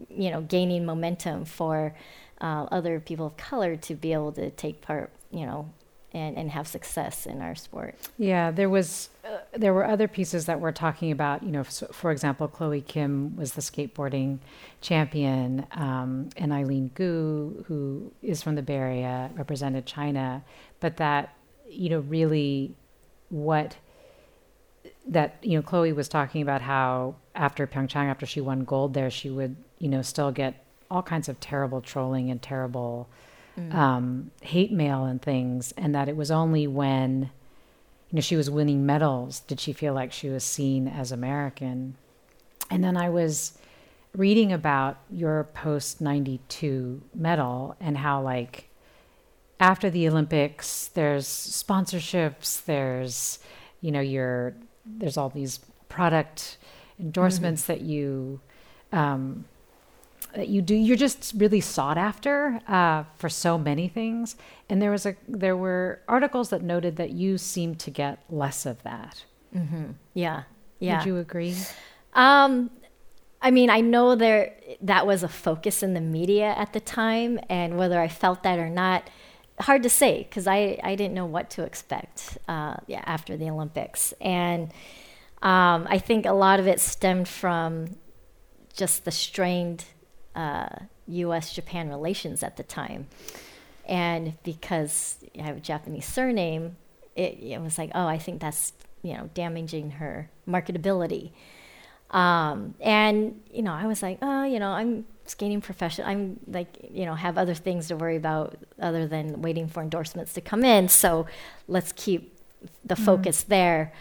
you 0.09 0.29
know, 0.29 0.41
gaining 0.41 0.85
momentum 0.85 1.45
for 1.45 1.95
uh, 2.43 2.67
other 2.71 2.99
people 2.99 3.27
of 3.27 3.37
color 3.37 3.77
to 3.77 3.95
be 3.95 4.11
able 4.11 4.33
to 4.33 4.49
take 4.51 4.81
part, 4.81 5.09
you 5.31 5.45
know, 5.45 5.69
and, 6.11 6.37
and 6.37 6.51
have 6.51 6.67
success 6.67 7.25
in 7.25 7.41
our 7.41 7.55
sport. 7.55 7.95
Yeah, 8.17 8.51
there 8.51 8.69
was 8.69 9.09
uh, 9.25 9.37
there 9.53 9.73
were 9.73 9.85
other 9.85 10.09
pieces 10.09 10.45
that 10.45 10.59
we're 10.59 10.73
talking 10.73 11.11
about. 11.11 11.41
You 11.41 11.51
know, 11.51 11.63
for 11.63 12.11
example, 12.11 12.49
Chloe 12.49 12.81
Kim 12.81 13.37
was 13.37 13.53
the 13.53 13.61
skateboarding 13.61 14.39
champion, 14.81 15.65
um, 15.71 16.29
and 16.35 16.51
Eileen 16.51 16.91
Gu, 16.93 17.63
who 17.67 18.11
is 18.21 18.43
from 18.43 18.55
the 18.55 18.61
Bay 18.61 18.75
Area, 18.75 19.31
represented 19.35 19.85
China. 19.85 20.43
But 20.81 20.97
that, 20.97 21.35
you 21.67 21.89
know, 21.89 21.99
really, 22.01 22.75
what 23.29 23.77
that 25.07 25.37
you 25.41 25.57
know, 25.57 25.61
Chloe 25.61 25.93
was 25.93 26.09
talking 26.09 26.41
about 26.41 26.61
how 26.61 27.15
after 27.35 27.65
Pyeongchang, 27.65 28.09
after 28.09 28.25
she 28.25 28.41
won 28.41 28.65
gold 28.65 28.93
there, 28.93 29.09
she 29.09 29.29
would 29.29 29.55
you 29.79 29.87
know 29.87 30.01
still 30.01 30.33
get 30.33 30.62
all 30.93 31.01
kinds 31.03 31.27
of 31.27 31.39
terrible 31.39 31.81
trolling 31.81 32.29
and 32.31 32.41
terrible 32.41 33.09
Mm. 33.55 33.71
um, 33.75 34.31
hate 34.41 34.71
mail 34.71 35.05
and 35.05 35.21
things, 35.21 35.73
and 35.77 35.93
that 35.93 36.09
it 36.09 36.15
was 36.15 36.31
only 36.31 36.65
when 36.65 37.29
you 38.09 38.15
know 38.15 38.21
she 38.21 38.35
was 38.35 38.49
winning 38.49 38.83
medals 38.83 39.41
did 39.41 39.59
she 39.59 39.73
feel 39.73 39.93
like 39.93 40.11
she 40.11 40.27
was 40.27 40.43
seen 40.43 40.87
as 40.87 41.11
American. 41.11 41.95
And 42.71 42.83
then 42.83 42.97
I 42.97 43.09
was 43.09 43.55
reading 44.15 44.51
about 44.51 44.97
your 45.11 45.43
post 45.53 46.01
92 46.01 47.03
medal 47.13 47.75
and 47.79 47.95
how 47.99 48.23
like 48.23 48.69
after 49.59 49.87
the 49.91 50.07
Olympics 50.07 50.87
there's 50.87 51.27
sponsorships, 51.27 52.65
there's 52.65 53.37
you 53.81 53.91
know 53.91 54.01
your 54.01 54.55
there's 54.83 55.15
all 55.17 55.29
these 55.29 55.59
product 55.89 56.57
endorsements 56.99 57.65
that 57.65 57.81
you 57.81 58.39
um, 58.91 59.45
that 60.35 60.47
you 60.49 60.61
do 60.61 60.75
you're 60.75 60.97
just 60.97 61.33
really 61.37 61.61
sought 61.61 61.97
after 61.97 62.59
uh, 62.67 63.03
for 63.15 63.29
so 63.29 63.57
many 63.57 63.87
things 63.87 64.35
and 64.69 64.81
there 64.81 64.91
was 64.91 65.05
a 65.05 65.15
there 65.27 65.55
were 65.55 66.01
articles 66.07 66.49
that 66.49 66.61
noted 66.61 66.95
that 66.95 67.11
you 67.11 67.37
seem 67.37 67.75
to 67.75 67.91
get 67.91 68.19
less 68.29 68.65
of 68.65 68.81
that 68.83 69.25
Mm-hmm. 69.55 69.91
Yeah, 70.15 70.43
yeah. 70.79 70.97
would 70.97 71.05
you 71.05 71.17
agree 71.17 71.55
Um, 72.13 72.71
I 73.43 73.51
mean, 73.51 73.69
I 73.69 73.81
know 73.81 74.15
there 74.15 74.55
that 74.81 75.05
was 75.05 75.21
a 75.21 75.27
focus 75.27 75.83
in 75.83 75.93
the 75.93 76.01
media 76.01 76.53
at 76.57 76.71
the 76.71 76.79
time, 76.79 77.39
and 77.49 77.77
whether 77.77 77.99
I 77.99 78.07
felt 78.07 78.41
that 78.43 78.57
or 78.57 78.69
not, 78.69 79.09
hard 79.59 79.83
to 79.83 79.89
say 79.89 80.23
because 80.23 80.47
I, 80.47 80.79
I 80.81 80.95
didn't 80.95 81.13
know 81.13 81.25
what 81.25 81.49
to 81.51 81.63
expect. 81.63 82.37
Uh, 82.47 82.75
yeah, 82.87 83.03
after 83.05 83.35
the 83.35 83.49
Olympics, 83.49 84.13
and 84.21 84.71
um, 85.41 85.87
I 85.89 85.99
think 85.99 86.25
a 86.25 86.31
lot 86.31 86.61
of 86.61 86.67
it 86.67 86.79
stemmed 86.79 87.27
from 87.27 87.97
just 88.73 89.03
the 89.03 89.11
strained 89.11 89.85
uh, 90.35 90.67
U.S. 91.07 91.53
Japan 91.53 91.89
relations 91.89 92.43
at 92.43 92.57
the 92.57 92.63
time, 92.63 93.07
and 93.85 94.33
because 94.43 95.17
I 95.37 95.43
have 95.43 95.57
a 95.57 95.61
Japanese 95.61 96.05
surname, 96.05 96.77
it, 97.15 97.37
it 97.41 97.61
was 97.61 97.77
like, 97.77 97.91
oh, 97.93 98.07
I 98.07 98.17
think 98.17 98.41
that's 98.41 98.73
you 99.01 99.13
know 99.13 99.29
damaging 99.33 99.91
her 99.91 100.29
marketability. 100.47 101.31
Um, 102.11 102.75
and 102.79 103.41
you 103.51 103.63
know, 103.63 103.73
I 103.73 103.87
was 103.87 104.01
like, 104.03 104.19
oh, 104.21 104.43
you 104.43 104.59
know, 104.59 104.69
I'm 104.69 105.05
skating 105.25 105.61
professional. 105.61 106.07
I'm 106.07 106.39
like, 106.47 106.89
you 106.91 107.05
know, 107.05 107.15
have 107.15 107.37
other 107.37 107.55
things 107.55 107.87
to 107.87 107.95
worry 107.95 108.17
about 108.17 108.55
other 108.79 109.07
than 109.07 109.41
waiting 109.41 109.67
for 109.67 109.81
endorsements 109.81 110.33
to 110.33 110.41
come 110.41 110.63
in. 110.63 110.89
So 110.89 111.25
let's 111.67 111.91
keep 111.93 112.37
the 112.85 112.93
Mm-hmm. 112.95 113.05
focus 113.05 113.43
there. 113.43 113.91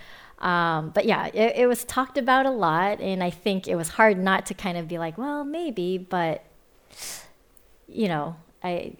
Um, 0.42 0.90
but 0.90 1.04
yeah, 1.06 1.28
it, 1.28 1.56
it 1.56 1.66
was 1.68 1.84
talked 1.84 2.18
about 2.18 2.46
a 2.46 2.50
lot, 2.50 3.00
and 3.00 3.22
I 3.22 3.30
think 3.30 3.68
it 3.68 3.76
was 3.76 3.90
hard 3.90 4.18
not 4.18 4.44
to 4.46 4.54
kind 4.54 4.76
of 4.76 4.88
be 4.88 4.98
like, 4.98 5.16
well, 5.16 5.44
maybe, 5.44 5.98
but 5.98 6.44
you 7.88 8.08
know, 8.08 8.36
I 8.62 8.92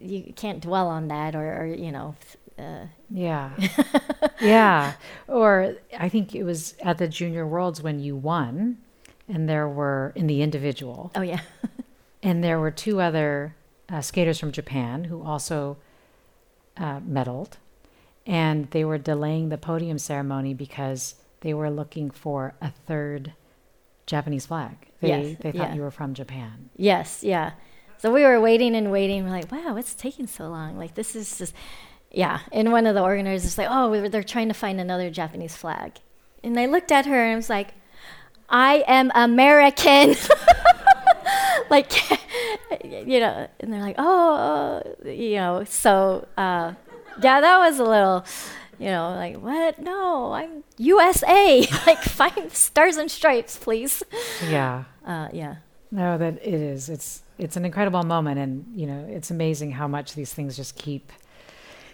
you 0.00 0.32
can't 0.34 0.60
dwell 0.60 0.88
on 0.88 1.08
that, 1.08 1.34
or, 1.34 1.62
or 1.62 1.66
you 1.66 1.90
know, 1.90 2.14
uh, 2.58 2.86
Yeah. 3.10 3.50
yeah. 4.40 4.94
Or 5.26 5.74
I 5.98 6.08
think 6.08 6.34
it 6.34 6.44
was 6.44 6.74
at 6.82 6.98
the 6.98 7.08
Junior 7.08 7.46
Worlds 7.46 7.82
when 7.82 8.00
you 8.00 8.16
won, 8.16 8.78
and 9.28 9.48
there 9.48 9.68
were 9.68 10.12
in 10.14 10.26
the 10.26 10.42
individual, 10.42 11.10
oh 11.14 11.22
yeah, 11.22 11.40
and 12.22 12.42
there 12.42 12.58
were 12.58 12.70
two 12.70 13.00
other 13.00 13.54
uh, 13.88 14.00
skaters 14.00 14.38
from 14.38 14.52
Japan 14.52 15.04
who 15.04 15.22
also 15.22 15.76
uh, 16.76 17.00
medaled, 17.00 17.52
and 18.28 18.70
they 18.72 18.84
were 18.84 18.98
delaying 18.98 19.48
the 19.48 19.56
podium 19.56 19.98
ceremony 19.98 20.52
because 20.52 21.14
they 21.40 21.54
were 21.54 21.70
looking 21.70 22.10
for 22.10 22.54
a 22.60 22.70
third 22.70 23.32
Japanese 24.06 24.46
flag. 24.46 24.76
They, 25.00 25.08
Yes, 25.08 25.36
they 25.40 25.52
thought 25.52 25.70
yeah. 25.70 25.74
you 25.74 25.80
were 25.80 25.90
from 25.90 26.12
Japan. 26.12 26.68
Yes, 26.76 27.24
yeah. 27.24 27.52
So 27.96 28.12
we 28.12 28.22
were 28.22 28.38
waiting 28.38 28.76
and 28.76 28.92
waiting. 28.92 29.24
We're 29.24 29.30
like, 29.30 29.50
wow, 29.50 29.74
what's 29.74 29.94
taking 29.94 30.26
so 30.26 30.48
long? 30.48 30.76
Like 30.76 30.94
this 30.94 31.16
is 31.16 31.38
just, 31.38 31.54
yeah. 32.10 32.40
And 32.52 32.70
one 32.70 32.86
of 32.86 32.94
the 32.94 33.02
organizers 33.02 33.44
was 33.44 33.58
like, 33.58 33.68
oh, 33.70 33.90
we 33.90 34.00
were, 34.00 34.08
they're 34.10 34.22
trying 34.22 34.48
to 34.48 34.54
find 34.54 34.78
another 34.78 35.10
Japanese 35.10 35.56
flag. 35.56 35.94
And 36.44 36.58
I 36.60 36.66
looked 36.66 36.92
at 36.92 37.06
her 37.06 37.24
and 37.24 37.32
I 37.32 37.36
was 37.36 37.48
like, 37.48 37.68
I 38.50 38.84
am 38.86 39.10
American. 39.14 40.16
like, 41.70 41.92
you 42.84 43.20
know. 43.20 43.48
And 43.60 43.72
they're 43.72 43.80
like, 43.80 43.96
oh, 43.98 44.34
uh, 45.04 45.08
you 45.08 45.36
know. 45.36 45.64
So 45.64 46.28
uh, 46.36 46.74
yeah, 47.22 47.40
that 47.40 47.58
was 47.58 47.78
a 47.78 47.84
little. 47.84 48.24
You 48.78 48.86
know, 48.86 49.10
like 49.10 49.36
what? 49.38 49.80
No, 49.80 50.32
I'm 50.32 50.62
USA. 50.76 51.66
like, 51.86 51.98
find 51.98 52.52
stars 52.52 52.96
and 52.96 53.10
stripes, 53.10 53.56
please. 53.56 54.02
Yeah. 54.48 54.84
Uh, 55.04 55.28
yeah. 55.32 55.56
No, 55.90 56.18
that 56.18 56.34
it 56.34 56.54
is. 56.54 56.88
It's 56.88 57.22
it's 57.38 57.56
an 57.56 57.64
incredible 57.64 58.02
moment, 58.02 58.38
and 58.38 58.66
you 58.74 58.86
know, 58.86 59.06
it's 59.08 59.30
amazing 59.30 59.72
how 59.72 59.88
much 59.88 60.14
these 60.14 60.32
things 60.32 60.56
just 60.56 60.76
keep 60.76 61.12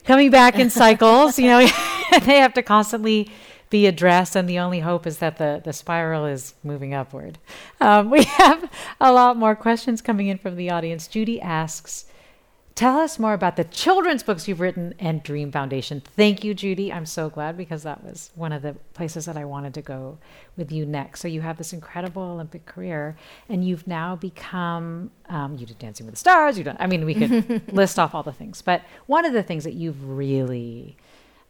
coming 0.05 0.31
back 0.31 0.59
in 0.59 0.71
cycles. 0.71 1.39
you 1.39 1.47
know, 1.47 1.59
they 2.25 2.39
have 2.39 2.55
to 2.55 2.63
constantly 2.63 3.31
be 3.71 3.87
addressed, 3.87 4.37
and 4.37 4.49
the 4.49 4.59
only 4.59 4.81
hope 4.81 5.07
is 5.07 5.19
that 5.19 5.39
the 5.39 5.61
the 5.65 5.73
spiral 5.73 6.27
is 6.27 6.55
moving 6.63 6.93
upward. 6.93 7.39
Um, 7.81 8.11
we 8.11 8.25
have 8.39 8.71
a 9.01 9.13
lot 9.13 9.37
more 9.37 9.55
questions 9.55 10.03
coming 10.03 10.27
in 10.27 10.39
from 10.39 10.57
the 10.57 10.71
audience. 10.71 11.07
Judy 11.07 11.41
asks. 11.41 12.07
Tell 12.75 12.99
us 12.99 13.21
more 13.21 13.35
about 13.35 13.55
the 13.55 13.63
children's 13.63 14.25
books 14.25 14.49
you've 14.49 14.59
written 14.59 14.95
and 14.99 15.23
Dream 15.23 15.53
Foundation. 15.53 16.01
Thank 16.01 16.43
you, 16.43 16.55
Judy. 16.55 16.93
I'm 16.93 17.07
so 17.07 17.31
glad 17.31 17.57
because 17.57 17.85
that 17.85 18.03
was 18.03 18.33
one 18.35 18.53
of 18.53 18.63
the 18.63 18.75
places 18.95 19.27
that 19.27 19.37
I 19.37 19.45
wanted 19.45 19.75
to 19.75 19.83
go 19.83 20.19
with 20.57 20.73
you 20.73 20.85
next. 20.85 21.21
So 21.21 21.29
you 21.29 21.41
have 21.43 21.57
this 21.57 21.73
incredible 21.73 22.23
Olympic 22.23 22.67
career, 22.67 23.17
and 23.49 23.65
you've 23.65 23.87
now 23.87 24.17
become 24.17 25.13
um, 25.29 25.57
you 25.57 25.67
did 25.67 25.79
Dancing 25.79 26.05
with 26.05 26.15
the 26.17 26.19
Stars. 26.19 26.59
You 26.59 26.65
done. 26.65 26.77
I 26.81 26.89
mean, 26.89 27.05
we 27.05 27.15
could 27.15 27.73
list 27.73 27.97
off 27.97 28.13
all 28.13 28.25
the 28.25 28.33
things, 28.33 28.61
but 28.61 28.83
one 29.07 29.25
of 29.25 29.33
the 29.33 29.45
things 29.45 29.63
that 29.63 29.75
you've 29.75 30.09
really 30.09 30.97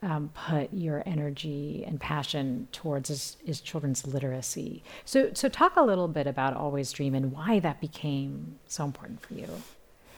um, 0.02 0.30
put 0.34 0.74
your 0.74 1.02
energy 1.06 1.84
and 1.86 1.98
passion 1.98 2.68
towards 2.70 3.08
is, 3.08 3.38
is 3.46 3.62
children's 3.62 4.06
literacy. 4.06 4.82
So, 5.06 5.30
so 5.32 5.48
talk 5.48 5.76
a 5.76 5.82
little 5.82 6.08
bit 6.08 6.26
about 6.26 6.54
Always 6.54 6.92
Dream 6.92 7.14
and 7.14 7.32
why 7.32 7.60
that 7.60 7.80
became 7.80 8.58
so 8.66 8.84
important 8.84 9.22
for 9.22 9.32
you. 9.32 9.48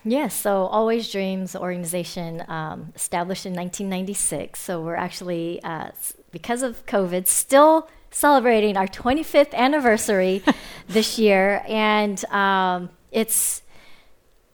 Yes, 0.08 0.36
so 0.36 0.66
Always 0.66 1.10
Dreams 1.10 1.56
organization 1.56 2.44
um, 2.46 2.92
established 2.94 3.44
in 3.44 3.54
1996. 3.54 4.60
So 4.60 4.80
we're 4.80 4.94
actually, 4.94 5.60
uh, 5.64 5.90
because 6.30 6.62
of 6.62 6.86
COVID, 6.86 7.26
still 7.26 7.88
celebrating 8.12 8.76
our 8.76 8.86
25th 8.86 9.52
anniversary 9.52 10.44
this 10.88 11.18
year. 11.18 11.64
And 11.66 12.24
um, 12.26 12.90
it's, 13.10 13.62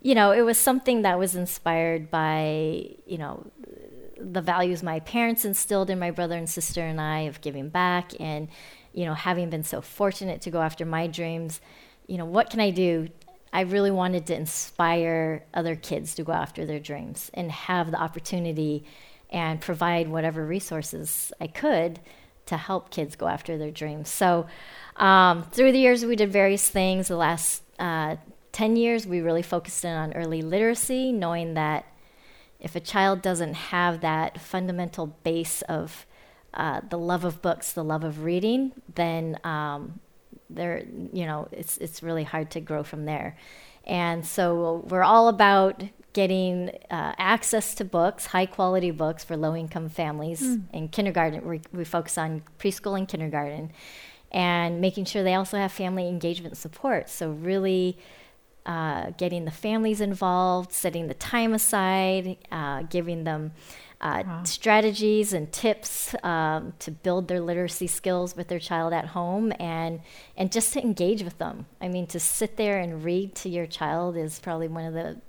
you 0.01 0.15
know, 0.15 0.33
it 0.33 0.41
was 0.41 0.57
something 0.57 1.03
that 1.03 1.19
was 1.19 1.37
inspired 1.37 2.11
by, 2.11 2.87
you 3.05 3.19
know, 3.19 3.47
the 4.19 4.41
values 4.41 4.83
my 4.83 5.01
parents 5.01 5.45
instilled 5.45 5.91
in 5.91 5.99
my 5.99 6.11
brother 6.11 6.39
and 6.39 6.49
sister 6.49 6.81
and 6.81 6.99
I 6.99 7.21
of 7.21 7.43
giving 7.43 7.69
back 7.69 8.13
and, 8.19 8.49
you 8.95 9.05
know, 9.05 9.13
having 9.13 9.51
been 9.51 9.65
so 9.65 9.83
fortunate 9.83 10.41
to 10.43 10.51
go 10.51 10.63
after 10.63 10.87
my 10.87 11.09
dreams, 11.09 11.61
you 12.07 12.17
know, 12.17 12.25
what 12.25 12.49
can 12.49 12.61
I 12.61 12.71
do? 12.71 13.09
I 13.53 13.63
really 13.63 13.91
wanted 13.91 14.27
to 14.27 14.35
inspire 14.35 15.45
other 15.53 15.77
kids 15.77 16.15
to 16.15 16.25
go 16.25 16.33
after 16.33 16.65
their 16.65 16.81
dreams 16.81 17.31
and 17.35 17.53
have 17.53 17.91
the 17.91 18.01
opportunity 18.01 18.85
and 19.31 19.61
provide 19.61 20.09
whatever 20.09 20.45
resources 20.45 21.33
I 21.41 21.47
could 21.49 22.01
to 22.47 22.57
help 22.57 22.91
kids 22.91 23.15
go 23.17 23.27
after 23.27 23.59
their 23.59 23.71
dreams. 23.71 24.09
So, 24.09 24.47
um, 24.97 25.45
through 25.45 25.73
the 25.73 25.79
years, 25.79 26.05
we 26.05 26.17
did 26.17 26.33
various 26.33 26.69
things. 26.69 27.09
The 27.09 27.17
last 27.17 27.63
uh, 27.79 28.17
10 28.53 28.77
years, 28.77 29.07
we 29.07 29.21
really 29.21 29.43
focused 29.43 29.85
in 29.85 29.95
on 29.95 30.13
early 30.15 30.43
literacy, 30.43 31.13
knowing 31.13 31.55
that 31.55 31.87
if 32.61 32.77
a 32.77 32.81
child 32.81 33.23
doesn't 33.23 33.55
have 33.55 34.01
that 34.01 34.41
fundamental 34.41 35.07
base 35.25 35.63
of 35.63 36.07
uh, 36.55 36.81
the 36.89 36.99
love 36.99 37.25
of 37.25 37.41
books, 37.43 37.73
the 37.73 37.85
love 37.85 38.05
of 38.05 38.25
reading, 38.25 38.73
then 38.95 39.39
um, 39.45 40.01
they're 40.55 40.85
you 41.13 41.27
know 41.27 41.49
it's 41.53 41.79
it's 41.79 42.03
really 42.03 42.25
hard 42.25 42.51
to 42.53 42.61
grow 42.61 42.83
from 42.83 43.05
there. 43.05 43.37
And 43.85 44.25
so 44.25 44.85
we're 44.89 45.03
all 45.03 45.29
about 45.29 45.83
getting 46.13 46.69
uh, 46.91 47.15
access 47.19 47.75
to 47.75 47.85
books, 47.85 48.27
high 48.27 48.47
quality 48.47 48.91
books 48.91 49.25
for 49.25 49.37
low 49.37 49.57
income 49.57 49.89
families. 49.89 50.43
Mm. 50.43 50.63
In 50.73 50.89
kindergarten, 50.89 51.47
we, 51.47 51.61
we 51.73 51.85
focus 51.85 52.19
on 52.19 52.43
preschool 52.59 52.97
and 52.97 53.09
kindergarten, 53.09 53.73
and 54.31 54.81
making 54.81 55.07
sure 55.07 55.23
they 55.23 55.35
also 55.35 55.57
have 55.57 55.73
family 55.73 56.09
engagement 56.09 56.57
support. 56.57 57.09
So 57.09 57.31
really 57.31 57.99
uh, 58.67 59.11
getting 59.19 59.45
the 59.45 59.51
families 59.51 60.01
involved, 60.01 60.73
setting 60.73 61.09
the 61.09 61.15
time 61.15 61.53
aside, 61.55 62.37
uh, 62.51 62.83
giving 62.83 63.25
them 63.25 63.53
uh, 64.03 64.23
Wow. 64.27 64.43
strategies 64.45 65.33
and 65.33 65.53
tips 65.53 66.15
um, 66.25 66.73
to 66.81 66.91
build 66.91 67.29
their 67.29 67.41
literacy 67.41 67.87
skills 67.87 68.37
with 68.37 68.49
their 68.49 68.59
child 68.59 68.93
at 68.93 69.07
home, 69.07 69.53
and 69.61 70.01
and 70.37 70.51
just 70.53 70.73
to 70.75 70.83
engage 70.83 71.23
with 71.23 71.39
them. 71.39 71.67
I 71.81 71.89
mean, 71.89 72.07
to 72.09 72.21
sit 72.21 72.57
there 72.57 72.79
and 72.79 73.05
read 73.05 73.35
to 73.37 73.49
your 73.49 73.67
child 73.67 74.17
is 74.17 74.41
probably 74.41 74.69
one 74.69 74.85
of 74.85 74.95
the 74.95 75.21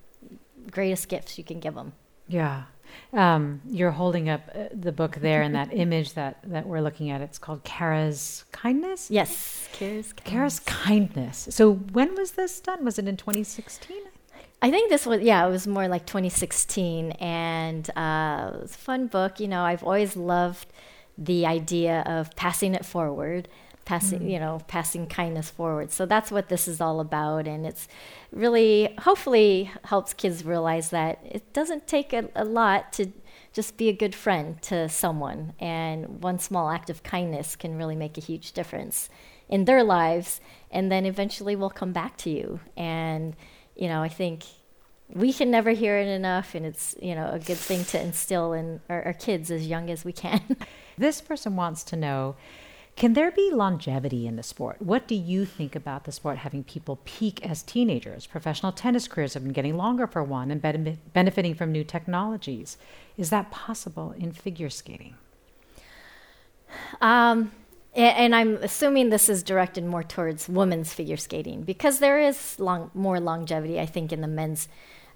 greatest 0.71 1.07
gifts 1.09 1.37
you 1.37 1.43
can 1.43 1.59
give 1.59 1.75
them. 1.75 1.93
Yeah. 2.27 2.63
Um, 3.11 3.61
you're 3.67 3.91
holding 3.91 4.29
up 4.29 4.41
uh, 4.53 4.65
the 4.71 4.91
book 4.91 5.15
there, 5.15 5.41
and 5.41 5.55
that 5.55 5.69
image 5.85 6.13
that, 6.13 6.37
that 6.45 6.67
we're 6.67 6.81
looking 6.81 7.09
at, 7.09 7.21
it's 7.21 7.39
called 7.39 7.63
Kara's 7.63 8.45
Kindness? 8.51 9.09
Yes, 9.09 9.67
Kara's 9.73 10.13
Kindness. 10.13 10.31
Kara's 10.31 10.59
Kindness. 10.59 11.47
So 11.51 11.73
when 11.73 12.13
was 12.15 12.31
this 12.31 12.59
done? 12.59 12.85
Was 12.85 12.99
it 12.99 13.07
in 13.07 13.17
2016? 13.17 13.97
I 14.63 14.71
think 14.71 14.89
this 14.89 15.05
was 15.05 15.19
yeah, 15.21 15.45
it 15.45 15.51
was 15.51 15.67
more 15.67 15.89
like 15.89 16.05
2016, 16.05 17.11
and 17.19 17.89
uh, 17.97 18.51
it 18.55 18.61
was 18.61 18.75
a 18.75 18.77
fun 18.77 19.07
book. 19.07 19.41
You 19.41 19.49
know, 19.49 19.61
I've 19.61 19.83
always 19.83 20.15
loved 20.15 20.67
the 21.17 21.45
idea 21.45 22.01
of 22.05 22.33
passing 22.37 22.73
it 22.73 22.85
forward, 22.85 23.49
passing 23.83 24.21
Mm. 24.21 24.31
you 24.31 24.39
know, 24.39 24.61
passing 24.69 25.05
kindness 25.05 25.49
forward. 25.49 25.91
So 25.91 26.05
that's 26.05 26.31
what 26.31 26.47
this 26.47 26.65
is 26.69 26.79
all 26.79 27.01
about, 27.01 27.45
and 27.45 27.65
it's 27.65 27.89
really 28.31 28.95
hopefully 28.99 29.69
helps 29.83 30.13
kids 30.13 30.45
realize 30.45 30.91
that 30.91 31.19
it 31.29 31.51
doesn't 31.51 31.85
take 31.85 32.13
a, 32.13 32.29
a 32.33 32.45
lot 32.45 32.93
to 32.93 33.07
just 33.51 33.75
be 33.75 33.89
a 33.89 33.93
good 33.93 34.15
friend 34.15 34.61
to 34.61 34.87
someone, 34.87 35.53
and 35.59 36.23
one 36.23 36.39
small 36.39 36.69
act 36.69 36.89
of 36.89 37.03
kindness 37.03 37.57
can 37.57 37.77
really 37.77 37.97
make 37.97 38.17
a 38.17 38.21
huge 38.21 38.53
difference 38.53 39.09
in 39.49 39.65
their 39.65 39.83
lives, 39.83 40.39
and 40.71 40.89
then 40.89 41.05
eventually 41.05 41.53
will 41.53 41.69
come 41.69 41.91
back 41.91 42.15
to 42.15 42.29
you 42.29 42.61
and 42.77 43.35
you 43.75 43.87
know, 43.87 44.01
I 44.01 44.09
think 44.09 44.43
we 45.09 45.33
can 45.33 45.51
never 45.51 45.71
hear 45.71 45.97
it 45.97 46.07
enough, 46.07 46.55
and 46.55 46.65
it's 46.65 46.95
you 47.01 47.15
know 47.15 47.29
a 47.31 47.39
good 47.39 47.57
thing 47.57 47.85
to 47.85 48.01
instill 48.01 48.53
in 48.53 48.81
our, 48.89 49.03
our 49.03 49.13
kids 49.13 49.51
as 49.51 49.67
young 49.67 49.89
as 49.89 50.03
we 50.05 50.13
can. 50.13 50.41
This 50.95 51.21
person 51.21 51.55
wants 51.55 51.83
to 51.85 51.95
know 51.95 52.35
Can 52.95 53.13
there 53.13 53.31
be 53.31 53.49
longevity 53.51 54.27
in 54.27 54.35
the 54.35 54.43
sport? 54.43 54.79
What 54.79 55.07
do 55.07 55.15
you 55.15 55.45
think 55.45 55.75
about 55.75 56.03
the 56.03 56.11
sport 56.11 56.37
having 56.37 56.63
people 56.63 56.99
peak 57.03 57.43
as 57.43 57.63
teenagers? 57.63 58.27
Professional 58.27 58.71
tennis 58.71 59.07
careers 59.07 59.33
have 59.33 59.43
been 59.43 59.53
getting 59.53 59.75
longer 59.75 60.05
for 60.05 60.23
one 60.23 60.51
and 60.51 60.61
ben- 60.61 60.99
benefiting 61.11 61.55
from 61.55 61.71
new 61.71 61.83
technologies. 61.83 62.77
Is 63.17 63.31
that 63.31 63.49
possible 63.49 64.13
in 64.15 64.31
figure 64.31 64.69
skating? 64.69 65.15
Um, 67.01 67.51
and 67.95 68.35
I'm 68.35 68.55
assuming 68.57 69.09
this 69.09 69.29
is 69.29 69.43
directed 69.43 69.85
more 69.85 70.03
towards 70.03 70.49
women's 70.49 70.93
figure 70.93 71.17
skating 71.17 71.61
because 71.61 71.99
there 71.99 72.19
is 72.19 72.59
long, 72.59 72.89
more 72.93 73.19
longevity, 73.19 73.79
I 73.79 73.85
think, 73.85 74.11
in 74.11 74.21
the 74.21 74.27
men's 74.27 74.67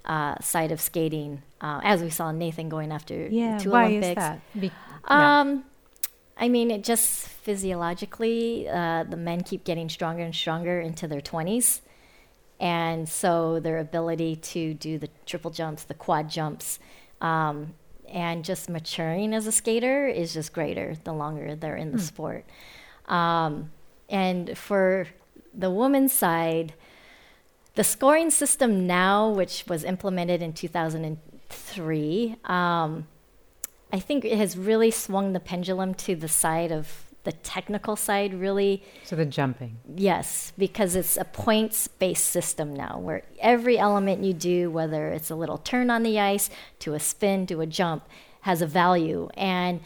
uh, 0.04 0.36
side 0.40 0.72
of 0.72 0.80
skating, 0.80 1.42
uh, 1.60 1.80
as 1.82 2.02
we 2.02 2.10
saw 2.10 2.30
Nathan 2.32 2.68
going 2.68 2.92
after 2.92 3.26
Yeah, 3.28 3.58
two 3.58 3.70
why 3.72 3.86
Olympics. 3.86 4.08
is 4.10 4.14
that? 4.14 4.40
Be- 4.58 4.70
yeah. 5.10 5.40
Um, 5.40 5.64
I 6.40 6.48
mean, 6.48 6.70
it 6.70 6.84
just 6.84 7.26
physiologically, 7.28 8.68
uh, 8.68 9.04
the 9.04 9.16
men 9.16 9.42
keep 9.42 9.64
getting 9.64 9.88
stronger 9.88 10.22
and 10.22 10.34
stronger 10.34 10.80
into 10.80 11.08
their 11.08 11.20
20s. 11.20 11.80
And 12.60 13.08
so 13.08 13.60
their 13.60 13.78
ability 13.78 14.36
to 14.36 14.74
do 14.74 14.98
the 14.98 15.08
triple 15.26 15.50
jumps, 15.50 15.84
the 15.84 15.94
quad 15.94 16.28
jumps, 16.30 16.78
um, 17.20 17.74
and 18.08 18.44
just 18.44 18.68
maturing 18.68 19.34
as 19.34 19.46
a 19.46 19.52
skater 19.52 20.06
is 20.06 20.34
just 20.34 20.52
greater 20.52 20.96
the 21.04 21.12
longer 21.12 21.54
they're 21.54 21.76
in 21.76 21.92
the 21.92 21.98
mm. 21.98 22.02
sport. 22.02 22.44
Um, 23.06 23.70
and 24.08 24.56
for 24.56 25.06
the 25.54 25.70
women's 25.70 26.12
side, 26.12 26.74
the 27.74 27.84
scoring 27.84 28.30
system 28.30 28.86
now, 28.86 29.28
which 29.28 29.64
was 29.68 29.84
implemented 29.84 30.42
in 30.42 30.52
2003, 30.52 32.36
um, 32.44 33.06
I 33.92 34.00
think 34.00 34.24
it 34.24 34.36
has 34.36 34.58
really 34.58 34.90
swung 34.90 35.32
the 35.32 35.40
pendulum 35.40 35.94
to 35.94 36.14
the 36.16 36.28
side 36.28 36.72
of 36.72 37.07
the 37.24 37.32
technical 37.32 37.96
side, 37.96 38.32
really. 38.32 38.82
So 39.04 39.16
the 39.16 39.26
jumping. 39.26 39.78
Yes, 39.94 40.52
because 40.56 40.96
it's 40.96 41.16
a 41.16 41.24
points 41.24 41.88
based 41.88 42.26
system 42.26 42.74
now 42.74 42.98
where 42.98 43.22
every 43.40 43.78
element 43.78 44.24
you 44.24 44.32
do, 44.32 44.70
whether 44.70 45.08
it's 45.08 45.30
a 45.30 45.34
little 45.34 45.58
turn 45.58 45.90
on 45.90 46.02
the 46.02 46.18
ice, 46.18 46.48
to 46.80 46.94
a 46.94 47.00
spin, 47.00 47.46
to 47.48 47.60
a 47.60 47.66
jump, 47.66 48.04
has 48.42 48.62
a 48.62 48.66
value. 48.66 49.28
And, 49.36 49.80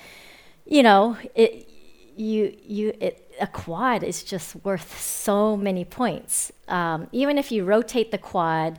you 0.67 0.83
know, 0.83 1.17
it, 1.35 1.69
you, 2.17 2.57
you, 2.63 2.95
it, 3.01 3.33
a 3.41 3.47
quad 3.47 4.05
is 4.05 4.23
just 4.23 4.55
worth 4.65 5.01
so 5.01 5.57
many 5.57 5.85
points. 5.85 6.53
Um, 6.69 7.09
even 7.13 7.39
if 7.39 7.51
you 7.51 7.65
rotate 7.65 8.11
the 8.11 8.19
quad 8.19 8.79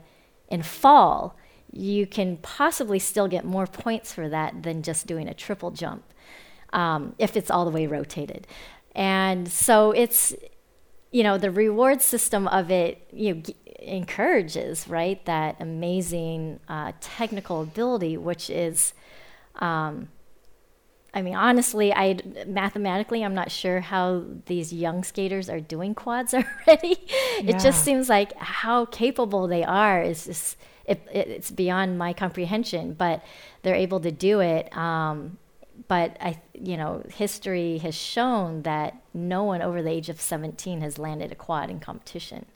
and 0.49 0.65
fall, 0.65 1.35
you 1.71 2.05
can 2.05 2.37
possibly 2.37 2.99
still 2.99 3.27
get 3.27 3.43
more 3.43 3.65
points 3.65 4.13
for 4.13 4.29
that 4.29 4.61
than 4.61 4.83
just 4.83 5.07
doing 5.07 5.27
a 5.27 5.33
triple 5.33 5.71
jump 5.71 6.03
um, 6.73 7.15
if 7.17 7.37
it's 7.37 7.49
all 7.49 7.63
the 7.63 7.71
way 7.71 7.87
rotated. 7.87 8.47
And 8.95 9.49
so 9.49 9.91
it's, 9.91 10.35
you 11.11 11.23
know, 11.23 11.37
the 11.37 11.51
reward 11.51 12.01
system 12.01 12.47
of 12.47 12.69
it, 12.69 13.07
you 13.13 13.35
know, 13.35 13.41
g- 13.41 13.55
encourages, 13.79 14.87
right, 14.87 15.23
that 15.25 15.55
amazing 15.59 16.59
uh, 16.67 16.91
technical 16.99 17.61
ability, 17.61 18.17
which 18.17 18.49
is, 18.49 18.93
um, 19.55 20.09
I 21.13 21.21
mean, 21.21 21.35
honestly, 21.35 21.93
I 21.93 22.17
mathematically, 22.47 23.23
I'm 23.23 23.35
not 23.35 23.51
sure 23.51 23.81
how 23.81 24.23
these 24.47 24.73
young 24.73 25.03
skaters 25.03 25.47
are 25.47 25.59
doing 25.59 25.93
quads 25.93 26.33
already. 26.67 26.97
Yeah. 27.39 27.55
It 27.55 27.59
just 27.59 27.83
seems 27.83 28.09
like 28.09 28.35
how 28.37 28.85
capable 28.85 29.47
they 29.47 29.63
are 29.63 30.01
is 30.01 30.25
just 30.25 30.57
it, 30.85 31.07
it, 31.13 31.27
it's 31.27 31.51
beyond 31.51 31.97
my 31.97 32.13
comprehension, 32.13 32.93
but 32.93 33.23
they're 33.61 33.75
able 33.75 33.99
to 34.01 34.11
do 34.11 34.39
it. 34.39 34.75
Um, 34.75 35.37
but 35.93 36.17
I, 36.19 36.41
you 36.55 36.75
know, 36.75 37.03
history 37.13 37.77
has 37.77 37.93
shown 37.93 38.63
that 38.63 38.99
no 39.13 39.43
one 39.43 39.61
over 39.61 39.83
the 39.83 39.91
age 39.91 40.09
of 40.09 40.19
17 40.19 40.81
has 40.81 40.97
landed 40.97 41.31
a 41.31 41.35
quad 41.35 41.69
in 41.69 41.79
competition. 41.79 42.47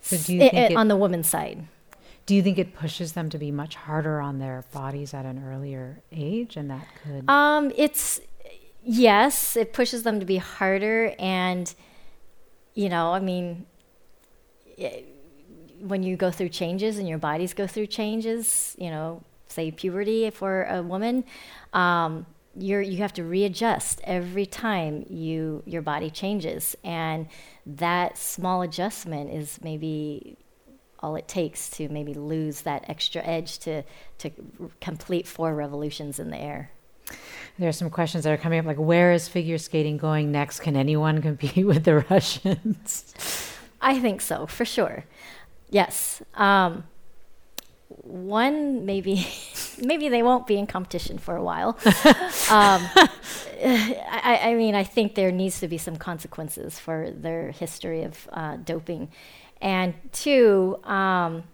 So 0.00 0.16
do 0.16 0.34
you 0.34 0.38
think 0.38 0.54
it, 0.54 0.76
on 0.76 0.86
the 0.86 0.94
women's 0.94 1.28
side? 1.28 1.66
Do 2.26 2.34
you 2.36 2.44
think 2.44 2.56
it 2.58 2.72
pushes 2.72 3.14
them 3.14 3.28
to 3.30 3.38
be 3.38 3.50
much 3.50 3.74
harder 3.74 4.20
on 4.20 4.38
their 4.38 4.62
bodies 4.72 5.14
at 5.14 5.24
an 5.24 5.44
earlier 5.44 6.00
age, 6.12 6.56
and 6.56 6.70
that 6.70 6.86
could? 7.02 7.28
Um, 7.28 7.72
it's 7.74 8.20
yes, 8.84 9.56
it 9.56 9.72
pushes 9.72 10.04
them 10.04 10.20
to 10.20 10.26
be 10.26 10.36
harder, 10.36 11.12
and 11.18 11.74
you 12.74 12.88
know, 12.88 13.12
I 13.12 13.18
mean. 13.18 13.66
It, 14.76 15.10
when 15.80 16.02
you 16.02 16.16
go 16.16 16.30
through 16.30 16.48
changes 16.48 16.96
and 16.96 17.06
your 17.06 17.18
bodies 17.18 17.52
go 17.52 17.66
through 17.66 17.86
changes, 17.88 18.74
you 18.78 18.88
know, 18.88 19.22
say 19.48 19.70
puberty 19.70 20.30
for 20.30 20.64
a 20.64 20.82
woman, 20.82 21.24
um, 21.74 22.24
you're 22.56 22.80
you 22.80 22.98
have 22.98 23.12
to 23.14 23.24
readjust 23.24 24.00
every 24.04 24.46
time 24.46 25.04
you 25.08 25.62
your 25.66 25.82
body 25.82 26.10
changes, 26.10 26.76
and 26.84 27.28
that 27.66 28.16
small 28.18 28.62
adjustment 28.62 29.30
is 29.30 29.58
maybe 29.62 30.36
all 31.00 31.16
it 31.16 31.28
takes 31.28 31.68
to 31.68 31.88
maybe 31.88 32.14
lose 32.14 32.62
that 32.62 32.84
extra 32.88 33.22
edge 33.22 33.58
to 33.58 33.82
to 34.18 34.30
complete 34.80 35.26
four 35.26 35.54
revolutions 35.54 36.18
in 36.18 36.30
the 36.30 36.38
air. 36.38 36.70
There 37.58 37.68
are 37.68 37.72
some 37.72 37.90
questions 37.90 38.24
that 38.24 38.32
are 38.32 38.36
coming 38.38 38.58
up, 38.58 38.66
like 38.66 38.78
where 38.78 39.12
is 39.12 39.28
figure 39.28 39.58
skating 39.58 39.96
going 39.96 40.32
next? 40.32 40.60
Can 40.60 40.76
anyone 40.76 41.20
compete 41.22 41.66
with 41.66 41.84
the 41.84 42.00
Russians? 42.10 43.54
I 43.80 44.00
think 44.00 44.20
so, 44.22 44.46
for 44.46 44.64
sure. 44.64 45.04
Yes. 45.70 46.22
Um, 46.34 46.84
one 48.02 48.84
maybe 48.84 49.26
maybe 49.82 50.08
they 50.08 50.22
won't 50.22 50.46
be 50.46 50.58
in 50.58 50.66
competition 50.66 51.18
for 51.18 51.36
a 51.36 51.42
while. 51.42 51.78
um, 52.50 52.88
I, 53.64 54.40
I, 54.42 54.54
mean, 54.54 54.74
I 54.74 54.84
think 54.84 55.14
there 55.14 55.32
needs 55.32 55.60
to 55.60 55.68
be 55.68 55.78
some 55.78 55.96
consequences 55.96 56.78
for 56.78 57.10
their 57.10 57.50
history 57.50 58.02
of 58.02 58.28
uh, 58.32 58.56
doping, 58.56 59.10
and 59.60 59.94
two, 60.12 60.78
um, 60.84 61.44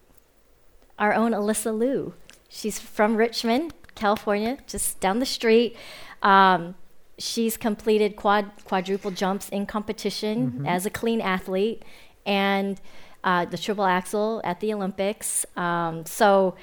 our 0.98 1.14
own 1.14 1.32
Alysa 1.32 1.76
Liu. 1.76 2.14
She's 2.48 2.80
from 2.80 3.16
Richmond, 3.16 3.74
California, 3.94 4.58
just 4.66 4.98
down 5.00 5.20
the 5.20 5.26
street. 5.26 5.76
Um, 6.22 6.74
she's 7.18 7.56
completed 7.56 8.16
quad 8.16 8.50
quadruple 8.64 9.10
jumps 9.10 9.48
in 9.50 9.66
competition 9.66 10.50
mm-hmm. 10.50 10.66
as 10.66 10.86
a 10.86 10.90
clean 10.90 11.20
athlete, 11.20 11.84
and 12.26 12.80
uh, 13.24 13.44
the 13.44 13.58
triple 13.58 13.84
axel 13.84 14.40
at 14.44 14.60
the 14.60 14.72
Olympics. 14.72 15.46
Um, 15.56 16.06
so, 16.06 16.56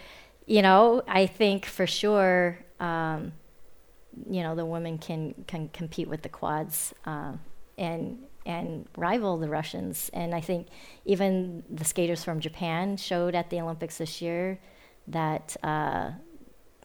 you 0.45 0.61
know, 0.61 1.03
I 1.07 1.25
think 1.25 1.65
for 1.65 1.87
sure, 1.87 2.59
um, 2.79 3.33
you 4.29 4.41
know, 4.41 4.55
the 4.55 4.65
women 4.65 4.97
can 4.97 5.33
can 5.47 5.69
compete 5.69 6.07
with 6.07 6.21
the 6.21 6.29
quads 6.29 6.93
uh, 7.05 7.33
and 7.77 8.19
and 8.45 8.87
rival 8.97 9.37
the 9.37 9.49
Russians. 9.49 10.09
And 10.13 10.33
I 10.33 10.41
think 10.41 10.67
even 11.05 11.63
the 11.69 11.85
skaters 11.85 12.23
from 12.23 12.39
Japan 12.39 12.97
showed 12.97 13.35
at 13.35 13.49
the 13.49 13.61
Olympics 13.61 13.97
this 13.97 14.21
year 14.21 14.59
that. 15.07 15.55
Uh, 15.63 16.11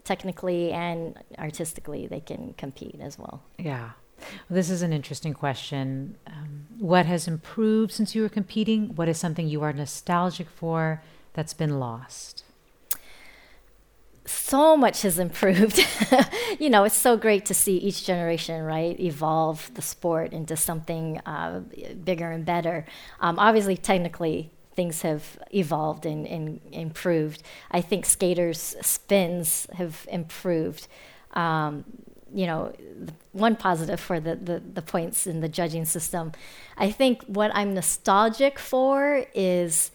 technically 0.05 0.73
and 0.73 1.17
artistically, 1.39 2.07
they 2.07 2.21
can 2.21 2.55
compete 2.55 2.99
as 3.01 3.19
well. 3.19 3.43
Yeah. 3.59 3.91
Well, 4.49 4.57
this 4.57 4.71
is 4.71 4.83
an 4.83 4.93
interesting 4.93 5.35
question. 5.35 6.17
Um, 6.27 6.67
what 6.79 7.07
has 7.07 7.29
improved 7.29 7.93
since 7.93 8.15
you 8.15 8.23
were 8.23 8.29
competing? 8.29 8.95
What 8.95 9.09
is 9.09 9.19
something 9.19 9.49
you 9.49 9.63
are 9.63 9.73
nostalgic 9.73 10.49
for 10.49 11.03
that's 11.35 11.55
been 11.55 11.79
lost? 11.79 12.45
So 14.25 14.77
much 14.77 15.03
has 15.03 15.19
improved. 15.19 15.85
you 16.61 16.71
know, 16.71 16.85
it's 16.85 16.97
so 16.97 17.17
great 17.17 17.45
to 17.47 17.55
see 17.55 17.77
each 17.77 18.07
generation, 18.07 18.63
right, 18.63 18.99
evolve 19.01 19.71
the 19.75 19.83
sport 19.83 20.33
into 20.33 20.57
something 20.57 21.19
uh, 21.27 21.61
bigger 22.05 22.31
and 22.31 22.45
better. 22.45 22.85
Um, 23.21 23.39
obviously, 23.39 23.77
technically, 23.77 24.51
things 24.75 25.03
have 25.03 25.39
evolved 25.53 26.07
and, 26.07 26.27
and, 26.27 26.61
improved. 26.73 27.43
I 27.71 27.81
think 27.81 28.07
skaters' 28.07 28.77
spins 28.81 29.67
have 29.75 30.07
improved. 30.11 30.89
Um, 31.33 31.85
you 32.35 32.47
know, 32.47 32.73
one 33.33 33.57
positive 33.57 34.01
for 34.01 34.21
the, 34.21 34.37
the, 34.37 34.63
the 34.75 34.83
points 34.83 35.27
in 35.27 35.41
the 35.41 35.49
judging 35.49 35.85
system. 35.85 36.33
I 36.77 36.91
think 36.91 37.23
what 37.25 37.51
I'm 37.55 37.75
nostalgic 37.75 38.59
for 38.59 39.25
is 39.35 39.91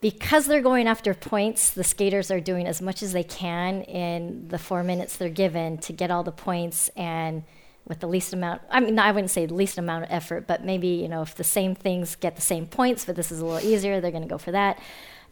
because 0.00 0.46
they're 0.46 0.62
going 0.62 0.88
after 0.88 1.12
points, 1.12 1.70
the 1.70 1.84
skaters 1.84 2.30
are 2.30 2.40
doing 2.40 2.66
as 2.66 2.80
much 2.80 3.02
as 3.02 3.12
they 3.12 3.22
can 3.22 3.82
in 3.82 4.48
the 4.48 4.58
four 4.58 4.82
minutes 4.82 5.16
they're 5.16 5.28
given 5.28 5.78
to 5.78 5.92
get 5.92 6.10
all 6.10 6.22
the 6.22 6.32
points 6.32 6.88
and 6.96 7.44
with 7.86 8.00
the 8.00 8.06
least 8.06 8.32
amount 8.32 8.62
I 8.70 8.78
mean 8.80 8.98
I 8.98 9.10
wouldn't 9.10 9.30
say 9.30 9.46
the 9.46 9.54
least 9.54 9.76
amount 9.76 10.04
of 10.04 10.10
effort, 10.10 10.46
but 10.46 10.64
maybe, 10.64 10.88
you 10.88 11.08
know, 11.08 11.22
if 11.22 11.34
the 11.34 11.44
same 11.44 11.74
things 11.74 12.14
get 12.14 12.36
the 12.36 12.42
same 12.42 12.66
points, 12.66 13.04
but 13.04 13.16
this 13.16 13.32
is 13.32 13.40
a 13.40 13.44
little 13.44 13.68
easier, 13.68 14.00
they're 14.00 14.10
gonna 14.10 14.26
go 14.26 14.38
for 14.38 14.52
that. 14.52 14.78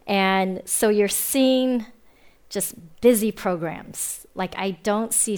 And 0.05 0.61
so 0.65 0.89
you're 0.89 1.07
seeing 1.07 1.85
just 2.49 2.75
busy 3.01 3.31
programs. 3.31 4.25
Like 4.35 4.55
I 4.57 4.71
don't 4.71 5.13
see 5.13 5.37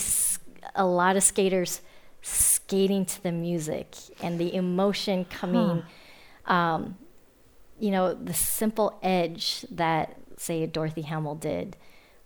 a 0.76 0.86
lot 0.86 1.16
of 1.16 1.24
skaters 1.24 1.82
skating 2.22 3.06
to 3.06 3.24
the 3.24 3.32
music 3.32 3.96
and 4.22 4.40
the 4.40 4.54
emotion 4.54 5.26
coming. 5.26 5.84
Huh. 6.44 6.54
Um, 6.54 6.98
you 7.80 7.92
know, 7.92 8.14
the 8.14 8.34
simple 8.34 9.00
edge 9.02 9.66
that, 9.72 10.18
say, 10.38 10.66
Dorothy 10.68 11.02
Hamill 11.02 11.36
did. 11.36 11.78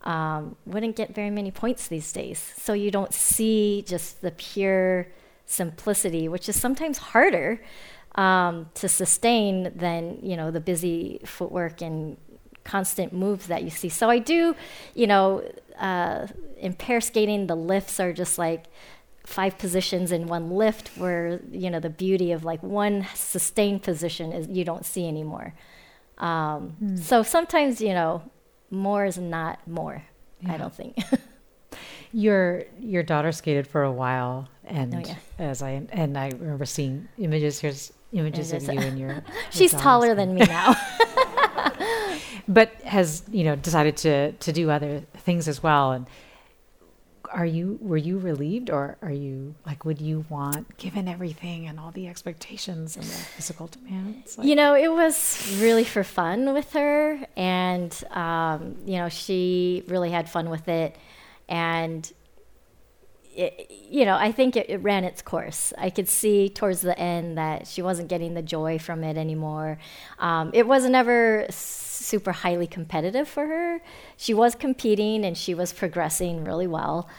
Um, 0.03 0.55
wouldn't 0.65 0.95
get 0.95 1.15
very 1.15 1.31
many 1.31 1.49
points 1.49 1.87
these 1.87 2.11
days. 2.11 2.53
So 2.57 2.73
you 2.73 2.91
don't 2.91 3.13
see 3.13 3.83
just 3.87 4.21
the 4.21 4.31
pure 4.31 5.07
simplicity, 5.45 6.27
which 6.27 6.47
is 6.47 6.59
sometimes 6.59 6.97
harder 6.97 7.61
um, 8.15 8.69
to 8.75 8.87
sustain 8.87 9.71
than 9.75 10.19
you 10.21 10.37
know 10.37 10.51
the 10.51 10.59
busy 10.59 11.19
footwork 11.25 11.81
and 11.81 12.17
constant 12.65 13.13
moves 13.13 13.47
that 13.47 13.63
you 13.63 13.69
see. 13.69 13.87
So 13.87 14.09
I 14.09 14.19
do, 14.19 14.55
you 14.93 15.07
know, 15.07 15.41
uh, 15.79 16.27
in 16.57 16.73
pair 16.73 16.99
skating, 16.99 17.47
the 17.47 17.55
lifts 17.55 17.99
are 17.99 18.11
just 18.11 18.37
like 18.37 18.65
five 19.25 19.57
positions 19.57 20.11
in 20.11 20.27
one 20.27 20.51
lift, 20.51 20.89
where 20.97 21.39
you 21.51 21.69
know 21.69 21.79
the 21.79 21.89
beauty 21.89 22.31
of 22.33 22.43
like 22.43 22.61
one 22.61 23.07
sustained 23.15 23.83
position 23.83 24.33
is 24.33 24.47
you 24.49 24.65
don't 24.65 24.85
see 24.85 25.07
anymore. 25.07 25.53
Um, 26.17 26.75
mm. 26.83 26.99
So 26.99 27.23
sometimes 27.23 27.79
you 27.81 27.93
know 27.93 28.21
more 28.71 29.05
is 29.05 29.17
not 29.17 29.65
more. 29.67 30.03
Yeah. 30.41 30.53
I 30.53 30.57
don't 30.57 30.73
think. 30.73 30.97
your 32.13 32.63
your 32.79 33.03
daughter 33.03 33.31
skated 33.31 33.67
for 33.67 33.83
a 33.83 33.91
while. 33.91 34.47
And 34.63 34.95
Oh, 34.95 34.99
yeah. 35.05 35.15
as 35.37 35.61
I 35.61 35.83
and 35.91 36.17
I 36.17 36.29
remember 36.29 36.65
seeing 36.65 37.07
images. 37.17 37.59
Here's 37.59 37.91
images 38.13 38.53
of 38.53 38.63
you 38.63 38.79
and 38.79 38.97
your. 38.99 39.23
She's 39.51 39.71
taller 39.71 40.15
dolls. 40.15 40.17
than 40.17 40.35
me 40.35 40.41
now. 40.45 40.75
but 42.47 42.73
has 42.83 43.23
you 43.31 43.43
know 43.43 43.55
decided 43.55 43.97
to 43.97 44.31
to 44.33 44.51
do 44.51 44.69
other 44.69 45.01
things 45.17 45.47
as 45.47 45.61
well. 45.61 45.91
And 45.91 46.07
are 47.31 47.45
you 47.45 47.77
were 47.81 47.97
you 47.97 48.17
relieved, 48.17 48.69
or 48.69 48.97
are 49.01 49.11
you 49.11 49.55
like 49.65 49.85
would 49.85 49.99
you 49.99 50.25
want, 50.29 50.77
given 50.77 51.07
everything 51.07 51.67
and 51.67 51.79
all 51.79 51.91
the 51.91 52.07
expectations 52.07 52.95
and 52.95 53.05
the 53.05 53.09
physical 53.09 53.67
demands? 53.67 54.37
Like, 54.37 54.47
You 54.47 54.55
know, 54.55 54.75
it 54.75 54.91
was 54.91 55.57
really 55.59 55.83
for 55.83 56.03
fun 56.03 56.53
with 56.53 56.71
her, 56.73 57.19
and 57.35 58.03
um, 58.11 58.75
you 58.85 58.97
know, 58.97 59.09
she 59.09 59.83
really 59.87 60.11
had 60.11 60.29
fun 60.29 60.49
with 60.49 60.67
it, 60.67 60.95
and 61.49 62.11
it, 63.35 63.69
you 63.89 64.05
know, 64.05 64.15
I 64.15 64.31
think 64.31 64.55
it, 64.55 64.69
it 64.69 64.77
ran 64.77 65.03
its 65.03 65.21
course. 65.21 65.73
I 65.77 65.89
could 65.89 66.07
see 66.07 66.49
towards 66.49 66.81
the 66.81 66.97
end 66.97 67.37
that 67.37 67.67
she 67.67 67.81
wasn't 67.81 68.07
getting 68.07 68.33
the 68.33 68.41
joy 68.41 68.79
from 68.79 69.03
it 69.03 69.17
anymore. 69.17 69.77
Um, 70.19 70.51
it 70.53 70.67
was 70.67 70.85
never 70.85 71.45
super 72.05 72.31
highly 72.31 72.67
competitive 72.67 73.27
for 73.27 73.45
her. 73.47 73.81
She 74.17 74.33
was 74.33 74.55
competing 74.55 75.25
and 75.25 75.37
she 75.37 75.53
was 75.53 75.73
progressing 75.73 76.43
really 76.43 76.67
well, 76.67 77.09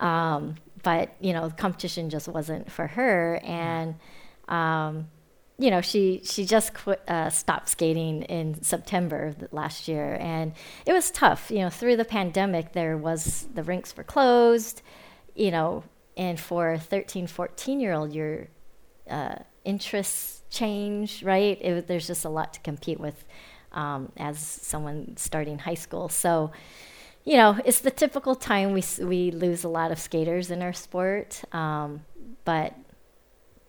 um, 0.00 0.56
but 0.82 1.14
you 1.20 1.32
know, 1.32 1.50
competition 1.50 2.10
just 2.10 2.28
wasn't 2.28 2.70
for 2.70 2.86
her, 2.86 3.40
and. 3.42 3.96
Um, 4.48 5.08
you 5.56 5.70
know, 5.70 5.80
she 5.80 6.20
she 6.24 6.44
just 6.44 6.74
quit, 6.74 7.00
uh, 7.08 7.30
stopped 7.30 7.68
skating 7.68 8.22
in 8.22 8.60
September 8.62 9.34
last 9.52 9.86
year, 9.86 10.18
and 10.20 10.52
it 10.84 10.92
was 10.92 11.12
tough. 11.12 11.50
You 11.50 11.60
know, 11.60 11.70
through 11.70 11.96
the 11.96 12.04
pandemic, 12.04 12.72
there 12.72 12.96
was 12.96 13.46
the 13.54 13.62
rinks 13.62 13.96
were 13.96 14.02
closed. 14.02 14.82
You 15.36 15.50
know, 15.52 15.84
and 16.16 16.38
for 16.38 16.72
a 16.72 16.78
13, 16.78 17.26
14 17.26 17.80
year 17.80 17.92
old, 17.92 18.12
your 18.12 18.48
uh, 19.08 19.36
interests 19.64 20.42
change, 20.50 21.22
right? 21.22 21.58
It, 21.60 21.86
there's 21.86 22.06
just 22.06 22.24
a 22.24 22.28
lot 22.28 22.54
to 22.54 22.60
compete 22.60 23.00
with 23.00 23.24
um, 23.74 24.10
as 24.16 24.38
someone 24.38 25.16
starting 25.16 25.58
high 25.58 25.74
school. 25.74 26.08
So, 26.08 26.52
you 27.24 27.36
know, 27.36 27.58
it's 27.64 27.80
the 27.80 27.90
typical 27.90 28.34
time 28.34 28.72
we 28.72 28.82
we 29.04 29.30
lose 29.30 29.64
a 29.64 29.68
lot 29.68 29.92
of 29.92 29.98
skaters 29.98 30.50
in 30.50 30.62
our 30.62 30.72
sport, 30.72 31.42
um, 31.52 32.04
but 32.44 32.74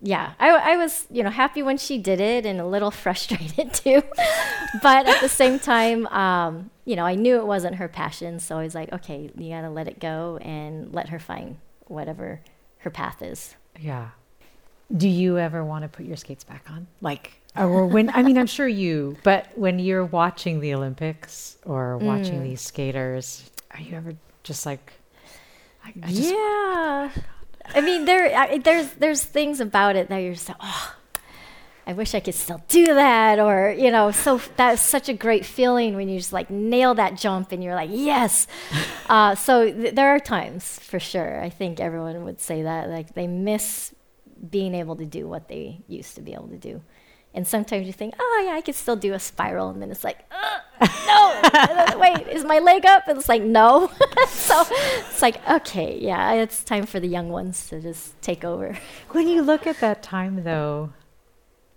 yeah, 0.02 0.34
I, 0.40 0.50
I 0.50 0.78
was, 0.78 1.08
you 1.10 1.24
know, 1.24 1.30
happy 1.30 1.64
when 1.64 1.78
she 1.78 1.98
did 1.98 2.22
it 2.22 2.46
and 2.46 2.60
a 2.60 2.66
little 2.66 2.92
frustrated 3.04 3.74
too. 3.74 4.04
but 4.82 5.08
at 5.08 5.22
the 5.22 5.30
same 5.30 5.60
time, 5.60 6.06
um, 6.08 6.70
you 6.86 6.96
know, 6.96 7.06
I 7.06 7.16
knew 7.16 7.38
it 7.38 7.46
wasn't 7.46 7.76
her 7.76 7.88
passion. 7.88 8.40
So 8.40 8.58
I 8.58 8.64
was 8.64 8.76
like, 8.76 8.92
okay, 8.94 9.32
you 9.36 9.50
got 9.50 9.62
to 9.62 9.70
let 9.70 9.88
it 9.88 10.00
go 10.00 10.38
and 10.42 10.94
let 10.94 11.10
her 11.10 11.20
find 11.20 11.58
whatever 11.88 12.42
her 12.80 12.90
path 12.90 13.22
is. 13.22 13.56
Yeah. 13.80 14.10
Do 14.96 15.10
you 15.10 15.40
ever 15.40 15.66
want 15.66 15.84
to 15.84 15.90
put 15.90 16.06
your 16.06 16.18
skates 16.18 16.44
back 16.44 16.70
on? 16.70 16.86
Like, 17.02 17.42
or 17.58 17.86
when, 17.88 18.10
I 18.10 18.24
mean, 18.24 18.38
I'm 18.38 18.48
sure 18.48 18.68
you, 18.68 19.18
but 19.24 19.48
when 19.56 19.80
you're 19.80 20.06
watching 20.06 20.60
the 20.60 20.74
Olympics 20.74 21.58
or 21.66 21.98
watching 21.98 22.40
Mm. 22.42 22.44
these 22.44 22.62
skaters, 22.62 23.50
are 23.72 23.80
you 23.82 23.96
ever 23.96 24.14
just 24.44 24.66
like, 24.66 24.94
I, 25.84 25.94
I 26.04 26.08
just, 26.12 26.32
yeah. 26.32 27.10
I 27.74 27.82
mean, 27.82 28.06
there, 28.06 28.36
I, 28.38 28.58
there's, 28.58 28.92
there's 28.94 29.24
things 29.24 29.60
about 29.60 29.96
it 29.96 30.10
that 30.10 30.18
you're 30.18 30.34
just 30.34 30.50
like, 30.50 30.58
oh, 30.60 30.96
I 31.88 31.94
wish 31.94 32.16
I 32.16 32.20
could 32.20 32.34
still 32.34 32.64
do 32.68 32.86
that, 32.96 33.38
or 33.40 33.70
you 33.78 33.92
know, 33.92 34.10
so 34.10 34.42
that's 34.58 34.82
such 34.82 35.08
a 35.08 35.14
great 35.14 35.46
feeling 35.46 35.96
when 35.96 36.10
you 36.10 36.18
just 36.18 36.34
like 36.34 36.50
nail 36.50 36.96
that 36.96 37.16
jump 37.16 37.52
and 37.52 37.64
you're 37.64 37.76
like, 37.76 37.92
yes. 37.94 38.48
uh, 39.10 39.36
so 39.36 39.72
th- 39.72 39.94
there 39.94 40.10
are 40.10 40.20
times 40.20 40.80
for 40.80 41.00
sure. 41.00 41.40
I 41.44 41.50
think 41.52 41.80
everyone 41.80 42.24
would 42.24 42.42
say 42.42 42.64
that 42.64 42.90
like 42.90 43.14
they 43.14 43.28
miss 43.28 43.94
being 44.50 44.74
able 44.74 44.96
to 44.96 45.06
do 45.06 45.28
what 45.28 45.48
they 45.48 45.84
used 45.88 46.16
to 46.16 46.22
be 46.22 46.34
able 46.34 46.48
to 46.48 46.58
do. 46.58 46.82
And 47.36 47.46
sometimes 47.46 47.86
you 47.86 47.92
think, 47.92 48.16
oh 48.18 48.44
yeah, 48.48 48.54
I 48.54 48.62
could 48.62 48.76
still 48.76 48.96
do 48.96 49.14
a 49.14 49.20
spiral, 49.20 49.70
and 49.70 49.82
then 49.82 49.92
it's 49.92 50.06
like, 50.06 50.20
uh, 50.32 50.88
no, 51.06 51.50
then, 51.52 52.00
wait, 52.00 52.28
is 52.30 52.46
my 52.46 52.60
leg 52.60 52.86
up? 52.86 53.10
And 53.10 53.18
it's 53.18 53.28
like, 53.28 53.42
no. 53.42 53.92
so 54.30 54.64
it's 54.70 55.22
like, 55.22 55.46
okay, 55.48 56.00
yeah, 56.00 56.34
it's 56.34 56.64
time 56.64 56.86
for 56.86 57.02
the 57.02 57.08
young 57.08 57.28
ones 57.28 57.68
to 57.70 57.82
just 57.82 58.20
take 58.22 58.46
over. 58.46 58.78
when 59.12 59.28
you 59.28 59.42
look 59.42 59.68
at 59.68 59.82
that 59.82 60.02
time 60.02 60.46
though, 60.46 60.94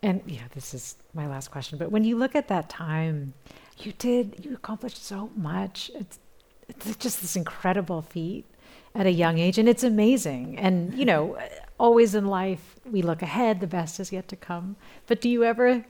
and 0.01 0.23
yeah, 0.27 0.45
this 0.55 0.75
is 0.75 0.97
my 1.13 1.27
last 1.27 1.51
question, 1.51 1.77
but 1.77 1.91
when 1.91 2.05
you 2.05 2.17
look 2.17 2.37
at 2.37 2.47
that 2.47 2.69
time, 2.69 3.35
you 3.79 3.93
did, 3.99 4.45
you 4.45 4.55
accomplished 4.55 5.05
so 5.05 5.31
much. 5.35 5.91
It's, 5.93 6.21
it's 6.69 6.97
just 6.97 7.21
this 7.21 7.35
incredible 7.35 8.03
feat 8.03 8.47
at 8.95 9.07
a 9.07 9.11
young 9.11 9.39
age, 9.39 9.59
and 9.59 9.69
it's 9.69 9.83
amazing. 9.83 10.57
And, 10.57 10.95
you 10.95 11.05
know, 11.05 11.37
always 11.79 12.15
in 12.15 12.27
life, 12.27 12.77
we 12.85 13.03
look 13.03 13.23
ahead, 13.23 13.61
the 13.61 13.67
best 13.67 14.01
is 14.01 14.13
yet 14.13 14.29
to 14.29 14.37
come. 14.37 14.77
But 15.07 15.21
do 15.21 15.29
you 15.29 15.45
ever 15.45 15.85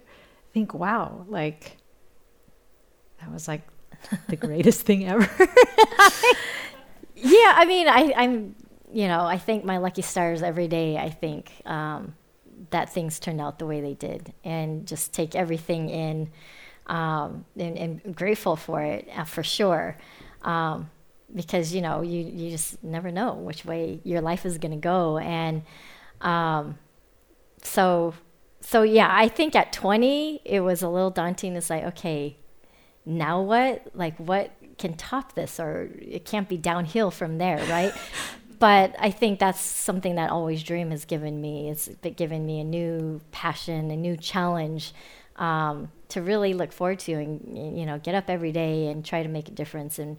think, 0.53 0.75
wow, 0.75 1.25
like, 1.29 1.77
that 3.21 3.33
was 3.33 3.49
like 3.49 3.67
the 4.29 4.37
greatest 4.47 4.83
thing 4.83 5.09
ever? 5.09 5.29
Yeah, 7.21 7.53
I 7.57 7.65
mean, 7.65 7.89
I, 7.89 8.13
I'm, 8.17 8.55
you 8.93 9.09
know, 9.09 9.25
I 9.25 9.39
thank 9.39 9.65
my 9.65 9.79
lucky 9.79 10.03
stars 10.03 10.43
every 10.43 10.69
day. 10.69 10.97
I 10.97 11.11
think 11.11 11.51
um, 11.65 12.15
that 12.71 12.91
things 12.91 13.19
turned 13.19 13.41
out 13.41 13.59
the 13.59 13.67
way 13.67 13.81
they 13.81 13.95
did, 13.95 14.33
and 14.45 14.87
just 14.87 15.13
take 15.13 15.35
everything 15.35 15.91
in, 15.91 16.31
um, 16.87 17.45
and, 17.57 17.77
and 17.77 18.17
grateful 18.17 18.55
for 18.55 18.83
it 18.83 19.09
uh, 19.17 19.25
for 19.25 19.43
sure, 19.43 19.97
um, 20.43 20.91
because 21.35 21.75
you 21.75 21.81
know 21.81 22.03
you 22.03 22.21
you 22.21 22.51
just 22.51 22.83
never 22.83 23.11
know 23.11 23.35
which 23.35 23.65
way 23.65 24.01
your 24.05 24.21
life 24.21 24.47
is 24.47 24.59
going 24.59 24.73
to 24.73 24.79
go, 24.79 25.19
and 25.19 25.63
um, 26.21 26.79
so 27.63 28.15
so 28.61 28.83
yeah, 28.83 29.09
I 29.11 29.29
think 29.29 29.55
at 29.55 29.73
20 29.73 30.43
it 30.45 30.61
was 30.61 30.83
a 30.83 30.89
little 30.89 31.11
daunting. 31.11 31.57
It's 31.57 31.71
like 31.71 31.85
okay, 31.85 32.37
now 33.09 33.41
what? 33.41 33.87
Like, 33.95 34.17
what 34.19 34.53
can 34.77 34.95
top 34.95 35.35
this? 35.35 35.59
Or 35.59 35.91
it 35.99 36.25
can't 36.25 36.49
be 36.49 36.59
downhill 36.59 37.11
from 37.11 37.39
there, 37.39 37.59
right? 37.67 37.93
but 38.59 38.95
I 38.99 39.11
think 39.11 39.39
that's 39.39 39.61
something 39.61 40.17
that 40.17 40.31
Always 40.31 40.63
Dream 40.63 40.91
has 40.91 41.05
given 41.07 41.41
me. 41.41 41.71
It's 41.71 41.89
given 42.17 42.45
me 42.45 42.61
a 42.61 42.65
new 42.65 43.21
passion, 43.33 43.91
a 43.91 43.97
new 43.97 44.17
challenge 44.17 44.93
um, 45.37 45.91
to 46.09 46.21
really 46.21 46.53
look 46.53 46.73
forward 46.73 46.99
to 47.01 47.13
and, 47.15 47.79
you 47.79 47.87
know, 47.87 47.99
get 47.99 48.15
up 48.15 48.29
every 48.29 48.53
day 48.53 48.89
and 48.89 49.05
try 49.05 49.23
to 49.23 49.29
make 49.29 49.49
a 49.49 49.53
difference 49.53 49.99
and 49.99 50.19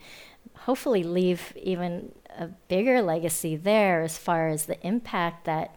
hopefully 0.65 1.03
leave 1.03 1.53
even 1.55 2.11
a 2.37 2.47
bigger 2.67 3.01
legacy 3.01 3.55
there 3.55 4.01
as 4.01 4.17
far 4.17 4.47
as 4.47 4.65
the 4.65 4.79
impact 4.85 5.45
that 5.45 5.75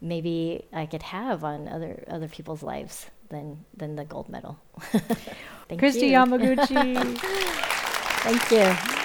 maybe 0.00 0.66
I 0.72 0.86
could 0.86 1.02
have 1.02 1.44
on 1.44 1.68
other 1.68 2.04
other 2.08 2.28
people's 2.28 2.62
lives 2.62 3.06
than 3.28 3.64
than 3.76 3.96
the 3.96 4.04
gold 4.04 4.28
medal. 4.28 4.58
Thank 5.68 5.80
Kristi 5.80 6.10
you. 6.10 6.16
Yamaguchi. 6.16 7.18
Thank 8.20 8.50
you. 8.50 9.00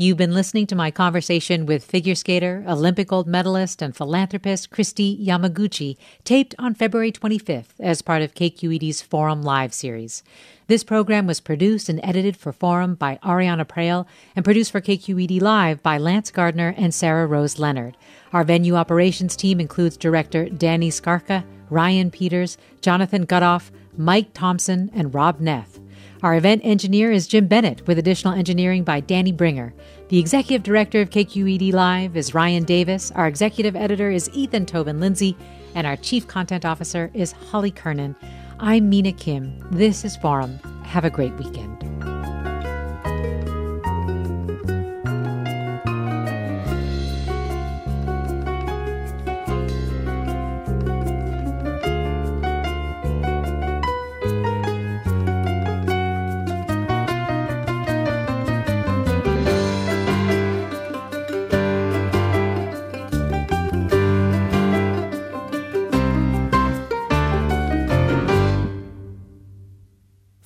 You've 0.00 0.16
been 0.16 0.32
listening 0.32 0.66
to 0.68 0.74
my 0.74 0.90
conversation 0.90 1.66
with 1.66 1.84
figure 1.84 2.14
skater, 2.14 2.64
Olympic 2.66 3.08
gold 3.08 3.26
medalist, 3.26 3.82
and 3.82 3.94
philanthropist 3.94 4.70
Kristi 4.70 5.22
Yamaguchi, 5.22 5.98
taped 6.24 6.54
on 6.58 6.74
February 6.74 7.12
25th 7.12 7.78
as 7.78 8.00
part 8.00 8.22
of 8.22 8.32
KQED's 8.32 9.02
Forum 9.02 9.42
Live 9.42 9.74
series. 9.74 10.22
This 10.70 10.84
program 10.84 11.26
was 11.26 11.40
produced 11.40 11.88
and 11.88 11.98
edited 12.04 12.36
for 12.36 12.52
Forum 12.52 12.94
by 12.94 13.18
Ariana 13.24 13.64
Proehl 13.64 14.06
and 14.36 14.44
produced 14.44 14.70
for 14.70 14.80
KQED 14.80 15.42
Live 15.42 15.82
by 15.82 15.98
Lance 15.98 16.30
Gardner 16.30 16.76
and 16.76 16.94
Sarah 16.94 17.26
Rose 17.26 17.58
Leonard. 17.58 17.96
Our 18.32 18.44
venue 18.44 18.76
operations 18.76 19.34
team 19.34 19.58
includes 19.58 19.96
director 19.96 20.48
Danny 20.48 20.90
Skarka, 20.90 21.42
Ryan 21.70 22.12
Peters, 22.12 22.56
Jonathan 22.82 23.26
Gutoff, 23.26 23.72
Mike 23.96 24.32
Thompson, 24.32 24.92
and 24.94 25.12
Rob 25.12 25.40
Neff. 25.40 25.80
Our 26.22 26.36
event 26.36 26.62
engineer 26.64 27.10
is 27.10 27.26
Jim 27.26 27.48
Bennett, 27.48 27.84
with 27.88 27.98
additional 27.98 28.34
engineering 28.34 28.84
by 28.84 29.00
Danny 29.00 29.32
Bringer. 29.32 29.74
The 30.08 30.20
executive 30.20 30.62
director 30.62 31.00
of 31.00 31.10
KQED 31.10 31.72
Live 31.72 32.16
is 32.16 32.32
Ryan 32.32 32.62
Davis. 32.62 33.10
Our 33.16 33.26
executive 33.26 33.74
editor 33.74 34.12
is 34.12 34.30
Ethan 34.34 34.66
Toven 34.66 35.00
Lindsey. 35.00 35.36
And 35.74 35.84
our 35.84 35.96
chief 35.96 36.28
content 36.28 36.64
officer 36.64 37.10
is 37.12 37.32
Holly 37.32 37.72
Kernan. 37.72 38.14
I'm 38.62 38.90
Mina 38.90 39.12
Kim. 39.12 39.58
This 39.70 40.04
is 40.04 40.18
Forum. 40.18 40.58
Have 40.84 41.06
a 41.06 41.08
great 41.08 41.34
weekend. 41.38 41.82